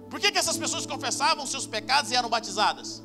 Por 0.09 0.19
que, 0.19 0.31
que 0.31 0.37
essas 0.37 0.57
pessoas 0.57 0.85
confessavam 0.85 1.45
seus 1.45 1.67
pecados 1.67 2.11
e 2.11 2.15
eram 2.15 2.29
batizadas? 2.29 3.03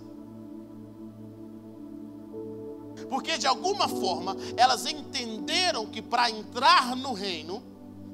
Porque 3.11 3.37
de 3.37 3.47
alguma 3.47 3.89
forma 3.89 4.37
elas 4.57 4.87
entenderam 4.87 5.85
que 5.85 6.01
para 6.01 6.31
entrar 6.31 6.95
no 6.97 7.13
reino, 7.13 7.61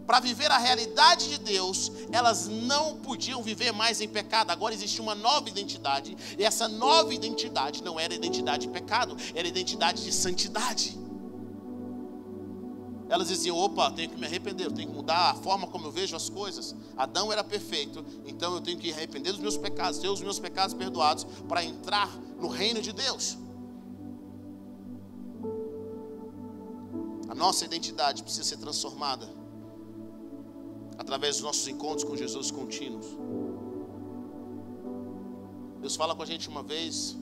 para 0.06 0.20
viver 0.20 0.50
a 0.50 0.56
realidade 0.56 1.28
de 1.28 1.38
Deus, 1.38 1.92
elas 2.10 2.48
não 2.48 2.96
podiam 2.96 3.42
viver 3.42 3.72
mais 3.72 4.00
em 4.00 4.08
pecado. 4.08 4.50
Agora 4.50 4.72
existia 4.72 5.02
uma 5.02 5.14
nova 5.14 5.48
identidade, 5.48 6.16
e 6.38 6.44
essa 6.44 6.66
nova 6.68 7.12
identidade 7.12 7.82
não 7.82 8.00
era 8.00 8.14
identidade 8.14 8.66
de 8.66 8.72
pecado, 8.72 9.16
era 9.34 9.46
identidade 9.46 10.02
de 10.02 10.12
santidade. 10.12 10.96
Elas 13.08 13.28
diziam: 13.28 13.56
opa, 13.56 13.90
tenho 13.90 14.10
que 14.10 14.16
me 14.16 14.26
arrepender, 14.26 14.66
eu 14.66 14.72
tenho 14.72 14.88
que 14.88 14.94
mudar 14.94 15.30
a 15.30 15.34
forma 15.34 15.66
como 15.66 15.86
eu 15.86 15.92
vejo 15.92 16.16
as 16.16 16.28
coisas. 16.28 16.74
Adão 16.96 17.32
era 17.32 17.44
perfeito, 17.44 18.04
então 18.24 18.54
eu 18.54 18.60
tenho 18.60 18.78
que 18.78 18.92
arrepender 18.92 19.32
dos 19.32 19.40
meus 19.40 19.56
pecados, 19.56 19.98
ter 19.98 20.08
os 20.08 20.20
meus 20.20 20.38
pecados 20.38 20.74
perdoados, 20.74 21.24
para 21.48 21.62
entrar 21.62 22.08
no 22.40 22.48
reino 22.48 22.80
de 22.80 22.92
Deus. 22.92 23.36
A 27.28 27.34
nossa 27.34 27.64
identidade 27.64 28.22
precisa 28.22 28.44
ser 28.44 28.58
transformada 28.58 29.28
através 30.98 31.36
dos 31.36 31.44
nossos 31.44 31.66
encontros 31.68 32.04
com 32.04 32.16
Jesus 32.16 32.50
contínuos. 32.50 33.06
Deus 35.80 35.96
fala 35.96 36.14
com 36.14 36.22
a 36.22 36.26
gente 36.26 36.48
uma 36.48 36.62
vez, 36.62 37.16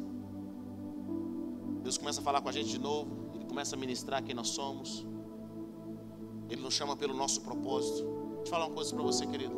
Deus 1.82 1.98
começa 1.98 2.20
a 2.20 2.24
falar 2.24 2.40
com 2.40 2.48
a 2.48 2.52
gente 2.52 2.70
de 2.70 2.78
novo, 2.78 3.30
Ele 3.34 3.44
começa 3.44 3.76
a 3.76 3.78
ministrar 3.78 4.22
quem 4.22 4.34
nós 4.34 4.48
somos, 4.48 5.06
Ele 6.48 6.62
nos 6.62 6.72
chama 6.74 6.96
pelo 6.96 7.14
nosso 7.14 7.40
propósito. 7.42 8.04
Deixa 8.36 8.46
eu 8.46 8.50
falar 8.50 8.66
uma 8.66 8.74
coisa 8.74 8.94
para 8.94 9.02
você, 9.02 9.26
querido. 9.26 9.54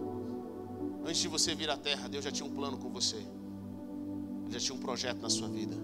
Antes 1.05 1.19
de 1.19 1.29
você 1.29 1.55
vir 1.55 1.71
à 1.71 1.77
terra, 1.77 2.09
Deus 2.09 2.25
já 2.25 2.33
tinha 2.33 2.49
um 2.49 2.53
plano 2.53 2.79
com 2.79 2.91
você, 2.91 3.17
Ele 3.17 4.51
já 4.51 4.59
tinha 4.59 4.75
um 4.75 4.81
projeto 4.81 5.21
na 5.21 5.31
sua 5.31 5.49
vida, 5.49 5.77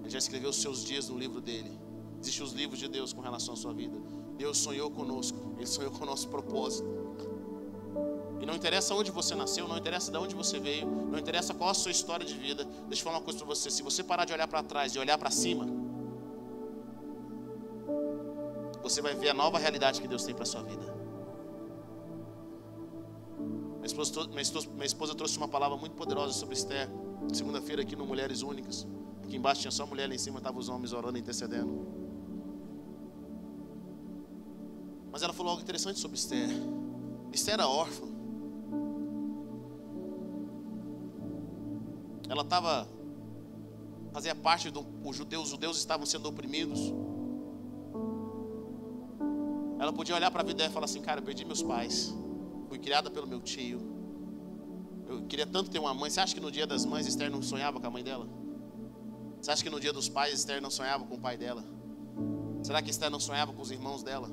Ele 0.00 0.10
já 0.10 0.18
escreveu 0.18 0.50
os 0.50 0.56
seus 0.56 0.84
dias 0.84 1.08
no 1.08 1.18
livro 1.18 1.40
dele. 1.40 1.79
Existem 2.20 2.44
os 2.44 2.52
livros 2.52 2.78
de 2.78 2.86
Deus 2.86 3.12
com 3.12 3.20
relação 3.20 3.54
à 3.54 3.56
sua 3.56 3.72
vida. 3.72 3.98
Deus 4.36 4.58
sonhou 4.58 4.90
conosco, 4.90 5.54
Ele 5.56 5.66
sonhou 5.66 5.90
com 5.90 6.02
o 6.02 6.06
nosso 6.06 6.28
propósito. 6.28 6.88
E 8.40 8.46
não 8.46 8.54
interessa 8.54 8.94
onde 8.94 9.10
você 9.10 9.34
nasceu, 9.34 9.68
não 9.68 9.76
interessa 9.76 10.10
de 10.10 10.16
onde 10.16 10.34
você 10.34 10.58
veio, 10.58 10.86
não 10.86 11.18
interessa 11.18 11.52
qual 11.52 11.70
a 11.70 11.74
sua 11.74 11.90
história 11.90 12.24
de 12.24 12.34
vida. 12.34 12.64
Deixa 12.88 13.00
eu 13.00 13.04
falar 13.04 13.18
uma 13.18 13.24
coisa 13.24 13.38
para 13.38 13.48
você: 13.48 13.70
se 13.70 13.82
você 13.82 14.02
parar 14.02 14.24
de 14.24 14.32
olhar 14.32 14.48
para 14.48 14.62
trás 14.62 14.94
e 14.94 14.98
olhar 14.98 15.18
para 15.18 15.30
cima, 15.30 15.66
você 18.82 19.02
vai 19.02 19.14
ver 19.14 19.30
a 19.30 19.34
nova 19.34 19.58
realidade 19.58 20.00
que 20.00 20.08
Deus 20.08 20.24
tem 20.24 20.34
para 20.34 20.44
sua 20.44 20.62
vida. 20.62 21.00
Minha, 23.76 23.86
esposa, 23.86 24.68
minha 24.70 24.86
esposa 24.86 25.14
trouxe 25.14 25.36
uma 25.36 25.48
palavra 25.48 25.76
muito 25.76 25.94
poderosa 25.94 26.32
sobre 26.32 26.54
Esther, 26.54 26.88
segunda-feira 27.32 27.82
aqui 27.82 27.94
no 27.94 28.06
Mulheres 28.06 28.42
Únicas. 28.42 28.86
Aqui 29.22 29.36
embaixo 29.36 29.60
tinha 29.62 29.70
só 29.70 29.86
mulher, 29.86 30.08
lá 30.08 30.14
em 30.14 30.18
cima 30.18 30.38
estavam 30.38 30.58
os 30.58 30.68
homens 30.68 30.92
orando 30.92 31.18
e 31.18 31.20
intercedendo. 31.20 31.99
Mas 35.12 35.22
ela 35.22 35.32
falou 35.32 35.50
algo 35.50 35.62
interessante 35.62 35.98
sobre 35.98 36.16
Esther. 36.16 36.48
Esther 37.32 37.54
era 37.54 37.68
órfã. 37.68 38.06
Ela 42.28 42.42
estava 42.42 42.88
fazia 44.12 44.34
parte 44.34 44.70
do 44.70 44.84
os 45.04 45.16
judeus, 45.16 45.44
os 45.44 45.50
judeus 45.50 45.78
estavam 45.78 46.06
sendo 46.06 46.28
oprimidos. 46.28 46.80
Ela 49.78 49.92
podia 49.92 50.14
olhar 50.14 50.30
para 50.30 50.42
a 50.42 50.44
vida 50.44 50.58
dela 50.58 50.70
e 50.70 50.72
falar 50.72 50.84
assim: 50.84 51.00
Cara, 51.00 51.20
eu 51.20 51.24
perdi 51.24 51.44
meus 51.44 51.62
pais. 51.62 52.14
Fui 52.68 52.78
criada 52.78 53.10
pelo 53.10 53.26
meu 53.26 53.40
tio. 53.40 53.80
Eu 55.08 55.26
queria 55.26 55.46
tanto 55.46 55.70
ter 55.70 55.78
uma 55.78 55.92
mãe. 55.92 56.08
Você 56.08 56.20
acha 56.20 56.34
que 56.34 56.40
no 56.40 56.52
dia 56.52 56.66
das 56.66 56.84
mães 56.84 57.06
Esther 57.06 57.30
não 57.30 57.42
sonhava 57.42 57.80
com 57.80 57.86
a 57.86 57.90
mãe 57.90 58.04
dela? 58.04 58.28
Você 59.40 59.50
acha 59.50 59.62
que 59.62 59.70
no 59.70 59.80
dia 59.80 59.92
dos 59.92 60.08
pais 60.08 60.34
Esther 60.34 60.60
não 60.60 60.70
sonhava 60.70 61.04
com 61.04 61.14
o 61.14 61.18
pai 61.18 61.36
dela? 61.36 61.64
Será 62.62 62.82
que 62.82 62.90
Esther 62.90 63.10
não 63.10 63.18
sonhava 63.18 63.52
com 63.52 63.62
os 63.62 63.70
irmãos 63.70 64.02
dela? 64.02 64.30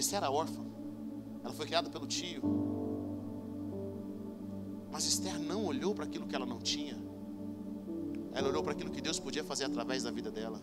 Esther 0.00 0.18
era 0.18 0.30
órfã. 0.30 0.62
Ela 1.42 1.52
foi 1.52 1.66
criada 1.66 1.88
pelo 1.88 2.06
tio. 2.06 2.42
Mas 4.90 5.04
Esther 5.04 5.38
não 5.38 5.64
olhou 5.64 5.94
para 5.94 6.04
aquilo 6.04 6.26
que 6.26 6.34
ela 6.34 6.46
não 6.46 6.58
tinha. 6.58 6.96
Ela 8.32 8.48
olhou 8.48 8.62
para 8.62 8.72
aquilo 8.72 8.90
que 8.90 9.00
Deus 9.00 9.18
podia 9.18 9.44
fazer 9.44 9.64
através 9.64 10.02
da 10.02 10.10
vida 10.10 10.30
dela. 10.30 10.60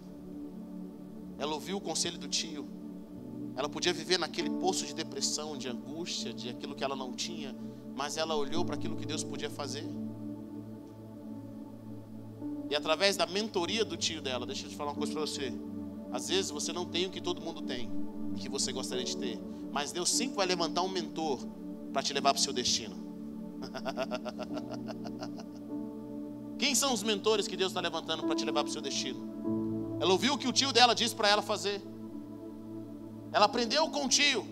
Ela 1.38 1.54
ouviu 1.54 1.78
o 1.78 1.82
conselho 1.82 2.18
do 2.18 2.28
tio. 2.28 2.68
Ela 3.56 3.70
podia 3.70 3.94
viver 3.94 4.18
naquele 4.18 4.50
poço 4.50 4.86
de 4.86 4.94
depressão, 4.94 5.58
de 5.58 5.68
angústia, 5.68 6.34
de 6.34 6.50
aquilo 6.50 6.76
que 6.76 6.84
ela 6.84 6.96
não 6.96 7.14
tinha, 7.14 7.56
mas 7.96 8.18
ela 8.18 8.36
olhou 8.36 8.66
para 8.66 8.76
aquilo 8.76 8.96
que 8.96 9.06
Deus 9.06 9.24
podia 9.24 9.50
fazer. 9.50 9.86
E 12.70 12.76
através 12.76 13.16
da 13.16 13.28
mentoria 13.28 13.86
do 13.86 13.96
tio 13.96 14.22
dela, 14.22 14.46
deixa 14.46 14.66
eu 14.66 14.70
te 14.70 14.76
falar 14.76 14.92
uma 14.92 14.98
coisa 14.98 15.14
para 15.14 15.22
você. 15.22 15.54
Às 16.12 16.30
vezes 16.30 16.50
você 16.50 16.74
não 16.74 16.86
tem 16.86 17.06
o 17.06 17.12
que 17.12 17.22
todo 17.22 17.42
mundo 17.42 17.62
tem, 17.62 17.90
que 18.36 18.50
você 18.50 18.72
gostaria 18.72 19.04
de 19.04 19.18
ter, 19.18 19.40
mas 19.72 19.92
Deus 19.92 20.10
sempre 20.10 20.36
vai 20.36 20.46
levantar 20.46 20.82
um 20.82 20.90
mentor 20.90 21.40
para 21.92 22.02
te 22.02 22.14
levar 22.14 22.34
para 22.34 22.40
o 22.40 22.44
seu 22.44 22.54
destino. 22.54 22.96
Quem 26.58 26.76
são 26.76 26.94
os 26.94 27.04
mentores 27.04 27.48
que 27.48 27.58
Deus 27.58 27.72
está 27.72 27.82
levantando 27.82 28.24
para 28.24 28.36
te 28.36 28.46
levar 28.46 28.64
para 28.64 28.70
o 28.70 28.74
seu 28.74 28.82
destino? 28.82 29.98
Ela 30.00 30.12
ouviu 30.12 30.34
o 30.34 30.38
que 30.38 30.48
o 30.48 30.52
tio 30.52 30.72
dela 30.72 30.94
disse 30.94 31.16
para 31.16 31.30
ela 31.30 31.42
fazer. 31.42 31.82
Ela 33.32 33.46
aprendeu 33.46 33.90
com 33.90 34.06
o 34.06 34.10
tio. 34.10 34.46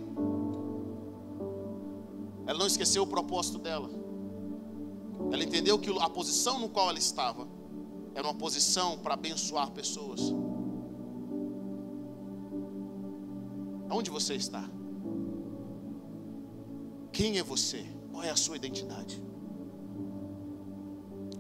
Ela 2.46 2.58
não 2.58 2.68
esqueceu 2.68 3.04
o 3.04 3.08
propósito 3.08 3.60
dela. 3.60 3.90
Ela 5.32 5.44
entendeu 5.44 5.78
que 5.78 5.90
a 6.00 6.10
posição 6.10 6.60
no 6.60 6.70
qual 6.70 6.90
ela 6.90 7.00
estava 7.00 7.48
era 8.16 8.28
uma 8.28 8.34
posição 8.34 8.98
para 8.98 9.14
abençoar 9.14 9.72
pessoas. 9.72 10.34
Aonde 13.92 14.10
você 14.10 14.34
está? 14.36 14.64
Quem 17.12 17.38
é 17.38 17.44
você? 17.44 17.86
Qual 18.12 18.24
é 18.24 18.32
a 18.32 18.36
sua 18.36 18.56
identidade? 18.56 19.22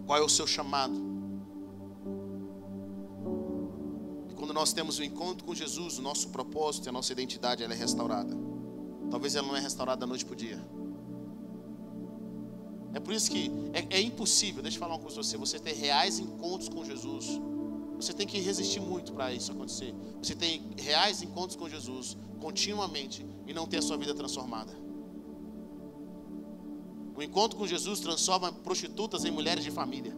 Qual 0.05 0.19
é 0.19 0.21
o 0.21 0.29
seu 0.29 0.45
chamado? 0.45 1.11
quando 4.51 4.55
nós 4.55 4.73
temos 4.73 4.99
o 4.99 5.03
encontro 5.03 5.45
com 5.45 5.53
Jesus, 5.55 5.97
o 5.97 6.01
nosso 6.01 6.29
propósito 6.29 6.87
e 6.87 6.89
a 6.89 6.91
nossa 6.91 7.13
identidade 7.13 7.63
ela 7.63 7.73
é 7.73 7.77
restaurada. 7.77 8.35
Talvez 9.09 9.35
ela 9.35 9.47
não 9.47 9.55
é 9.55 9.61
restaurada 9.61 10.01
da 10.01 10.07
noite 10.07 10.25
para 10.25 10.33
o 10.33 10.35
dia. 10.35 10.59
É 12.93 12.99
por 12.99 13.13
isso 13.13 13.31
que 13.31 13.49
é, 13.71 13.97
é, 13.97 14.01
impossível, 14.01 14.61
deixa 14.61 14.77
eu 14.77 14.79
falar 14.81 14.95
uma 14.95 14.99
coisa 14.99 15.15
para 15.15 15.23
você, 15.23 15.37
você 15.37 15.59
ter 15.59 15.73
reais 15.73 16.19
encontros 16.19 16.67
com 16.67 16.83
Jesus. 16.83 17.27
Você 18.01 18.13
tem 18.13 18.25
que 18.25 18.39
resistir 18.39 18.79
muito 18.79 19.13
para 19.13 19.31
isso 19.31 19.51
acontecer. 19.51 19.93
Você 20.21 20.33
tem 20.33 20.71
reais 20.77 21.21
encontros 21.21 21.55
com 21.55 21.69
Jesus 21.69 22.17
continuamente 22.39 23.25
e 23.45 23.53
não 23.53 23.67
ter 23.67 23.77
a 23.77 23.81
sua 23.81 23.95
vida 23.95 24.13
transformada. 24.15 24.73
O 27.15 27.21
encontro 27.21 27.57
com 27.57 27.67
Jesus 27.67 27.99
transforma 27.99 28.51
prostitutas 28.51 29.23
em 29.23 29.29
mulheres 29.29 29.63
de 29.63 29.69
família. 29.69 30.15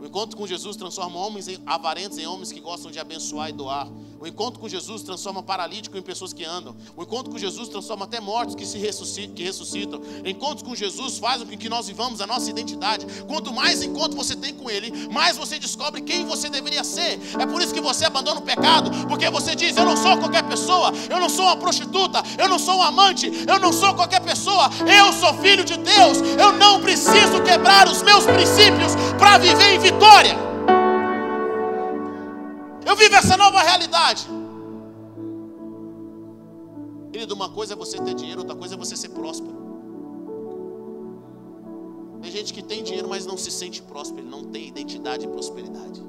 O 0.00 0.04
encontro 0.04 0.36
com 0.36 0.46
Jesus 0.46 0.76
transforma 0.76 1.18
homens 1.18 1.46
avarentos 1.64 2.18
em 2.18 2.26
homens 2.26 2.50
que 2.50 2.60
gostam 2.60 2.90
de 2.90 2.98
abençoar 2.98 3.50
e 3.50 3.52
doar. 3.52 3.88
Encontro 4.26 4.60
com 4.60 4.68
Jesus 4.68 5.02
transforma 5.02 5.42
paralítico 5.42 5.96
em 5.96 6.02
pessoas 6.02 6.32
que 6.32 6.44
andam. 6.44 6.74
O 6.96 7.02
encontro 7.02 7.30
com 7.30 7.38
Jesus 7.38 7.68
transforma 7.68 8.04
até 8.04 8.20
mortos 8.20 8.54
que 8.54 8.66
se 8.66 8.78
ressuscitam, 8.78 9.34
que 9.34 9.42
ressuscitam. 9.42 10.00
Encontros 10.24 10.62
com 10.62 10.74
Jesus 10.74 11.18
fazem 11.18 11.46
com 11.46 11.56
que 11.56 11.68
nós 11.68 11.86
vivamos 11.86 12.20
a 12.20 12.26
nossa 12.26 12.50
identidade. 12.50 13.06
Quanto 13.26 13.52
mais 13.52 13.82
encontro 13.82 14.16
você 14.16 14.34
tem 14.34 14.54
com 14.54 14.70
Ele, 14.70 15.08
mais 15.08 15.36
você 15.36 15.58
descobre 15.58 16.00
quem 16.00 16.24
você 16.24 16.48
deveria 16.48 16.84
ser. 16.84 17.20
É 17.38 17.46
por 17.46 17.62
isso 17.62 17.72
que 17.72 17.80
você 17.80 18.04
abandona 18.04 18.40
o 18.40 18.42
pecado, 18.42 18.90
porque 19.08 19.28
você 19.30 19.54
diz: 19.54 19.76
Eu 19.76 19.84
não 19.84 19.96
sou 19.96 20.16
qualquer 20.18 20.42
pessoa, 20.44 20.92
eu 21.08 21.20
não 21.20 21.28
sou 21.28 21.44
uma 21.44 21.56
prostituta, 21.56 22.22
eu 22.38 22.48
não 22.48 22.58
sou 22.58 22.76
um 22.76 22.82
amante, 22.82 23.30
eu 23.46 23.60
não 23.60 23.72
sou 23.72 23.94
qualquer 23.94 24.20
pessoa, 24.20 24.70
eu 24.86 25.12
sou 25.12 25.34
filho 25.34 25.64
de 25.64 25.76
Deus. 25.76 26.18
Eu 26.38 26.52
não 26.52 26.80
preciso 26.80 27.42
quebrar 27.44 27.88
os 27.88 28.02
meus 28.02 28.24
princípios 28.24 28.94
para 29.18 29.38
viver 29.38 29.74
em 29.74 29.78
vitória. 29.78 30.45
Realidade. 33.76 34.26
Querido, 37.12 37.34
uma 37.34 37.50
coisa 37.50 37.74
é 37.74 37.76
você 37.76 37.98
ter 37.98 38.14
dinheiro, 38.14 38.40
outra 38.40 38.56
coisa 38.56 38.74
é 38.74 38.78
você 38.78 38.96
ser 38.96 39.10
próspero. 39.10 39.56
Tem 42.20 42.30
gente 42.30 42.52
que 42.52 42.62
tem 42.62 42.82
dinheiro, 42.82 43.08
mas 43.08 43.24
não 43.24 43.36
se 43.36 43.50
sente 43.50 43.82
próspero, 43.82 44.26
não 44.26 44.44
tem 44.44 44.66
identidade 44.66 45.26
e 45.26 45.28
prosperidade. 45.28 46.02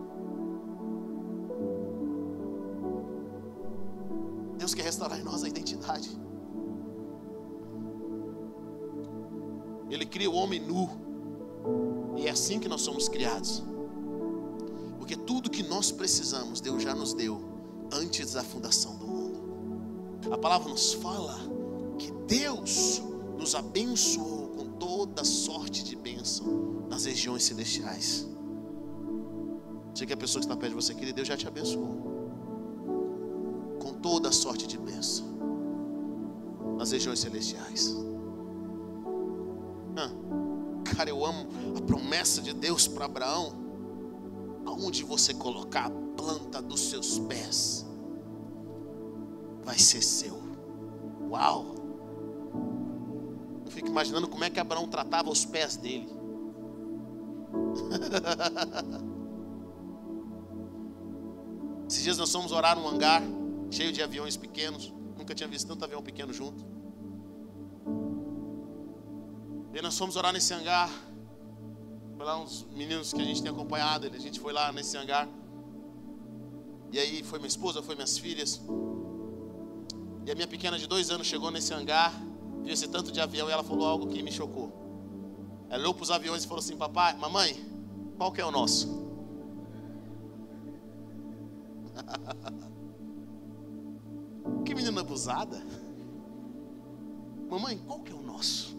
Deus 4.58 4.74
quer 4.74 4.84
restaurar 4.84 5.20
em 5.20 5.24
nós 5.24 5.44
a 5.44 5.48
identidade. 5.48 6.10
Ele 9.90 10.06
cria 10.06 10.30
o 10.30 10.34
homem 10.34 10.60
nu. 10.60 10.90
E 12.18 12.28
é 12.28 12.32
assim 12.32 12.60
que 12.60 12.68
nós 12.68 12.82
somos 12.82 13.08
criados. 13.08 13.64
Porque 14.98 15.16
tudo 15.16 15.50
que 15.50 15.64
nós 15.64 15.92
precisamos, 15.92 16.60
Deus 16.60 16.84
já 16.84 16.94
nos 16.94 17.14
deu 17.14 17.47
antes 17.92 18.34
da 18.34 18.44
fundação 18.44 18.96
do 18.98 19.08
mundo. 19.08 20.32
A 20.32 20.38
palavra 20.38 20.70
nos 20.70 20.94
fala 20.94 21.38
que 21.98 22.12
Deus 22.28 23.02
nos 23.38 23.56
abençoou 23.56 24.50
com 24.50 24.66
toda 24.72 25.24
sorte 25.24 25.84
de 25.84 25.96
bênção 25.96 26.86
nas 26.90 27.06
regiões 27.06 27.44
celestiais. 27.44 28.28
Diga 29.94 30.14
a 30.14 30.18
pessoa 30.18 30.42
que 30.42 30.46
está 30.46 30.56
perto 30.56 30.72
de 30.72 30.76
você, 30.76 30.94
querido, 30.94 31.16
Deus 31.16 31.28
já 31.28 31.38
te 31.38 31.48
abençoou. 31.48 32.06
Com 33.80 33.94
toda 33.94 34.32
sorte 34.32 34.68
de 34.68 34.78
bênção 34.78 35.26
nas 36.78 36.92
regiões 36.92 37.20
celestiais. 37.20 37.96
Cara, 40.98 41.12
eu 41.12 41.24
amo 41.24 41.48
a 41.78 41.82
promessa 41.82 42.42
de 42.42 42.54
Deus 42.54 42.88
para 42.88 43.06
Abraão 43.06 43.54
aonde 44.78 45.04
você 45.04 45.34
colocar 45.34 45.88
a 45.88 45.90
planta 45.90 46.62
dos 46.62 46.82
seus 46.82 47.18
pés, 47.20 47.86
vai 49.64 49.80
ser 49.80 50.02
seu. 50.02 50.38
Uau! 51.30 51.76
Eu 53.66 53.72
fico 53.72 53.88
imaginando 53.88 54.28
como 54.28 54.44
é 54.44 54.50
que 54.50 54.60
Abraão 54.60 54.88
tratava 54.88 55.30
os 55.30 55.46
pés 55.46 55.78
dele. 55.78 56.08
Esses 61.90 62.04
dias 62.04 62.18
nós 62.18 62.32
fomos 62.32 62.52
orar 62.52 62.78
num 62.78 62.88
hangar 62.88 63.24
cheio 63.72 63.92
de 63.92 64.02
aviões 64.02 64.38
pequenos. 64.38 64.94
Nunca 65.18 65.34
tinha 65.34 65.50
visto 65.50 65.68
tanto 65.68 65.84
avião 65.84 66.02
pequeno 66.02 66.34
junto. 66.34 66.66
E 69.74 69.82
nós 69.82 69.98
fomos 69.98 70.16
orar 70.16 70.34
nesse 70.34 70.54
hangar. 70.54 70.90
Foi 72.18 72.26
lá 72.26 72.42
uns 72.42 72.66
meninos 72.72 73.14
que 73.14 73.22
a 73.22 73.24
gente 73.24 73.44
tem 73.44 73.52
acompanhado, 73.52 74.08
a 74.08 74.18
gente 74.18 74.40
foi 74.40 74.52
lá 74.52 74.72
nesse 74.72 74.98
hangar. 74.98 75.30
E 76.92 76.98
aí 76.98 77.24
foi 77.24 77.38
minha 77.38 77.48
esposa, 77.48 77.84
foi 77.84 77.94
minhas 77.94 78.18
filhas. 78.18 78.60
E 80.26 80.32
a 80.32 80.34
minha 80.34 80.48
pequena 80.48 80.80
de 80.80 80.88
dois 80.88 81.12
anos 81.12 81.28
chegou 81.28 81.52
nesse 81.52 81.72
hangar, 81.76 82.12
viu 82.64 82.74
esse 82.74 82.88
tanto 82.88 83.12
de 83.12 83.22
avião 83.22 83.48
e 83.48 83.52
ela 83.52 83.64
falou 83.64 83.88
algo 83.88 84.08
que 84.08 84.24
me 84.24 84.32
chocou. 84.32 84.74
Ela 85.70 85.82
olhou 85.82 85.94
para 85.94 86.04
os 86.04 86.12
aviões 86.12 86.44
e 86.44 86.48
falou 86.48 86.60
assim: 86.60 86.76
Papai, 86.76 87.16
mamãe, 87.18 87.56
qual 88.18 88.32
que 88.32 88.42
é 88.42 88.46
o 88.46 88.52
nosso? 88.52 88.88
que 94.66 94.74
menina 94.74 95.02
abusada. 95.02 95.64
Mamãe, 97.48 97.78
qual 97.78 98.00
que 98.00 98.12
é 98.12 98.16
o 98.16 98.24
nosso? 98.24 98.76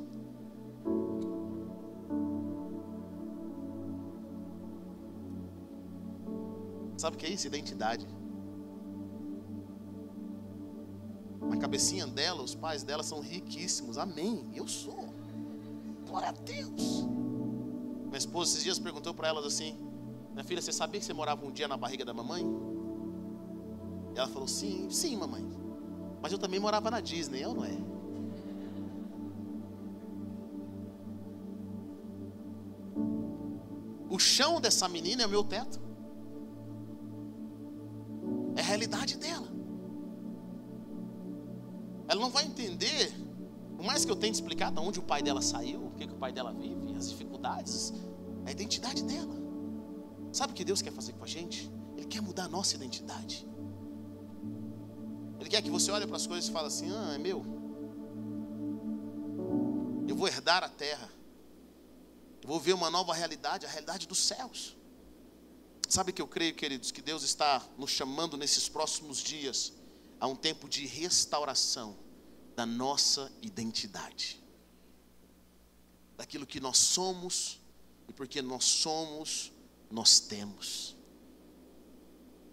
Sabe 6.98 7.16
o 7.16 7.18
que 7.18 7.26
é 7.26 7.30
isso? 7.30 7.46
Identidade. 7.46 8.04
Na 11.40 11.56
cabecinha 11.56 12.06
dela, 12.08 12.42
os 12.42 12.56
pais 12.56 12.82
dela 12.82 13.04
são 13.04 13.20
riquíssimos. 13.20 13.96
Amém. 13.96 14.50
Eu 14.52 14.66
sou. 14.66 15.08
Glória 16.08 16.30
a 16.30 16.32
Deus. 16.32 17.06
Minha 18.06 18.18
esposa 18.18 18.50
esses 18.50 18.64
dias 18.64 18.80
perguntou 18.80 19.14
para 19.14 19.28
elas 19.28 19.46
assim: 19.46 19.76
Minha 20.32 20.42
filha, 20.42 20.60
você 20.60 20.72
sabia 20.72 20.98
que 20.98 21.06
você 21.06 21.12
morava 21.12 21.46
um 21.46 21.52
dia 21.52 21.68
na 21.68 21.76
barriga 21.76 22.04
da 22.04 22.12
mamãe? 22.12 22.44
E 24.14 24.18
ela 24.18 24.28
falou: 24.28 24.48
Sim, 24.48 24.90
sim, 24.90 25.16
mamãe. 25.16 25.48
Mas 26.20 26.32
eu 26.32 26.38
também 26.38 26.58
morava 26.58 26.90
na 26.90 27.00
Disney, 27.00 27.44
eu 27.44 27.54
não 27.54 27.64
é? 27.64 27.78
O 34.10 34.18
chão 34.18 34.60
dessa 34.60 34.88
menina 34.88 35.22
é 35.22 35.26
o 35.26 35.30
meu 35.30 35.44
teto. 35.44 35.87
Realidade 38.78 39.16
dela. 39.18 39.48
Ela 42.06 42.20
não 42.20 42.30
vai 42.30 42.44
entender, 42.44 43.12
por 43.76 43.84
mais 43.84 44.04
que 44.04 44.10
eu 44.12 44.14
tente 44.14 44.34
explicar 44.34 44.70
de 44.70 44.78
onde 44.78 45.00
o 45.00 45.02
pai 45.02 45.20
dela 45.20 45.42
saiu, 45.42 45.88
o 45.88 45.90
que, 45.96 46.06
que 46.06 46.12
o 46.14 46.16
pai 46.16 46.32
dela 46.32 46.52
vive, 46.52 46.94
as 46.94 47.10
dificuldades, 47.10 47.92
a 48.46 48.52
identidade 48.52 49.02
dela. 49.02 49.34
Sabe 50.32 50.52
o 50.52 50.54
que 50.54 50.64
Deus 50.64 50.80
quer 50.80 50.92
fazer 50.92 51.12
com 51.14 51.24
a 51.24 51.26
gente? 51.26 51.68
Ele 51.96 52.06
quer 52.06 52.22
mudar 52.22 52.44
a 52.44 52.48
nossa 52.48 52.76
identidade. 52.76 53.44
Ele 55.40 55.50
quer 55.50 55.60
que 55.60 55.70
você 55.70 55.90
olhe 55.90 56.06
para 56.06 56.16
as 56.16 56.28
coisas 56.28 56.48
e 56.48 56.52
fale 56.52 56.68
assim: 56.68 56.88
ah, 56.88 57.14
é 57.16 57.18
meu. 57.18 57.44
Eu 60.06 60.14
vou 60.14 60.28
herdar 60.28 60.62
a 60.62 60.68
terra. 60.68 61.10
Eu 62.40 62.48
vou 62.48 62.60
ver 62.60 62.74
uma 62.74 62.92
nova 62.92 63.12
realidade, 63.12 63.66
a 63.66 63.68
realidade 63.68 64.06
dos 64.06 64.20
céus. 64.20 64.77
Sabe 65.88 66.12
que 66.12 66.20
eu 66.20 66.28
creio, 66.28 66.54
queridos, 66.54 66.90
que 66.90 67.00
Deus 67.00 67.22
está 67.22 67.66
nos 67.78 67.90
chamando 67.90 68.36
nesses 68.36 68.68
próximos 68.68 69.22
dias 69.22 69.72
a 70.20 70.26
um 70.26 70.36
tempo 70.36 70.68
de 70.68 70.86
restauração 70.86 71.96
da 72.54 72.66
nossa 72.66 73.32
identidade. 73.40 74.44
Daquilo 76.14 76.46
que 76.46 76.60
nós 76.60 76.76
somos 76.76 77.58
e 78.06 78.12
porque 78.12 78.42
nós 78.42 78.64
somos, 78.64 79.50
nós 79.90 80.20
temos. 80.20 80.94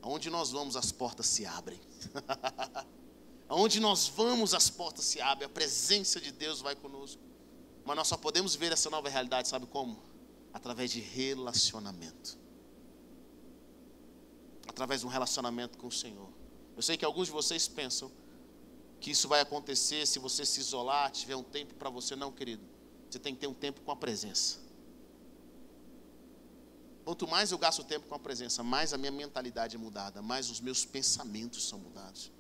Aonde 0.02 0.30
nós 0.30 0.52
vamos, 0.52 0.78
as 0.78 0.94
portas 0.94 1.26
se 1.26 1.46
abrem. 1.46 1.82
Aonde 3.50 3.82
nós 3.82 4.08
vamos, 4.08 4.54
as 4.54 4.70
portas 4.70 5.04
se 5.04 5.20
abrem. 5.20 5.46
A 5.46 5.50
presença 5.50 6.22
de 6.22 6.32
Deus 6.32 6.62
vai 6.62 6.74
conosco. 6.74 7.22
Mas 7.84 7.98
nós 7.98 8.08
só 8.08 8.16
podemos 8.16 8.56
ver 8.56 8.72
essa 8.72 8.90
nova 8.90 9.10
realidade, 9.10 9.50
sabe 9.50 9.66
como? 9.66 10.02
Através 10.54 10.90
de 10.90 11.02
relacionamento. 11.02 12.45
Através 14.68 15.02
de 15.02 15.08
um 15.08 15.10
relacionamento 15.10 15.78
com 15.78 15.88
o 15.88 15.92
Senhor. 15.92 16.30
Eu 16.76 16.82
sei 16.82 16.98
que 16.98 17.06
alguns 17.06 17.28
de 17.28 17.34
vocês 17.34 17.68
pensam 17.68 18.12
que 19.00 19.12
isso 19.12 19.28
vai 19.28 19.42
acontecer 19.42 20.06
se 20.06 20.20
você 20.20 20.46
se 20.46 20.60
isolar, 20.60 21.12
tiver 21.12 21.36
um 21.36 21.44
tempo 21.44 21.74
para 21.76 21.90
você. 21.90 22.16
Não, 22.16 22.32
querido. 22.32 22.64
Você 23.10 23.20
tem 23.20 23.34
que 23.34 23.42
ter 23.42 23.48
um 23.48 23.54
tempo 23.54 23.82
com 23.82 23.92
a 23.92 23.96
presença. 23.96 24.60
Quanto 27.06 27.28
mais 27.28 27.52
eu 27.52 27.58
gasto 27.60 27.84
tempo 27.84 28.08
com 28.08 28.16
a 28.16 28.20
presença, 28.20 28.64
mais 28.64 28.92
a 28.92 28.98
minha 28.98 29.12
mentalidade 29.12 29.76
é 29.76 29.80
mudada, 29.80 30.24
mais 30.24 30.50
os 30.50 30.60
meus 30.60 30.84
pensamentos 30.84 31.68
são 31.68 31.78
mudados. 31.78 32.32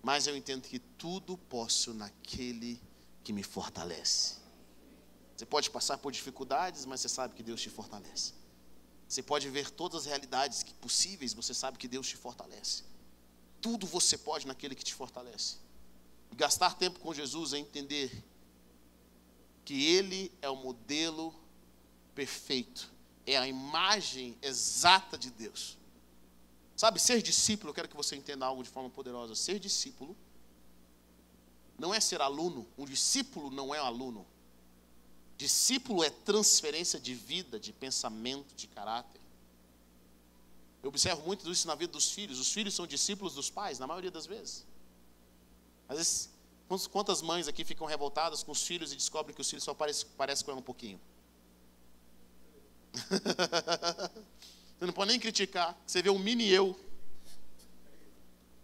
Mais 0.00 0.28
eu 0.28 0.36
entendo 0.36 0.62
que 0.62 0.78
tudo 0.78 1.36
posso 1.36 1.92
naquele 1.92 2.80
que 3.24 3.32
me 3.32 3.42
fortalece. 3.42 4.36
Você 5.36 5.44
pode 5.44 5.70
passar 5.70 5.98
por 5.98 6.12
dificuldades, 6.12 6.86
mas 6.86 7.00
você 7.00 7.08
sabe 7.08 7.34
que 7.34 7.42
Deus 7.42 7.60
te 7.60 7.68
fortalece. 7.68 8.32
Você 9.08 9.22
pode 9.22 9.48
ver 9.48 9.70
todas 9.70 10.02
as 10.02 10.06
realidades 10.06 10.62
possíveis, 10.80 11.32
você 11.32 11.54
sabe 11.54 11.78
que 11.78 11.88
Deus 11.88 12.06
te 12.06 12.16
fortalece. 12.16 12.84
Tudo 13.60 13.86
você 13.86 14.18
pode 14.18 14.46
naquele 14.46 14.74
que 14.74 14.84
te 14.84 14.94
fortalece. 14.94 15.56
E 16.30 16.36
gastar 16.36 16.74
tempo 16.74 17.00
com 17.00 17.14
Jesus 17.14 17.52
é 17.54 17.58
entender 17.58 18.24
que 19.64 19.86
Ele 19.86 20.30
é 20.42 20.48
o 20.48 20.56
modelo 20.56 21.34
perfeito 22.14 22.98
é 23.32 23.36
a 23.36 23.46
imagem 23.46 24.36
exata 24.40 25.18
de 25.18 25.30
Deus. 25.30 25.76
Sabe, 26.74 26.98
ser 27.00 27.20
discípulo, 27.20 27.70
eu 27.70 27.74
quero 27.74 27.88
que 27.88 27.96
você 27.96 28.16
entenda 28.16 28.46
algo 28.46 28.62
de 28.62 28.70
forma 28.70 28.88
poderosa. 28.88 29.34
Ser 29.34 29.58
discípulo 29.58 30.16
não 31.78 31.92
é 31.92 32.00
ser 32.00 32.20
aluno, 32.20 32.66
um 32.76 32.84
discípulo 32.84 33.50
não 33.50 33.74
é 33.74 33.82
um 33.82 33.84
aluno. 33.84 34.26
Discípulo 35.38 36.02
é 36.02 36.10
transferência 36.10 36.98
de 36.98 37.14
vida, 37.14 37.60
de 37.60 37.72
pensamento, 37.72 38.56
de 38.56 38.66
caráter. 38.66 39.20
Eu 40.82 40.88
observo 40.88 41.22
muito 41.24 41.48
isso 41.48 41.68
na 41.68 41.76
vida 41.76 41.92
dos 41.92 42.10
filhos. 42.10 42.40
Os 42.40 42.52
filhos 42.52 42.74
são 42.74 42.88
discípulos 42.88 43.34
dos 43.34 43.48
pais, 43.48 43.78
na 43.78 43.86
maioria 43.86 44.10
das 44.10 44.26
vezes. 44.26 44.66
Às 45.88 45.96
vezes, 45.96 46.30
quantas 46.90 47.22
mães 47.22 47.46
aqui 47.46 47.64
ficam 47.64 47.86
revoltadas 47.86 48.42
com 48.42 48.50
os 48.50 48.64
filhos 48.64 48.92
e 48.92 48.96
descobrem 48.96 49.32
que 49.32 49.40
os 49.40 49.48
filhos 49.48 49.62
só 49.62 49.72
parecem, 49.72 50.08
parecem 50.16 50.44
com 50.44 50.50
ela 50.50 50.58
um 50.60 50.62
pouquinho? 50.62 51.00
Você 54.76 54.86
não 54.86 54.92
pode 54.92 55.12
nem 55.12 55.20
criticar. 55.20 55.80
Você 55.86 56.02
vê 56.02 56.10
um 56.10 56.18
mini 56.18 56.48
eu. 56.48 56.76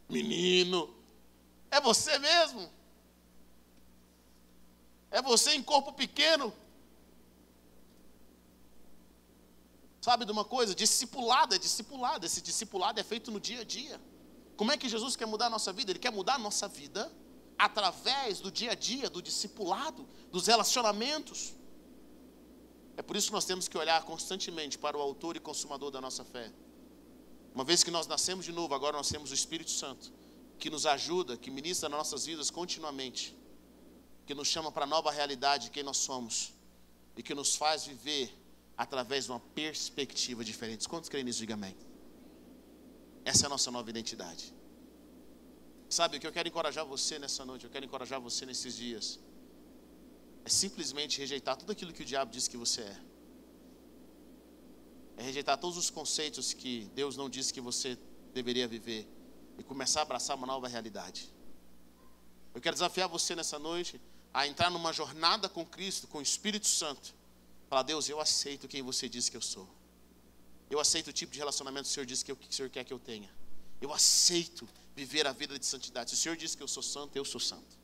Menino. 0.08 0.92
É 1.70 1.80
você 1.80 2.18
mesmo. 2.18 2.68
É 5.10 5.22
você 5.22 5.54
em 5.54 5.62
corpo 5.62 5.92
pequeno. 5.92 6.52
Sabe 10.05 10.26
de 10.26 10.32
uma 10.32 10.44
coisa? 10.44 10.74
Discipulado 10.74 11.55
é 11.55 11.59
discipulado. 11.59 12.26
Esse 12.26 12.42
discipulado 12.42 13.00
é 13.00 13.02
feito 13.02 13.30
no 13.30 13.40
dia 13.40 13.62
a 13.62 13.64
dia. 13.64 13.98
Como 14.55 14.70
é 14.70 14.76
que 14.76 14.86
Jesus 14.86 15.16
quer 15.16 15.24
mudar 15.24 15.46
a 15.46 15.50
nossa 15.57 15.72
vida? 15.72 15.92
Ele 15.92 15.98
quer 15.98 16.12
mudar 16.12 16.34
a 16.34 16.38
nossa 16.38 16.68
vida 16.68 17.11
através 17.59 18.38
do 18.38 18.50
dia 18.52 18.72
a 18.72 18.74
dia, 18.74 19.09
do 19.09 19.22
discipulado, 19.22 20.07
dos 20.30 20.46
relacionamentos. 20.46 21.55
É 22.98 23.02
por 23.02 23.16
isso 23.16 23.28
que 23.28 23.32
nós 23.32 23.46
temos 23.46 23.66
que 23.66 23.78
olhar 23.78 24.05
constantemente 24.05 24.76
para 24.76 24.94
o 24.94 25.00
autor 25.00 25.38
e 25.38 25.40
consumador 25.40 25.90
da 25.90 26.02
nossa 26.02 26.22
fé. 26.22 26.52
Uma 27.55 27.64
vez 27.64 27.82
que 27.82 27.90
nós 27.90 28.07
nascemos 28.07 28.44
de 28.44 28.52
novo, 28.52 28.74
agora 28.74 28.98
nós 28.98 29.09
temos 29.09 29.30
o 29.30 29.34
Espírito 29.34 29.70
Santo, 29.70 30.12
que 30.59 30.68
nos 30.68 30.84
ajuda, 30.84 31.38
que 31.38 31.50
ministra 31.50 31.88
nas 31.88 31.96
nossas 31.96 32.26
vidas 32.26 32.50
continuamente, 32.50 33.34
que 34.26 34.34
nos 34.34 34.48
chama 34.48 34.70
para 34.70 34.84
a 34.84 34.86
nova 34.86 35.11
realidade 35.11 35.64
de 35.64 35.70
quem 35.70 35.82
nós 35.82 35.96
somos 35.96 36.52
e 37.16 37.22
que 37.22 37.34
nos 37.34 37.57
faz 37.57 37.86
viver 37.86 38.43
através 38.76 39.24
de 39.24 39.30
uma 39.32 39.40
perspectiva 39.40 40.44
diferente. 40.44 40.88
Quantos 40.88 41.08
creem 41.08 41.24
nisso? 41.24 41.38
Diga 41.38 41.54
amém. 41.54 41.76
Essa 43.24 43.44
é 43.44 43.46
a 43.46 43.50
nossa 43.50 43.70
nova 43.70 43.88
identidade. 43.88 44.52
Sabe 45.88 46.16
o 46.16 46.20
que 46.20 46.26
eu 46.26 46.32
quero 46.32 46.48
encorajar 46.48 46.84
você 46.84 47.18
nessa 47.18 47.44
noite, 47.44 47.64
eu 47.64 47.70
quero 47.70 47.84
encorajar 47.84 48.20
você 48.20 48.44
nesses 48.44 48.76
dias 48.76 49.18
é 50.44 50.48
simplesmente 50.48 51.18
rejeitar 51.18 51.56
tudo 51.56 51.72
aquilo 51.72 51.92
que 51.92 52.02
o 52.02 52.04
diabo 52.04 52.30
diz 52.30 52.46
que 52.46 52.56
você 52.56 52.82
é. 52.82 53.00
É 55.16 55.22
rejeitar 55.22 55.56
todos 55.56 55.78
os 55.78 55.88
conceitos 55.88 56.52
que 56.52 56.90
Deus 56.94 57.16
não 57.16 57.30
disse 57.30 57.52
que 57.52 57.60
você 57.60 57.98
deveria 58.34 58.68
viver 58.68 59.08
e 59.56 59.62
começar 59.62 60.00
a 60.00 60.02
abraçar 60.02 60.36
uma 60.36 60.46
nova 60.46 60.68
realidade. 60.68 61.32
Eu 62.54 62.60
quero 62.60 62.74
desafiar 62.74 63.08
você 63.08 63.34
nessa 63.34 63.58
noite 63.58 64.00
a 64.34 64.46
entrar 64.46 64.70
numa 64.70 64.92
jornada 64.92 65.48
com 65.48 65.64
Cristo, 65.64 66.06
com 66.06 66.18
o 66.18 66.22
Espírito 66.22 66.66
Santo. 66.66 67.14
Falar, 67.74 67.82
Deus, 67.82 68.08
eu 68.08 68.20
aceito 68.20 68.68
quem 68.68 68.82
você 68.82 69.08
disse 69.08 69.28
que 69.28 69.36
eu 69.36 69.42
sou. 69.42 69.68
Eu 70.70 70.78
aceito 70.78 71.08
o 71.08 71.12
tipo 71.12 71.32
de 71.32 71.40
relacionamento 71.40 71.86
que 71.86 71.90
o 71.90 71.92
Senhor 71.92 72.06
disse 72.06 72.24
que, 72.24 72.30
eu, 72.30 72.36
que 72.36 72.48
o 72.48 72.52
Senhor 72.52 72.70
quer 72.70 72.84
que 72.84 72.92
eu 72.92 73.00
tenha. 73.00 73.28
Eu 73.80 73.92
aceito 73.92 74.68
viver 74.94 75.26
a 75.26 75.32
vida 75.32 75.58
de 75.58 75.66
santidade. 75.66 76.10
Se 76.10 76.14
o 76.14 76.18
Senhor 76.20 76.36
disse 76.36 76.56
que 76.56 76.62
eu 76.62 76.68
sou 76.68 76.84
santo, 76.84 77.16
eu 77.16 77.24
sou 77.24 77.40
santo. 77.40 77.76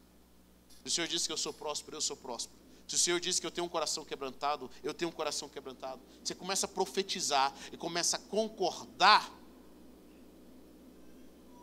Se 0.85 0.87
o 0.87 0.91
Senhor 0.93 1.09
disse 1.09 1.27
que 1.27 1.33
eu 1.33 1.37
sou 1.37 1.53
próspero, 1.53 1.97
eu 1.97 2.01
sou 2.01 2.17
próspero. 2.17 2.57
Se 2.87 2.95
o 2.95 2.99
Senhor 3.01 3.19
disse 3.19 3.41
que 3.41 3.47
eu 3.49 3.51
tenho 3.51 3.67
um 3.67 3.69
coração 3.69 4.05
quebrantado, 4.05 4.71
eu 4.85 4.95
tenho 4.95 5.09
um 5.09 5.13
coração 5.13 5.49
quebrantado. 5.49 6.01
Você 6.23 6.37
começa 6.37 6.67
a 6.67 6.69
profetizar 6.69 7.53
e 7.73 7.77
começa 7.77 8.17
a 8.17 8.21
concordar. 8.21 9.29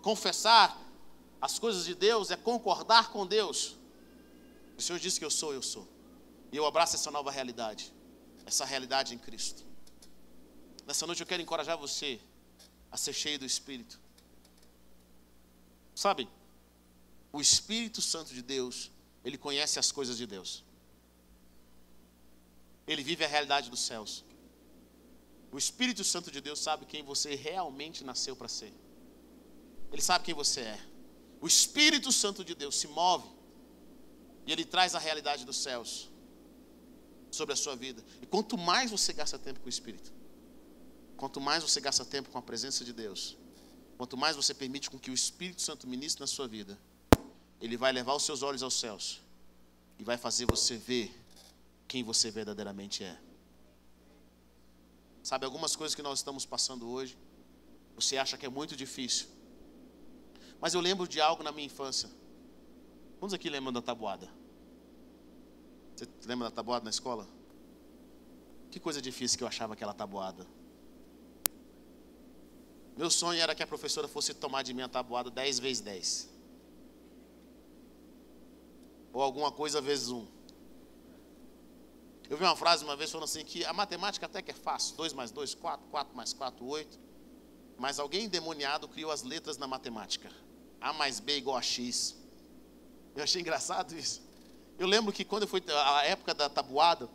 Confessar 0.02 0.78
as 1.40 1.58
coisas 1.58 1.86
de 1.86 1.96
Deus 1.96 2.30
é 2.30 2.36
concordar 2.36 3.10
com 3.10 3.26
Deus. 3.26 3.78
O 4.78 4.82
Senhor 4.82 5.00
disse 5.00 5.18
que 5.18 5.24
eu 5.24 5.32
sou, 5.32 5.54
eu 5.54 5.64
sou. 5.64 5.88
E 6.52 6.58
eu 6.58 6.66
abraço 6.66 6.98
essa 6.98 7.10
nova 7.10 7.32
realidade. 7.32 7.96
Essa 8.50 8.66
realidade 8.66 9.14
em 9.14 9.20
Cristo. 9.28 9.62
Nessa 10.88 11.06
noite 11.06 11.22
eu 11.22 11.28
quero 11.28 11.42
encorajar 11.42 11.78
você 11.78 12.10
a 12.90 12.98
ser 13.04 13.14
cheio 13.22 13.38
do 13.38 13.46
Espírito. 13.46 14.00
Sabe, 15.94 16.30
o 17.34 17.42
Espírito 17.42 18.02
Santo 18.02 18.34
de 18.34 18.42
Deus 18.42 18.90
ele 19.26 19.38
conhece 19.38 19.78
as 19.78 19.92
coisas 19.92 20.18
de 20.18 20.26
Deus. 20.26 20.64
Ele 22.88 23.04
vive 23.04 23.26
a 23.26 23.28
realidade 23.28 23.70
dos 23.70 23.82
céus. 23.82 24.24
O 25.52 25.58
Espírito 25.58 26.04
Santo 26.06 26.32
de 26.32 26.40
Deus 26.40 26.60
sabe 26.60 26.86
quem 26.86 27.04
você 27.04 27.36
realmente 27.36 28.06
nasceu 28.06 28.36
para 28.36 28.48
ser. 28.48 28.74
Ele 29.92 30.02
sabe 30.02 30.24
quem 30.24 30.34
você 30.34 30.62
é. 30.62 30.80
O 31.42 31.48
Espírito 31.48 32.14
Santo 32.14 32.46
de 32.46 32.56
Deus 32.56 32.78
se 32.78 32.88
move 32.88 33.30
e 34.46 34.54
ele 34.54 34.64
traz 34.64 34.96
a 34.96 35.00
realidade 35.00 35.44
dos 35.44 35.58
céus 35.58 36.10
sobre 37.32 37.54
a 37.54 37.56
sua 37.56 37.76
vida. 37.76 38.04
E 38.22 38.26
quanto 38.26 38.58
mais 38.58 38.92
você 38.92 39.14
gasta 39.14 39.38
tempo 39.38 39.60
com 39.60 39.68
o 39.68 39.70
Espírito, 39.70 40.12
quanto 41.16 41.42
mais 41.42 41.64
você 41.64 41.80
gasta 41.82 42.06
tempo 42.06 42.30
com 42.30 42.38
a 42.38 42.42
presença 42.42 42.86
de 42.86 42.94
Deus, 42.94 43.38
quanto 43.98 44.16
mais 44.16 44.36
você 44.36 44.54
permite 44.54 44.90
com 44.90 45.00
que 45.00 45.12
o 45.12 45.14
Espírito 45.14 45.62
Santo 45.62 45.88
ministre 45.88 46.22
na 46.22 46.28
sua 46.28 46.48
vida, 46.48 46.78
ele 47.60 47.76
vai 47.76 47.92
levar 47.92 48.14
os 48.14 48.24
seus 48.24 48.44
olhos 48.44 48.62
aos 48.62 48.80
céus 48.80 49.22
e 49.98 50.04
vai 50.04 50.18
fazer 50.18 50.46
você 50.46 50.78
ver 50.78 51.12
quem 51.88 52.04
você 52.04 52.30
verdadeiramente 52.30 53.04
é. 53.04 53.18
Sabe, 55.24 55.46
algumas 55.46 55.76
coisas 55.76 55.94
que 55.94 56.02
nós 56.02 56.20
estamos 56.20 56.46
passando 56.46 56.88
hoje, 56.88 57.18
você 57.96 58.18
acha 58.18 58.38
que 58.38 58.46
é 58.46 58.50
muito 58.50 58.76
difícil. 58.76 59.28
Mas 60.62 60.74
eu 60.74 60.80
lembro 60.80 61.08
de 61.08 61.20
algo 61.20 61.44
na 61.44 61.52
minha 61.52 61.66
infância. 61.66 62.10
Quantos 63.20 63.34
aqui 63.34 63.50
lembram 63.50 63.74
da 63.74 63.82
tabuada? 63.82 64.30
Você 65.98 66.08
lembra 66.28 66.48
da 66.50 66.56
tabuada 66.56 66.84
na 66.84 66.92
escola? 66.92 67.28
Que 68.70 68.80
coisa 68.80 69.02
difícil 69.02 69.36
que 69.36 69.44
eu 69.44 69.48
achava 69.48 69.74
aquela 69.74 69.96
tabuada. 69.96 70.46
Meu 72.96 73.10
sonho 73.10 73.42
era 73.42 73.56
que 73.56 73.64
a 73.64 73.68
professora 73.68 74.08
fosse 74.08 74.32
tomar 74.34 74.62
de 74.62 74.76
mim 74.76 74.84
a 74.84 74.88
tabuada 74.88 75.32
10 75.32 75.58
vezes 75.58 75.82
10. 75.82 76.30
Ou 79.12 79.24
alguma 79.24 79.52
coisa 79.52 79.82
vezes 79.82 80.10
1. 80.10 80.28
Eu 82.30 82.38
vi 82.38 82.44
uma 82.44 82.56
frase 82.56 82.84
uma 82.84 82.96
vez 82.96 83.10
falando 83.10 83.24
assim 83.24 83.44
que 83.44 83.66
a 83.66 83.74
matemática 83.74 84.28
até 84.28 84.40
que 84.42 84.52
é 84.52 84.54
fácil. 84.54 84.96
2 84.98 85.14
mais 85.14 85.32
2, 85.32 85.56
4, 85.56 85.88
4 85.88 86.16
mais 86.16 86.32
4, 86.32 86.64
8. 86.64 87.00
Mas 87.76 87.98
alguém 87.98 88.26
endemoniado 88.26 88.88
criou 88.88 89.12
as 89.12 89.24
letras 89.24 89.58
na 89.58 89.66
matemática. 89.66 90.32
A 90.80 90.94
mais 90.94 91.20
B 91.20 91.38
igual 91.38 91.58
a 91.58 91.62
X. 91.62 92.16
Eu 93.16 93.24
achei 93.24 93.42
engraçado 93.42 93.98
isso. 93.98 94.27
Eu 94.78 94.88
lembro 94.88 95.12
que 95.12 95.26
quando 95.26 95.48
foi 95.48 95.64
a 95.68 96.06
época 96.06 96.34
da 96.34 96.48
tabuada, 96.48 97.10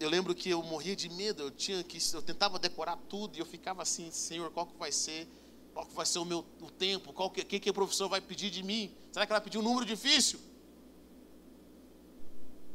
eu 0.00 0.08
lembro 0.08 0.34
que 0.34 0.48
eu 0.48 0.62
morria 0.62 0.96
de 0.96 1.08
medo, 1.08 1.42
eu 1.42 1.50
tinha 1.50 1.84
que 1.84 1.98
eu 2.12 2.22
tentava 2.22 2.58
decorar 2.58 2.96
tudo 3.08 3.36
e 3.36 3.40
eu 3.40 3.46
ficava 3.46 3.82
assim, 3.82 4.10
Senhor, 4.10 4.50
qual 4.50 4.66
que 4.66 4.76
vai 4.76 4.90
ser? 4.90 5.28
Qual 5.72 5.86
que 5.86 5.94
vai 5.94 6.06
ser 6.06 6.18
o 6.18 6.24
meu 6.24 6.44
o 6.60 6.70
tempo? 6.70 7.12
Qual 7.12 7.30
que, 7.30 7.44
que 7.44 7.60
que 7.60 7.70
o 7.70 7.74
professor 7.74 8.08
vai 8.08 8.20
pedir 8.20 8.50
de 8.50 8.62
mim? 8.62 8.92
Será 9.12 9.26
que 9.26 9.32
ela 9.32 9.40
pediu 9.40 9.60
um 9.60 9.64
número 9.64 9.86
difícil? 9.86 10.40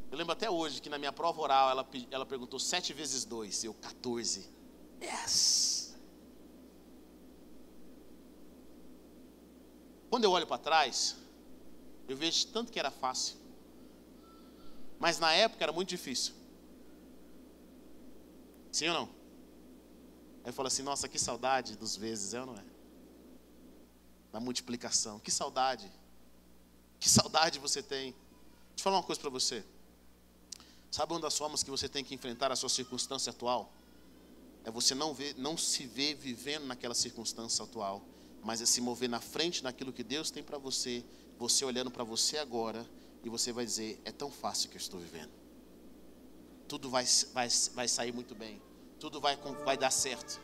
Eu 0.09 0.17
lembro 0.17 0.31
até 0.31 0.49
hoje 0.49 0.81
que 0.81 0.89
na 0.89 0.97
minha 0.97 1.11
prova 1.11 1.41
oral 1.41 1.71
ela, 1.71 1.89
ela 2.11 2.25
perguntou 2.25 2.59
7 2.59 2.93
vezes 2.93 3.25
2, 3.25 3.65
eu 3.65 3.73
14. 3.73 4.47
Yes! 5.01 5.95
Quando 10.09 10.23
eu 10.23 10.31
olho 10.31 10.47
para 10.47 10.57
trás, 10.57 11.17
eu 12.07 12.15
vejo 12.15 12.47
tanto 12.47 12.71
que 12.71 12.79
era 12.79 12.91
fácil. 12.91 13.37
Mas 14.99 15.19
na 15.19 15.33
época 15.33 15.63
era 15.63 15.71
muito 15.71 15.89
difícil. 15.89 16.33
Sim 18.71 18.89
ou 18.89 18.93
não? 18.93 19.03
Aí 20.43 20.49
eu 20.49 20.53
falo 20.53 20.67
assim, 20.67 20.83
nossa, 20.83 21.07
que 21.07 21.17
saudade 21.17 21.75
dos 21.75 21.95
vezes, 21.95 22.33
é 22.33 22.39
ou 22.39 22.45
não 22.45 22.55
é? 22.55 22.63
Da 24.31 24.39
multiplicação. 24.39 25.19
Que 25.19 25.31
saudade. 25.31 25.91
Que 26.99 27.09
saudade 27.09 27.57
você 27.59 27.81
tem. 27.81 28.11
Deixa 28.11 28.79
eu 28.79 28.83
falar 28.83 28.97
uma 28.97 29.03
coisa 29.03 29.19
para 29.19 29.29
você. 29.29 29.63
Sabe 30.91 31.13
uma 31.13 31.19
das 31.19 31.37
formas 31.37 31.63
que 31.63 31.69
você 31.69 31.89
tem 31.89 32.03
que 32.03 32.13
enfrentar 32.13 32.51
a 32.51 32.55
sua 32.55 32.69
circunstância 32.69 33.29
atual? 33.29 33.73
É 34.63 34.71
você 34.71 34.95
não, 34.95 35.13
ver, 35.13 35.35
não 35.37 35.57
se 35.57 35.85
ver 35.85 36.15
vivendo 36.15 36.65
naquela 36.65 36.93
circunstância 36.93 37.63
atual, 37.63 38.03
mas 38.43 38.61
é 38.61 38.65
se 38.65 38.81
mover 38.81 39.09
na 39.09 39.19
frente 39.19 39.63
naquilo 39.63 39.91
que 39.91 40.03
Deus 40.03 40.31
tem 40.31 40.41
para 40.41 40.57
você, 40.57 41.03
você 41.37 41.65
olhando 41.65 41.91
para 41.91 42.03
você 42.03 42.37
agora, 42.37 42.85
e 43.23 43.29
você 43.29 43.51
vai 43.51 43.65
dizer: 43.65 44.01
é 44.05 44.11
tão 44.11 44.31
fácil 44.31 44.69
que 44.69 44.75
eu 44.75 44.81
estou 44.81 44.99
vivendo 44.99 45.45
tudo 46.67 46.89
vai, 46.89 47.05
vai, 47.33 47.47
vai 47.73 47.87
sair 47.87 48.11
muito 48.11 48.35
bem, 48.35 48.61
tudo 48.99 49.21
vai, 49.21 49.37
vai 49.63 49.77
dar 49.77 49.91
certo. 49.91 50.41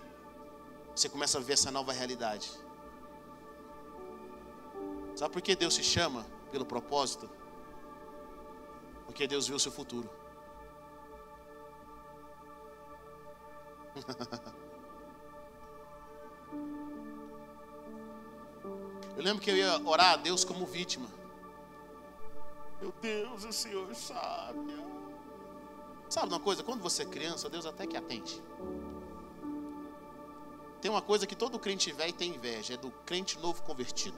Você 0.95 1.09
começa 1.09 1.37
a 1.37 1.41
ver 1.41 1.53
essa 1.53 1.71
nova 1.71 1.91
realidade. 1.91 2.51
Sabe 5.15 5.33
por 5.33 5.41
que 5.41 5.55
Deus 5.55 5.73
se 5.73 5.83
chama 5.83 6.25
pelo 6.51 6.65
propósito? 6.65 7.29
Porque 9.05 9.27
Deus 9.27 9.47
viu 9.47 9.55
o 9.55 9.59
seu 9.59 9.71
futuro. 9.71 10.09
Eu 19.21 19.25
lembro 19.25 19.43
que 19.43 19.51
eu 19.51 19.55
ia 19.55 19.79
orar 19.87 20.13
a 20.13 20.15
Deus 20.15 20.43
como 20.43 20.65
vítima. 20.65 21.07
Meu 22.81 22.91
Deus, 22.99 23.45
o 23.45 23.53
Senhor 23.53 23.93
sabe. 23.93 24.83
Sabe 26.09 26.27
uma 26.29 26.39
coisa? 26.39 26.63
Quando 26.63 26.81
você 26.81 27.03
é 27.03 27.05
criança, 27.05 27.47
Deus 27.47 27.67
até 27.67 27.85
que 27.85 27.95
atende. 27.95 28.41
Tem 30.81 30.89
uma 30.89 31.03
coisa 31.03 31.27
que 31.27 31.35
todo 31.35 31.59
crente 31.59 31.91
velho 31.91 32.11
tem 32.13 32.33
inveja, 32.33 32.73
é 32.73 32.77
do 32.77 32.89
crente 33.05 33.37
novo 33.37 33.61
convertido. 33.61 34.17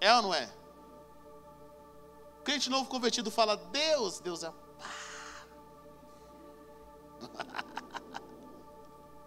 É 0.00 0.14
ou 0.14 0.22
não 0.22 0.32
é? 0.32 0.48
O 2.38 2.44
crente 2.44 2.70
novo 2.70 2.88
convertido 2.88 3.32
fala, 3.32 3.56
Deus, 3.56 4.20
Deus 4.20 4.44
é. 4.44 4.52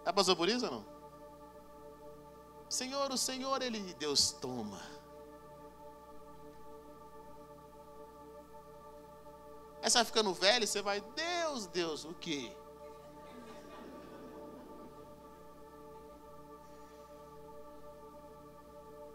Já 0.06 0.12
passou 0.14 0.34
por 0.34 0.48
isso 0.48 0.64
ou 0.64 0.72
não? 0.72 0.89
Senhor, 2.70 3.10
o 3.10 3.18
Senhor, 3.18 3.60
Ele, 3.62 3.80
Deus 3.94 4.30
toma. 4.30 4.80
Aí 9.82 9.90
você 9.90 9.98
vai 9.98 10.04
ficando 10.04 10.32
velho 10.32 10.66
você 10.66 10.80
vai, 10.80 11.00
Deus, 11.00 11.66
Deus, 11.66 12.04
o 12.04 12.14
quê? 12.14 12.52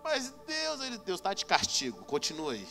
Mas 0.03 0.29
Deus, 0.45 0.81
ele, 0.81 0.97
Deus 0.99 1.19
está 1.19 1.33
de 1.33 1.45
castigo, 1.45 2.03
continua 2.05 2.53
aí. 2.53 2.67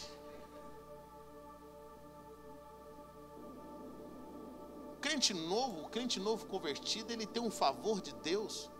O 4.92 5.00
crente 5.00 5.34
novo, 5.34 5.82
o 5.82 5.88
crente 5.88 6.20
novo 6.20 6.46
convertido, 6.46 7.12
ele 7.12 7.26
tem 7.26 7.42
um 7.42 7.50
favor 7.50 8.00
de 8.00 8.14
Deus. 8.16 8.70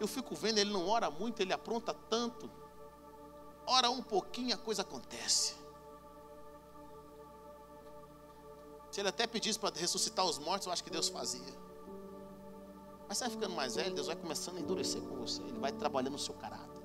Eu 0.00 0.06
fico 0.06 0.34
vendo, 0.34 0.58
ele 0.58 0.70
não 0.70 0.86
ora 0.88 1.10
muito, 1.10 1.40
ele 1.40 1.52
apronta 1.52 1.92
tanto. 1.92 2.50
Ora 3.66 3.90
um 3.90 4.02
pouquinho, 4.02 4.54
a 4.54 4.58
coisa 4.58 4.82
acontece. 4.82 5.56
Se 8.90 9.00
ele 9.00 9.08
até 9.08 9.26
pedisse 9.26 9.58
para 9.58 9.74
ressuscitar 9.78 10.24
os 10.24 10.38
mortos, 10.38 10.66
eu 10.66 10.72
acho 10.72 10.82
que 10.82 10.90
Deus 10.90 11.08
fazia. 11.08 11.54
Mas 13.08 13.18
você 13.18 13.24
vai 13.24 13.30
ficando 13.30 13.54
mais 13.54 13.74
velho, 13.74 13.94
Deus 13.94 14.06
vai 14.06 14.16
começando 14.16 14.56
a 14.56 14.60
endurecer 14.60 15.00
com 15.02 15.16
você. 15.16 15.42
Ele 15.42 15.58
vai 15.58 15.72
trabalhando 15.72 16.14
o 16.14 16.18
seu 16.18 16.34
caráter. 16.34 16.82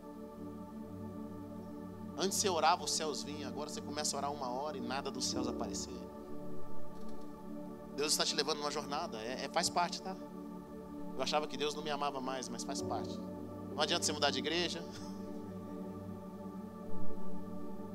Antes 2.18 2.38
você 2.38 2.49
orava, 2.49 2.84
os 2.84 2.91
céus 2.91 3.24
vinham. 3.24 3.49
Agora 3.49 3.70
você 3.70 3.82
começa 3.82 4.16
a 4.16 4.18
orar 4.20 4.32
uma 4.32 4.49
hora 4.49 4.78
e 4.78 4.82
nada 4.82 5.09
dos 5.09 5.26
céus 5.26 5.47
aparecer. 5.47 5.93
Deus 7.95 8.11
está 8.11 8.26
te 8.26 8.36
levando 8.36 8.59
numa 8.59 8.72
jornada. 8.72 9.22
É, 9.22 9.45
é, 9.45 9.49
faz 9.49 9.70
parte, 9.70 10.01
tá? 10.01 10.16
Eu 11.16 11.22
achava 11.22 11.47
que 11.47 11.55
Deus 11.57 11.76
não 11.76 11.84
me 11.84 11.89
amava 11.89 12.20
mais, 12.20 12.49
mas 12.49 12.64
faz 12.64 12.82
parte. 12.82 13.20
Não 13.76 13.82
adianta 13.82 14.05
você 14.05 14.11
mudar 14.11 14.30
de 14.30 14.39
igreja. 14.39 14.84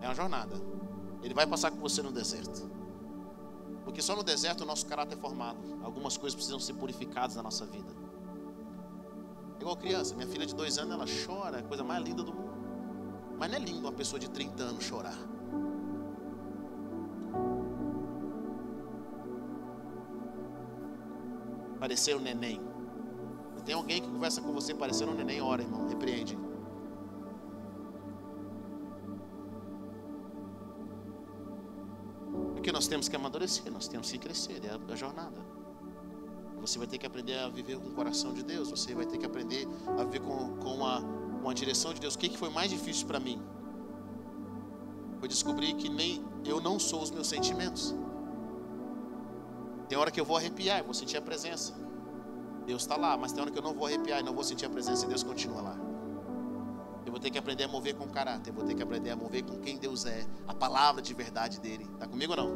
É 0.00 0.06
uma 0.06 0.14
jornada. 0.14 0.56
Ele 1.22 1.34
vai 1.34 1.46
passar 1.46 1.70
com 1.70 1.78
você 1.78 2.02
no 2.02 2.12
deserto. 2.12 2.70
Porque 3.84 4.00
só 4.00 4.14
no 4.14 4.22
deserto 4.22 4.62
o 4.62 4.66
nosso 4.66 4.86
caráter 4.86 5.16
é 5.16 5.20
formado. 5.20 5.58
Algumas 5.82 6.16
coisas 6.16 6.34
precisam 6.34 6.60
ser 6.60 6.74
purificadas 6.74 7.36
na 7.36 7.42
nossa 7.42 7.66
vida. 7.66 7.92
É 9.58 9.60
igual 9.60 9.76
criança, 9.76 10.14
minha 10.14 10.28
filha 10.28 10.46
de 10.46 10.54
dois 10.54 10.78
anos, 10.78 10.94
ela 10.94 11.04
chora, 11.26 11.56
é 11.56 11.60
a 11.60 11.64
coisa 11.64 11.82
mais 11.82 12.04
linda 12.04 12.22
do 12.22 12.32
mundo. 12.32 12.48
Mas 13.38 13.50
não 13.50 13.56
é 13.56 13.60
lindo 13.60 13.80
uma 13.80 13.92
pessoa 13.92 14.18
de 14.18 14.28
30 14.28 14.62
anos 14.62 14.84
chorar. 14.84 15.18
Parecer 21.80 22.16
um 22.16 22.20
neném. 22.20 22.60
Tem 23.68 23.74
alguém 23.74 24.00
que 24.00 24.08
conversa 24.08 24.40
com 24.40 24.50
você 24.50 24.72
parecendo 24.72 25.12
um 25.12 25.14
neném, 25.14 25.42
ora, 25.42 25.60
irmão, 25.60 25.86
repreende. 25.86 26.38
Porque 32.54 32.72
nós 32.72 32.88
temos 32.88 33.10
que 33.10 33.16
amadurecer, 33.16 33.70
nós 33.70 33.86
temos 33.86 34.10
que 34.10 34.16
crescer, 34.16 34.62
é 34.64 34.70
a 34.90 34.96
jornada. 34.96 35.38
Você 36.62 36.78
vai 36.78 36.86
ter 36.86 36.96
que 36.96 37.04
aprender 37.04 37.38
a 37.38 37.50
viver 37.50 37.78
com 37.78 37.88
o 37.88 37.92
coração 37.92 38.32
de 38.32 38.42
Deus, 38.42 38.70
você 38.70 38.94
vai 38.94 39.04
ter 39.04 39.18
que 39.18 39.26
aprender 39.26 39.68
a 39.98 40.02
viver 40.02 40.20
com, 40.20 40.56
com, 40.56 40.86
a, 40.86 41.02
com 41.42 41.50
a 41.50 41.52
direção 41.52 41.92
de 41.92 42.00
Deus. 42.00 42.14
O 42.14 42.18
que, 42.18 42.30
que 42.30 42.38
foi 42.38 42.48
mais 42.48 42.70
difícil 42.70 43.06
para 43.06 43.20
mim? 43.20 43.38
Foi 45.18 45.28
descobrir 45.28 45.74
que 45.74 45.90
nem 45.90 46.24
eu 46.42 46.58
não 46.58 46.78
sou 46.78 47.02
os 47.02 47.10
meus 47.10 47.26
sentimentos. 47.26 47.94
Tem 49.90 49.98
hora 49.98 50.10
que 50.10 50.18
eu 50.18 50.24
vou 50.24 50.38
arrepiar, 50.38 50.78
eu 50.78 50.86
vou 50.86 50.94
sentir 50.94 51.18
a 51.18 51.20
presença. 51.20 51.87
Deus 52.68 52.82
está 52.82 52.96
lá, 52.96 53.16
mas 53.16 53.32
tem 53.32 53.40
hora 53.40 53.50
que 53.50 53.56
eu 53.56 53.62
não 53.62 53.72
vou 53.72 53.86
arrepiar 53.86 54.20
e 54.20 54.22
não 54.22 54.34
vou 54.34 54.44
sentir 54.44 54.66
a 54.66 54.68
presença 54.68 55.06
e 55.06 55.08
Deus 55.08 55.22
continua 55.22 55.62
lá. 55.62 55.74
Eu 57.06 57.10
vou 57.10 57.18
ter 57.18 57.30
que 57.30 57.38
aprender 57.38 57.64
a 57.64 57.68
mover 57.68 57.94
com 57.94 58.06
caráter. 58.06 58.52
Vou 58.52 58.62
ter 58.62 58.74
que 58.74 58.82
aprender 58.82 59.08
a 59.08 59.16
mover 59.16 59.42
com 59.42 59.58
quem 59.58 59.78
Deus 59.78 60.04
é. 60.04 60.26
A 60.46 60.52
palavra 60.52 61.00
de 61.00 61.14
verdade 61.14 61.58
dele. 61.60 61.88
Está 61.94 62.06
comigo 62.06 62.34
ou 62.34 62.36
não? 62.36 62.50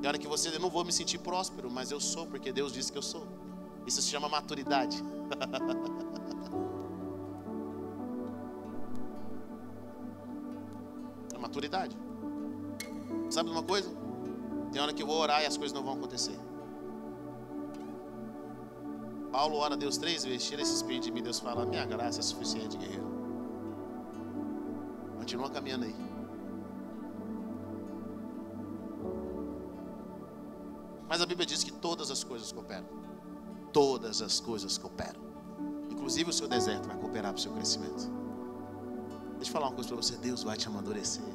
Tem 0.00 0.08
hora 0.08 0.16
que 0.16 0.26
você, 0.26 0.48
eu 0.48 0.58
não 0.58 0.70
vou 0.70 0.86
me 0.86 0.90
sentir 0.90 1.18
próspero, 1.18 1.70
mas 1.70 1.90
eu 1.90 2.00
sou, 2.00 2.26
porque 2.26 2.50
Deus 2.50 2.72
disse 2.72 2.90
que 2.90 2.96
eu 2.96 3.02
sou. 3.02 3.26
Isso 3.86 4.00
se 4.00 4.08
chama 4.08 4.26
maturidade. 4.26 5.04
é 11.34 11.38
maturidade. 11.38 11.94
Sabe 13.28 13.50
uma 13.50 13.62
coisa? 13.62 13.90
Tem 14.72 14.80
hora 14.80 14.94
que 14.94 15.02
eu 15.02 15.06
vou 15.06 15.18
orar 15.18 15.42
e 15.42 15.46
as 15.46 15.58
coisas 15.58 15.74
não 15.74 15.84
vão 15.84 15.92
acontecer. 15.92 16.40
Paulo 19.36 19.58
ora 19.58 19.74
a 19.74 19.76
Deus 19.76 19.98
três 19.98 20.24
vezes, 20.24 20.46
tira 20.46 20.62
esse 20.62 20.76
espinho 20.76 20.98
de 20.98 21.12
mim. 21.12 21.22
Deus 21.22 21.38
fala: 21.38 21.66
Minha 21.66 21.84
graça 21.84 22.20
é 22.20 22.22
suficiente, 22.22 22.78
guerreiro. 22.78 23.04
Continua 25.18 25.50
caminhando 25.50 25.84
aí. 25.84 25.94
Mas 31.06 31.20
a 31.20 31.26
Bíblia 31.26 31.44
diz 31.44 31.62
que 31.62 31.70
todas 31.70 32.10
as 32.10 32.24
coisas 32.24 32.50
cooperam. 32.50 32.86
Todas 33.74 34.22
as 34.22 34.40
coisas 34.40 34.78
cooperam. 34.78 35.20
Inclusive 35.90 36.30
o 36.30 36.32
seu 36.32 36.48
deserto 36.48 36.88
vai 36.88 36.96
cooperar 36.96 37.32
para 37.34 37.38
o 37.38 37.42
seu 37.42 37.52
crescimento. 37.52 38.10
Deixa 39.34 39.50
eu 39.50 39.52
falar 39.52 39.66
uma 39.66 39.74
coisa 39.74 39.88
para 39.90 39.98
você: 39.98 40.16
Deus 40.16 40.44
vai 40.44 40.56
te 40.56 40.66
amadurecer. 40.66 41.34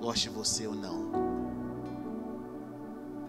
Goste 0.00 0.28
você 0.28 0.64
ou 0.68 0.76
não. 0.76 1.10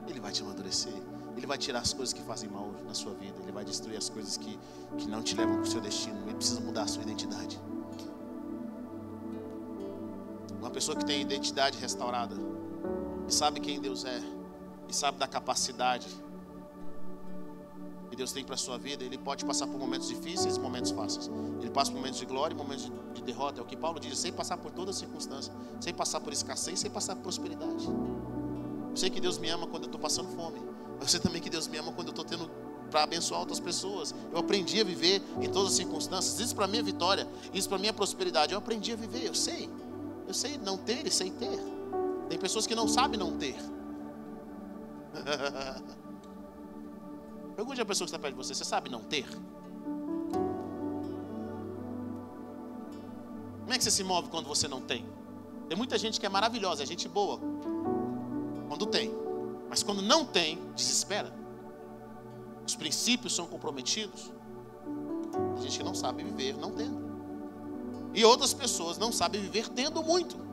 Ele 0.08 0.20
vai 0.20 0.32
te 0.32 0.44
amadurecer. 0.44 1.17
Ele 1.38 1.46
vai 1.46 1.58
tirar 1.58 1.80
as 1.80 1.94
coisas 1.94 2.12
que 2.12 2.22
fazem 2.24 2.50
mal 2.50 2.72
na 2.86 2.94
sua 2.96 3.14
vida. 3.14 3.40
Ele 3.44 3.52
vai 3.52 3.64
destruir 3.64 3.96
as 3.96 4.10
coisas 4.10 4.36
que, 4.36 4.60
que 4.98 5.08
não 5.08 5.22
te 5.22 5.36
levam 5.36 5.56
para 5.56 5.64
o 5.64 5.68
seu 5.68 5.80
destino. 5.80 6.20
Ele 6.26 6.34
precisa 6.34 6.60
mudar 6.60 6.84
a 6.84 6.88
sua 6.88 7.04
identidade. 7.04 7.60
Uma 10.60 10.72
pessoa 10.72 10.98
que 10.98 11.06
tem 11.06 11.22
identidade 11.22 11.78
restaurada 11.78 12.36
e 13.28 13.34
sabe 13.34 13.60
quem 13.60 13.80
Deus 13.80 14.04
é 14.04 14.20
e 14.90 14.94
sabe 14.94 15.18
da 15.20 15.28
capacidade 15.28 16.08
que 18.10 18.16
Deus 18.16 18.32
tem 18.32 18.44
para 18.44 18.56
a 18.56 18.58
sua 18.58 18.78
vida, 18.78 19.04
ele 19.04 19.18
pode 19.18 19.46
passar 19.46 19.68
por 19.68 19.78
momentos 19.78 20.08
difíceis 20.08 20.56
e 20.56 20.60
momentos 20.60 20.92
fáceis. 20.92 21.30
Ele 21.60 21.70
passa 21.70 21.92
por 21.92 21.98
momentos 21.98 22.20
de 22.20 22.26
glória 22.26 22.54
e 22.54 22.58
momentos 22.58 22.86
de, 22.86 22.92
de 23.14 23.22
derrota. 23.22 23.60
É 23.60 23.64
o 23.64 23.66
que 23.66 23.76
Paulo 23.76 24.00
diz, 24.00 24.18
sem 24.18 24.32
passar 24.32 24.58
por 24.58 24.72
todas 24.72 24.96
as 24.96 25.00
circunstâncias, 25.00 25.56
sem 25.80 25.94
passar 25.94 26.20
por 26.22 26.34
escassez, 26.34 26.80
sem 26.80 26.90
passar 26.90 27.16
por 27.16 27.24
prosperidade. 27.24 27.86
Eu 28.90 28.96
sei 28.96 29.10
que 29.10 29.20
Deus 29.20 29.38
me 29.38 29.50
ama 29.50 29.68
quando 29.68 29.84
eu 29.84 29.88
estou 29.88 30.00
passando 30.00 30.30
fome. 30.30 30.60
Eu 31.00 31.08
sei 31.08 31.20
também 31.20 31.42
que 31.42 31.50
Deus 31.50 31.68
me 31.68 31.78
ama 31.78 31.92
quando 31.92 32.08
eu 32.08 32.12
estou 32.12 32.26
tendo 32.26 32.50
para 32.90 33.04
abençoar 33.04 33.40
outras 33.40 33.60
pessoas. 33.60 34.16
Eu 34.32 34.40
aprendi 34.40 34.80
a 34.82 34.84
viver 34.84 35.22
em 35.42 35.50
todas 35.50 35.70
as 35.70 35.76
circunstâncias. 35.76 36.40
Isso 36.40 36.56
para 36.56 36.68
mim 36.68 36.78
é 36.80 36.84
vitória, 36.84 37.28
isso 37.54 37.68
para 37.70 37.78
mim 37.78 37.88
é 37.88 37.92
prosperidade. 37.92 38.54
Eu 38.54 38.60
aprendi 38.60 38.94
a 38.94 38.96
viver, 38.96 39.26
eu 39.26 39.36
sei. 39.36 39.70
Eu 40.28 40.34
sei 40.34 40.58
não 40.58 40.78
ter 40.78 41.06
e 41.06 41.12
sei 41.12 41.32
ter. 41.32 41.60
Tem 42.30 42.38
pessoas 42.38 42.68
que 42.68 42.76
não 42.76 42.88
sabem 42.88 43.20
não 43.20 43.38
ter. 43.38 43.56
Pergunte 47.56 47.82
a 47.82 47.86
pessoa 47.86 48.06
que 48.06 48.10
está 48.10 48.20
perto 48.20 48.36
de 48.36 48.44
você: 48.44 48.54
você 48.54 48.66
sabe 48.66 48.90
não 48.90 49.02
ter? 49.04 49.26
Como 53.62 53.74
é 53.74 53.78
que 53.78 53.84
você 53.84 53.92
se 53.92 54.04
move 54.04 54.30
quando 54.30 54.48
você 54.48 54.68
não 54.68 54.80
tem? 54.82 55.06
Tem 55.68 55.78
muita 55.78 55.98
gente 55.98 56.20
que 56.20 56.26
é 56.26 56.30
maravilhosa, 56.30 56.84
é 56.84 56.86
gente 56.86 57.10
boa. 57.10 57.40
Quando 58.68 58.86
tem. 58.86 59.27
Mas 59.70 59.84
quando 59.84 60.02
não 60.02 60.26
tem, 60.26 60.60
desespera. 60.76 61.34
Os 62.66 62.76
princípios 62.76 63.36
são 63.36 63.48
comprometidos. 63.48 64.32
Tem 65.56 65.64
gente 65.64 65.78
que 65.78 65.84
não 65.84 65.96
sabe 65.96 66.24
viver 66.24 66.58
não 66.58 66.72
tendo. 66.72 67.08
E 68.14 68.26
outras 68.26 68.54
pessoas 68.54 68.98
não 68.98 69.12
sabem 69.12 69.42
viver 69.42 69.70
tendo 69.70 70.04
muito. 70.04 70.48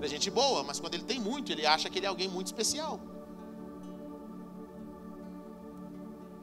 É 0.00 0.08
gente 0.08 0.30
boa, 0.30 0.64
mas 0.64 0.80
quando 0.80 0.94
ele 0.94 1.04
tem 1.04 1.20
muito, 1.20 1.52
ele 1.52 1.64
acha 1.64 1.88
que 1.88 1.98
ele 1.98 2.06
é 2.06 2.08
alguém 2.08 2.28
muito 2.28 2.48
especial. 2.48 2.98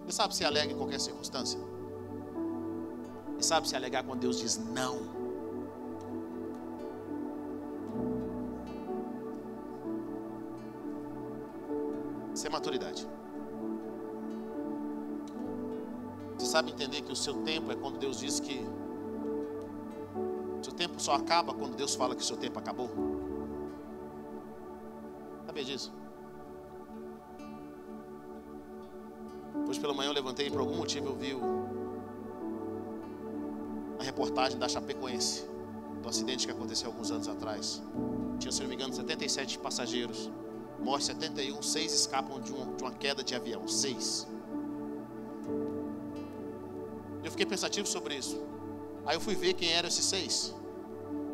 Você 0.05 0.13
sabe 0.13 0.33
se 0.33 0.45
alega 0.45 0.71
em 0.71 0.77
qualquer 0.77 0.99
circunstância? 0.99 1.59
E 3.37 3.43
sabe 3.43 3.67
se 3.67 3.75
alegar 3.75 4.03
quando 4.03 4.21
Deus 4.21 4.39
diz 4.39 4.57
não? 4.57 5.18
Isso 12.39 12.47
é 12.47 12.49
maturidade. 12.49 13.05
Você 16.37 16.45
sabe 16.45 16.71
entender 16.71 17.01
que 17.01 17.11
o 17.11 17.15
seu 17.15 17.33
tempo 17.43 17.69
é 17.69 17.75
quando 17.75 17.99
Deus 17.99 18.17
diz 18.17 18.39
que. 18.39 18.65
O 20.57 20.63
seu 20.63 20.71
tempo 20.71 21.01
só 21.01 21.15
acaba 21.15 21.53
quando 21.53 21.75
Deus 21.75 21.95
fala 21.95 22.15
que 22.15 22.21
o 22.21 22.25
seu 22.25 22.37
tempo 22.37 22.57
acabou? 22.57 22.89
Sabia 25.45 25.65
disso? 25.65 25.91
Hoje 29.67 29.81
pela 29.81 29.93
manhã 29.93 30.07
eu 30.07 30.13
levantei 30.13 30.47
e 30.47 30.49
por 30.49 30.61
algum 30.61 30.77
motivo 30.77 31.07
eu 31.07 31.15
vi 31.17 31.35
a 33.99 34.03
reportagem 34.03 34.57
da 34.57 34.69
Chapecoense, 34.69 35.45
do 36.01 36.07
acidente 36.07 36.45
que 36.47 36.53
aconteceu 36.53 36.87
alguns 36.87 37.11
anos 37.11 37.27
atrás. 37.27 37.83
Tinha, 38.39 38.49
se 38.49 38.61
não 38.61 38.69
me 38.69 38.75
engano, 38.75 38.93
77 38.93 39.59
passageiros. 39.59 40.31
Morre 40.81 41.03
71, 41.03 41.61
seis 41.61 41.93
escapam 41.93 42.39
de, 42.39 42.53
um, 42.53 42.75
de 42.75 42.83
uma 42.83 42.91
queda 42.91 43.23
de 43.23 43.35
avião. 43.35 43.67
Seis. 43.67 44.27
Eu 47.23 47.31
fiquei 47.31 47.45
pensativo 47.45 47.87
sobre 47.87 48.15
isso. 48.15 48.41
Aí 49.05 49.15
eu 49.15 49.21
fui 49.21 49.35
ver 49.35 49.53
quem 49.53 49.71
eram 49.71 49.87
esses 49.87 50.05
seis. 50.05 50.55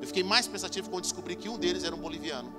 Eu 0.02 0.08
fiquei 0.08 0.24
mais 0.24 0.48
pensativo 0.48 0.90
quando 0.90 1.04
descobri 1.04 1.36
que 1.36 1.48
um 1.48 1.58
deles 1.58 1.84
era 1.84 1.96
um 1.96 2.00
boliviano. 2.00 2.54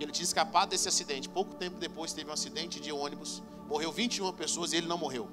Ele 0.00 0.10
tinha 0.10 0.24
escapado 0.24 0.70
desse 0.70 0.88
acidente. 0.88 1.28
Pouco 1.28 1.54
tempo 1.54 1.78
depois 1.78 2.12
teve 2.12 2.28
um 2.28 2.32
acidente 2.32 2.80
de 2.80 2.92
ônibus 2.92 3.42
Morreu 3.72 3.90
21 3.90 4.30
pessoas 4.34 4.74
e 4.74 4.76
ele 4.76 4.86
não 4.86 4.98
morreu. 4.98 5.26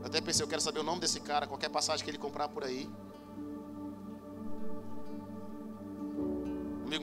Eu 0.00 0.06
até 0.06 0.20
pensei, 0.20 0.42
eu 0.42 0.48
quero 0.48 0.60
saber 0.60 0.80
o 0.80 0.82
nome 0.82 1.00
desse 1.00 1.20
cara, 1.20 1.46
qualquer 1.46 1.68
passagem 1.68 2.04
que 2.04 2.10
ele 2.10 2.18
comprar 2.18 2.48
por 2.48 2.64
aí. 2.64 2.90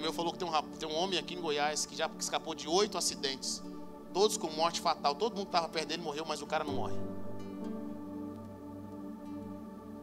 Meu 0.01 0.13
falou 0.13 0.31
que 0.31 0.39
tem 0.39 0.47
um, 0.47 0.61
tem 0.77 0.89
um 0.89 0.95
homem 0.95 1.17
aqui 1.17 1.33
em 1.35 1.41
Goiás 1.41 1.85
que 1.85 1.95
já 1.95 2.09
escapou 2.19 2.55
de 2.55 2.67
oito 2.67 2.97
acidentes. 2.97 3.61
Todos 4.13 4.37
com 4.37 4.49
morte 4.49 4.81
fatal. 4.81 5.15
Todo 5.15 5.35
mundo 5.35 5.47
estava 5.47 5.67
dele 5.85 6.01
morreu, 6.01 6.25
mas 6.25 6.41
o 6.41 6.47
cara 6.47 6.63
não 6.63 6.73
morre. 6.73 6.95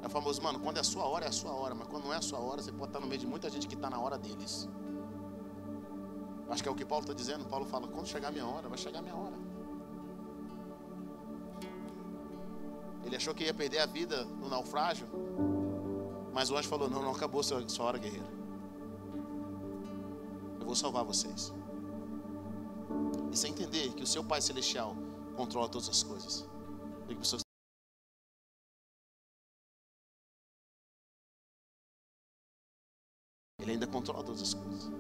É 0.02 0.06
o 0.06 0.10
famoso, 0.10 0.40
mano, 0.42 0.60
quando 0.60 0.76
é 0.76 0.80
a 0.80 0.84
sua 0.84 1.04
hora, 1.04 1.24
é 1.24 1.28
a 1.28 1.32
sua 1.32 1.52
hora. 1.52 1.74
Mas 1.74 1.88
quando 1.88 2.04
não 2.04 2.14
é 2.14 2.16
a 2.16 2.22
sua 2.22 2.38
hora, 2.38 2.62
você 2.62 2.72
pode 2.72 2.90
estar 2.90 3.00
no 3.00 3.06
meio 3.06 3.20
de 3.20 3.26
muita 3.26 3.50
gente 3.50 3.66
que 3.66 3.74
está 3.74 3.90
na 3.90 3.98
hora 3.98 4.16
deles. 4.16 4.68
Acho 6.48 6.62
que 6.62 6.68
é 6.68 6.72
o 6.72 6.74
que 6.74 6.84
Paulo 6.84 7.04
está 7.04 7.14
dizendo. 7.14 7.44
Paulo 7.44 7.66
fala: 7.66 7.86
quando 7.88 8.06
chegar 8.06 8.28
a 8.28 8.30
minha 8.30 8.46
hora, 8.46 8.68
vai 8.68 8.78
chegar 8.78 9.00
a 9.00 9.02
minha 9.02 9.16
hora. 9.16 9.34
Ele 13.04 13.16
achou 13.16 13.34
que 13.34 13.44
ia 13.44 13.54
perder 13.54 13.80
a 13.80 13.86
vida 13.86 14.24
no 14.24 14.48
naufrágio. 14.48 15.06
Mas 16.32 16.50
o 16.50 16.56
anjo 16.56 16.68
falou: 16.68 16.88
Não, 16.88 17.02
não 17.02 17.10
acabou 17.10 17.42
sua 17.42 17.62
hora, 17.80 17.98
guerreiro. 17.98 18.38
Vou 20.68 20.76
salvar 20.76 21.02
vocês. 21.02 21.50
E 23.32 23.34
sem 23.34 23.52
entender 23.52 23.94
que 23.94 24.02
o 24.02 24.06
seu 24.06 24.22
Pai 24.22 24.42
Celestial 24.42 24.94
controla 25.34 25.66
todas 25.66 25.88
as 25.88 26.02
coisas. 26.02 26.46
pessoas 27.06 27.40
Ele 33.62 33.72
ainda 33.72 33.86
controla 33.86 34.22
todas 34.22 34.42
as 34.42 34.52
coisas. 34.52 34.90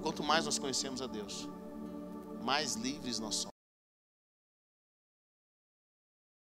Quanto 0.00 0.22
mais 0.22 0.44
nós 0.44 0.60
conhecemos 0.60 1.02
a 1.02 1.08
Deus, 1.08 1.48
mais 2.40 2.76
livres 2.76 3.18
nós 3.18 3.34
somos. 3.34 3.56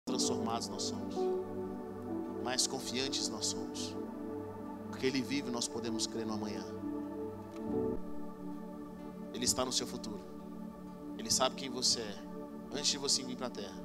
transformados 0.08 0.70
nós 0.70 0.84
somos, 0.84 1.16
mais 2.42 2.66
confiantes 2.68 3.28
nós 3.28 3.48
somos. 3.48 4.01
Porque 4.92 5.08
Ele 5.08 5.22
vive, 5.22 5.50
nós 5.50 5.68
podemos 5.68 6.06
crer 6.06 6.26
no 6.28 6.34
amanhã. 6.34 6.64
Ele 9.34 9.46
está 9.46 9.66
no 9.66 9.72
seu 9.72 9.88
futuro. 9.88 10.20
Ele 11.18 11.32
sabe 11.32 11.56
quem 11.56 11.70
você 11.70 12.02
é 12.02 12.16
antes 12.74 12.92
de 12.92 12.98
você 12.98 13.24
vir 13.24 13.38
para 13.38 13.48
a 13.48 13.50
terra. 13.50 13.82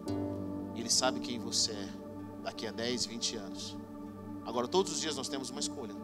Ele 0.74 0.90
sabe 0.90 1.20
quem 1.20 1.38
você 1.38 1.72
é 1.72 1.88
daqui 2.42 2.66
a 2.66 2.72
10, 2.72 3.06
20 3.06 3.36
anos. 3.36 3.76
Agora, 4.44 4.68
todos 4.68 4.92
os 4.92 5.00
dias 5.00 5.16
nós 5.16 5.28
temos 5.28 5.48
uma 5.48 5.60
escolha. 5.60 5.94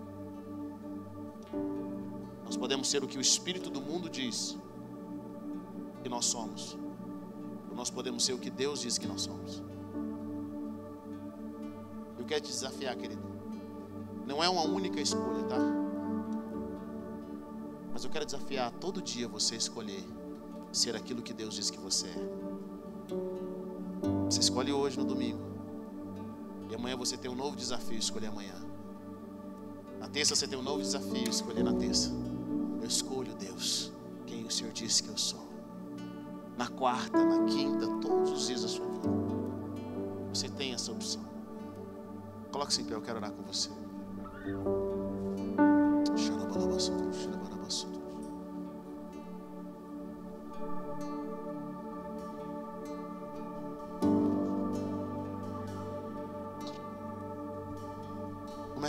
Nós 2.45 2.57
podemos 2.57 2.89
ser 2.89 3.03
o 3.03 3.09
que 3.09 3.19
o 3.19 3.21
Espírito 3.21 3.71
do 3.71 3.81
mundo 3.81 4.09
diz 4.09 4.57
que 6.03 6.09
nós 6.09 6.27
somos. 6.27 6.79
Ou 7.69 7.77
nós 7.77 7.91
podemos 7.91 8.25
ser 8.25 8.35
o 8.35 8.39
que 8.39 8.51
Deus 8.51 8.81
diz 8.81 8.99
que 8.99 9.07
nós 9.07 9.23
somos. 9.23 9.63
Eu 12.19 12.25
quero 12.25 12.41
te 12.41 12.51
desafiar, 12.51 12.97
querido. 12.97 13.32
Não 14.27 14.43
é 14.43 14.49
uma 14.49 14.63
única 14.63 15.01
escolha, 15.01 15.45
tá? 15.45 15.59
Mas 17.93 18.05
eu 18.05 18.11
quero 18.11 18.25
desafiar 18.25 18.71
todo 18.73 19.03
dia 19.03 19.29
você 19.29 19.57
escolher 19.57 20.03
ser 20.73 20.97
aquilo 20.97 21.21
que 21.23 21.35
Deus 21.35 21.55
diz 21.55 21.71
que 21.71 21.79
você 21.79 22.07
é. 22.07 22.43
Você 24.25 24.41
escolhe 24.41 24.73
hoje 24.73 24.99
no 24.99 25.05
domingo. 25.05 25.53
E 26.71 26.75
amanhã 26.75 26.97
você 26.97 27.17
tem 27.19 27.31
um 27.31 27.35
novo 27.35 27.55
desafio, 27.55 27.99
escolher 27.99 28.29
amanhã. 28.29 28.55
Na 30.01 30.09
terça 30.09 30.35
você 30.35 30.49
tem 30.49 30.59
um 30.59 30.63
novo 30.63 30.81
desafio, 30.81 31.29
escolher 31.29 31.63
na 31.63 31.75
terça. 31.75 32.11
Eu 32.81 32.89
escolho 32.89 33.35
Deus, 33.35 33.93
quem 34.27 34.45
o 34.47 34.51
Senhor 34.51 34.73
disse 34.73 35.03
que 35.03 35.11
eu 35.11 35.19
sou. 35.19 35.47
Na 36.57 36.69
quarta, 36.69 37.23
na 37.23 37.45
quinta, 37.45 37.87
todos 38.01 38.31
os 38.31 38.47
dias 38.47 38.63
da 38.63 38.69
sua 38.69 38.87
vida. 38.87 39.09
Você 40.33 40.49
tem 40.49 40.73
essa 40.73 40.91
opção. 40.91 41.23
Coloque-se 42.51 42.81
em 42.81 42.85
pé, 42.85 42.95
eu 42.95 43.03
quero 43.03 43.19
orar 43.19 43.33
com 43.33 43.43
você. 43.43 43.71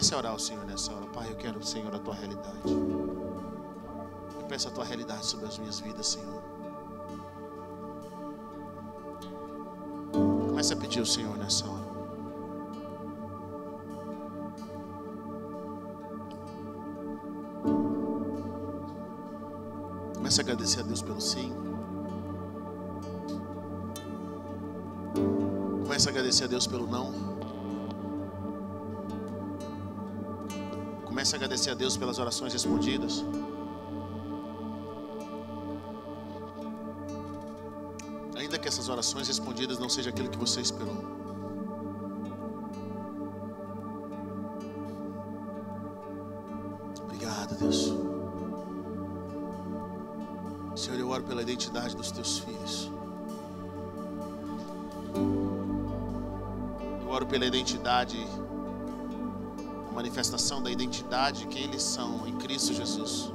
Comece 0.04 0.16
a 0.16 0.18
orar 0.18 0.32
ao 0.32 0.40
Senhor 0.40 0.66
nessa 0.66 0.92
hora. 0.92 1.06
Pai, 1.08 1.30
eu 1.30 1.36
quero, 1.36 1.64
Senhor, 1.64 1.94
a 1.96 2.00
tua 2.00 2.16
realidade. 2.16 2.58
Eu 2.66 4.48
peço 4.50 4.68
a 4.68 4.72
tua 4.72 4.84
realidade 4.84 5.26
sobre 5.26 5.46
as 5.46 5.58
minhas 5.60 5.80
vidas, 5.80 6.08
Senhor. 6.08 6.44
Comece 10.48 10.74
a 10.74 10.78
pedir 10.78 11.00
ao 11.00 11.06
Senhor 11.06 11.38
nessa 11.38 11.70
hora. 11.70 11.83
Comece 20.34 20.50
a 20.50 20.52
agradecer 20.52 20.80
a 20.80 20.84
Deus 20.84 21.02
pelo 21.04 21.22
sim. 21.22 21.54
Comece 25.84 26.08
a 26.08 26.12
agradecer 26.12 26.44
a 26.46 26.48
Deus 26.48 26.66
pelo 26.66 26.88
não. 26.88 27.14
Comece 31.06 31.36
a 31.36 31.38
agradecer 31.38 31.70
a 31.70 31.76
Deus 31.76 31.96
pelas 31.96 32.18
orações 32.18 32.52
respondidas. 32.52 33.24
Ainda 38.36 38.58
que 38.58 38.68
essas 38.68 38.90
orações 38.90 39.28
respondidas 39.28 39.78
não 39.78 39.88
sejam 39.88 40.12
aquilo 40.12 40.30
que 40.30 40.38
você 40.40 40.62
esperou. 40.62 40.93
Identidade 51.74 51.96
dos 51.96 52.12
teus 52.12 52.38
filhos. 52.40 52.92
Eu 57.02 57.10
oro 57.10 57.26
pela 57.26 57.46
identidade, 57.46 58.28
a 59.90 59.92
manifestação 59.92 60.62
da 60.62 60.70
identidade 60.70 61.48
que 61.48 61.58
eles 61.58 61.82
são 61.82 62.28
em 62.28 62.34
Cristo 62.38 62.74
Jesus. 62.74 63.32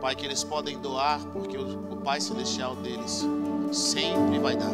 Pai, 0.00 0.14
que 0.14 0.24
eles 0.24 0.44
podem 0.44 0.78
doar, 0.78 1.18
porque 1.32 1.56
o, 1.58 1.96
Pai 2.04 2.20
Celestial 2.20 2.76
deles 2.76 3.24
sempre 3.72 4.38
vai 4.38 4.54
dar. 4.54 4.70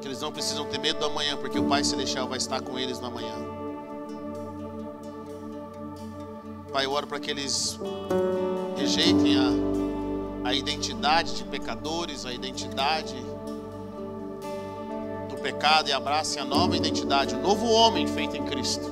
Que 0.00 0.08
eles 0.08 0.20
não 0.20 0.32
precisam 0.32 0.64
ter 0.64 0.78
medo 0.78 0.98
do 0.98 1.06
amanhã, 1.06 1.36
porque 1.36 1.58
o 1.58 1.68
Pai 1.68 1.84
Celestial 1.84 2.26
vai 2.26 2.38
estar 2.38 2.62
com 2.62 2.78
eles 2.78 2.98
no 2.98 3.08
amanhã. 3.08 3.61
Pai, 6.72 6.86
eu 6.86 6.92
oro 6.92 7.06
para 7.06 7.20
que 7.20 7.30
eles 7.30 7.78
rejeitem 8.78 9.36
a, 9.36 10.48
a 10.48 10.54
identidade 10.54 11.34
de 11.34 11.44
pecadores, 11.44 12.24
a 12.24 12.32
identidade 12.32 13.14
do 15.28 15.36
pecado 15.42 15.90
e 15.90 15.92
abracem 15.92 16.40
a 16.40 16.46
nova 16.46 16.74
identidade, 16.74 17.34
o 17.34 17.38
novo 17.38 17.66
homem 17.66 18.06
feito 18.06 18.38
em 18.38 18.44
Cristo. 18.46 18.90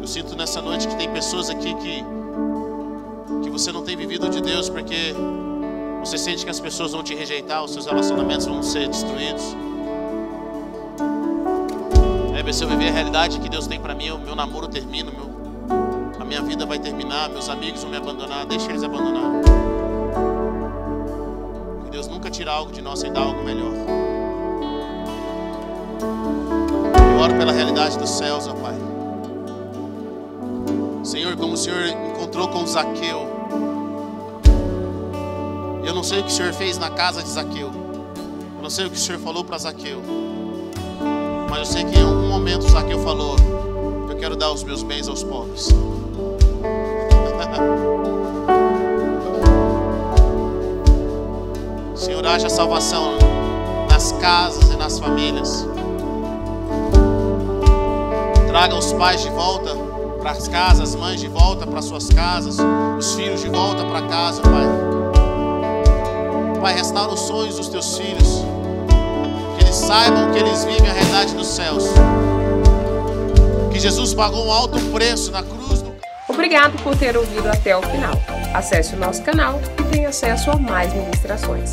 Eu 0.00 0.06
sinto 0.08 0.34
nessa 0.34 0.60
noite 0.60 0.88
que 0.88 0.96
tem 0.96 1.08
pessoas 1.12 1.48
aqui 1.48 1.72
que, 1.76 2.04
que 3.44 3.48
você 3.48 3.70
não 3.70 3.84
tem 3.84 3.96
vivido 3.96 4.28
de 4.28 4.40
Deus 4.40 4.68
porque 4.68 5.14
você 6.04 6.18
sente 6.18 6.44
que 6.44 6.50
as 6.50 6.58
pessoas 6.58 6.92
vão 6.92 7.02
te 7.02 7.14
rejeitar, 7.14 7.62
os 7.62 7.72
seus 7.72 7.86
relacionamentos 7.86 8.46
vão 8.46 8.62
ser 8.62 8.88
destruídos. 8.88 9.56
É, 12.36 12.52
se 12.52 12.64
eu 12.64 12.68
viver 12.68 12.88
a 12.88 12.92
realidade 12.92 13.38
que 13.40 13.48
Deus 13.48 13.66
tem 13.66 13.80
para 13.80 13.94
mim, 13.94 14.10
o 14.10 14.18
meu 14.18 14.34
namoro 14.36 14.68
termina, 14.68 15.10
meu, 15.10 15.30
a 16.20 16.24
minha 16.24 16.42
vida 16.42 16.66
vai 16.66 16.78
terminar, 16.78 17.30
meus 17.30 17.48
amigos 17.48 17.80
vão 17.80 17.90
me 17.90 17.96
abandonar, 17.96 18.44
deixa 18.44 18.68
eles 18.68 18.82
abandonar. 18.82 19.40
Deus 21.90 22.08
nunca 22.08 22.28
tira 22.28 22.50
algo 22.50 22.72
de 22.72 22.82
nós 22.82 22.98
sem 22.98 23.10
dar 23.10 23.22
algo 23.22 23.42
melhor. 23.42 23.72
Eu 27.14 27.20
oro 27.20 27.34
pela 27.38 27.52
realidade 27.52 27.96
dos 27.96 28.10
céus, 28.10 28.48
ó 28.48 28.54
Pai. 28.54 28.74
Senhor, 31.04 31.36
como 31.36 31.54
o 31.54 31.56
Senhor 31.56 31.86
encontrou 31.86 32.48
com 32.48 32.66
Zaqueu. 32.66 33.31
Eu 35.84 35.92
não 35.94 36.02
sei 36.02 36.20
o 36.20 36.22
que 36.22 36.30
o 36.30 36.32
Senhor 36.32 36.52
fez 36.52 36.78
na 36.78 36.90
casa 36.90 37.22
de 37.22 37.28
Zaqueu. 37.28 37.70
Eu 38.56 38.62
não 38.62 38.70
sei 38.70 38.86
o 38.86 38.90
que 38.90 38.96
o 38.96 39.00
Senhor 39.00 39.18
falou 39.20 39.42
para 39.44 39.58
Zaqueu. 39.58 40.00
Mas 41.50 41.58
eu 41.58 41.66
sei 41.66 41.84
que 41.84 41.98
em 41.98 42.02
algum 42.02 42.28
momento 42.28 42.70
Zaqueu 42.70 43.00
falou: 43.00 43.36
Eu 44.08 44.16
quero 44.16 44.36
dar 44.36 44.52
os 44.52 44.62
meus 44.62 44.82
bens 44.84 45.08
aos 45.08 45.24
pobres. 45.24 45.68
Senhor, 51.96 52.24
haja 52.26 52.48
salvação 52.48 53.18
nas 53.90 54.12
casas 54.12 54.70
e 54.72 54.76
nas 54.76 55.00
famílias. 55.00 55.66
Traga 58.46 58.76
os 58.76 58.92
pais 58.92 59.22
de 59.22 59.30
volta 59.30 59.74
para 60.20 60.30
as 60.30 60.46
casas, 60.46 60.90
as 60.90 60.94
mães 60.94 61.20
de 61.20 61.26
volta 61.26 61.66
para 61.66 61.82
suas 61.82 62.08
casas, 62.08 62.56
os 62.98 63.14
filhos 63.14 63.40
de 63.40 63.48
volta 63.48 63.84
para 63.84 64.02
casa, 64.06 64.40
Pai. 64.42 64.81
Pai, 66.62 66.74
restaura 66.74 67.12
os 67.12 67.18
sonhos 67.18 67.56
dos 67.56 67.68
teus 67.68 67.98
filhos. 67.98 68.44
Que 69.58 69.64
eles 69.64 69.74
saibam 69.74 70.30
que 70.30 70.38
eles 70.38 70.64
vivem 70.64 70.88
a 70.88 70.92
realidade 70.92 71.34
dos 71.34 71.48
céus. 71.48 71.86
Que 73.72 73.80
Jesus 73.80 74.14
pagou 74.14 74.46
um 74.46 74.52
alto 74.52 74.78
preço 74.92 75.32
na 75.32 75.42
cruz. 75.42 75.82
Do... 75.82 75.92
Obrigado 76.28 76.80
por 76.84 76.96
ter 76.96 77.16
ouvido 77.16 77.48
até 77.48 77.76
o 77.76 77.82
final. 77.82 78.12
Acesse 78.54 78.94
o 78.94 78.96
nosso 78.96 79.24
canal 79.24 79.60
e 79.76 79.82
tenha 79.90 80.10
acesso 80.10 80.52
a 80.52 80.56
mais 80.56 80.92
ministrações. 80.94 81.72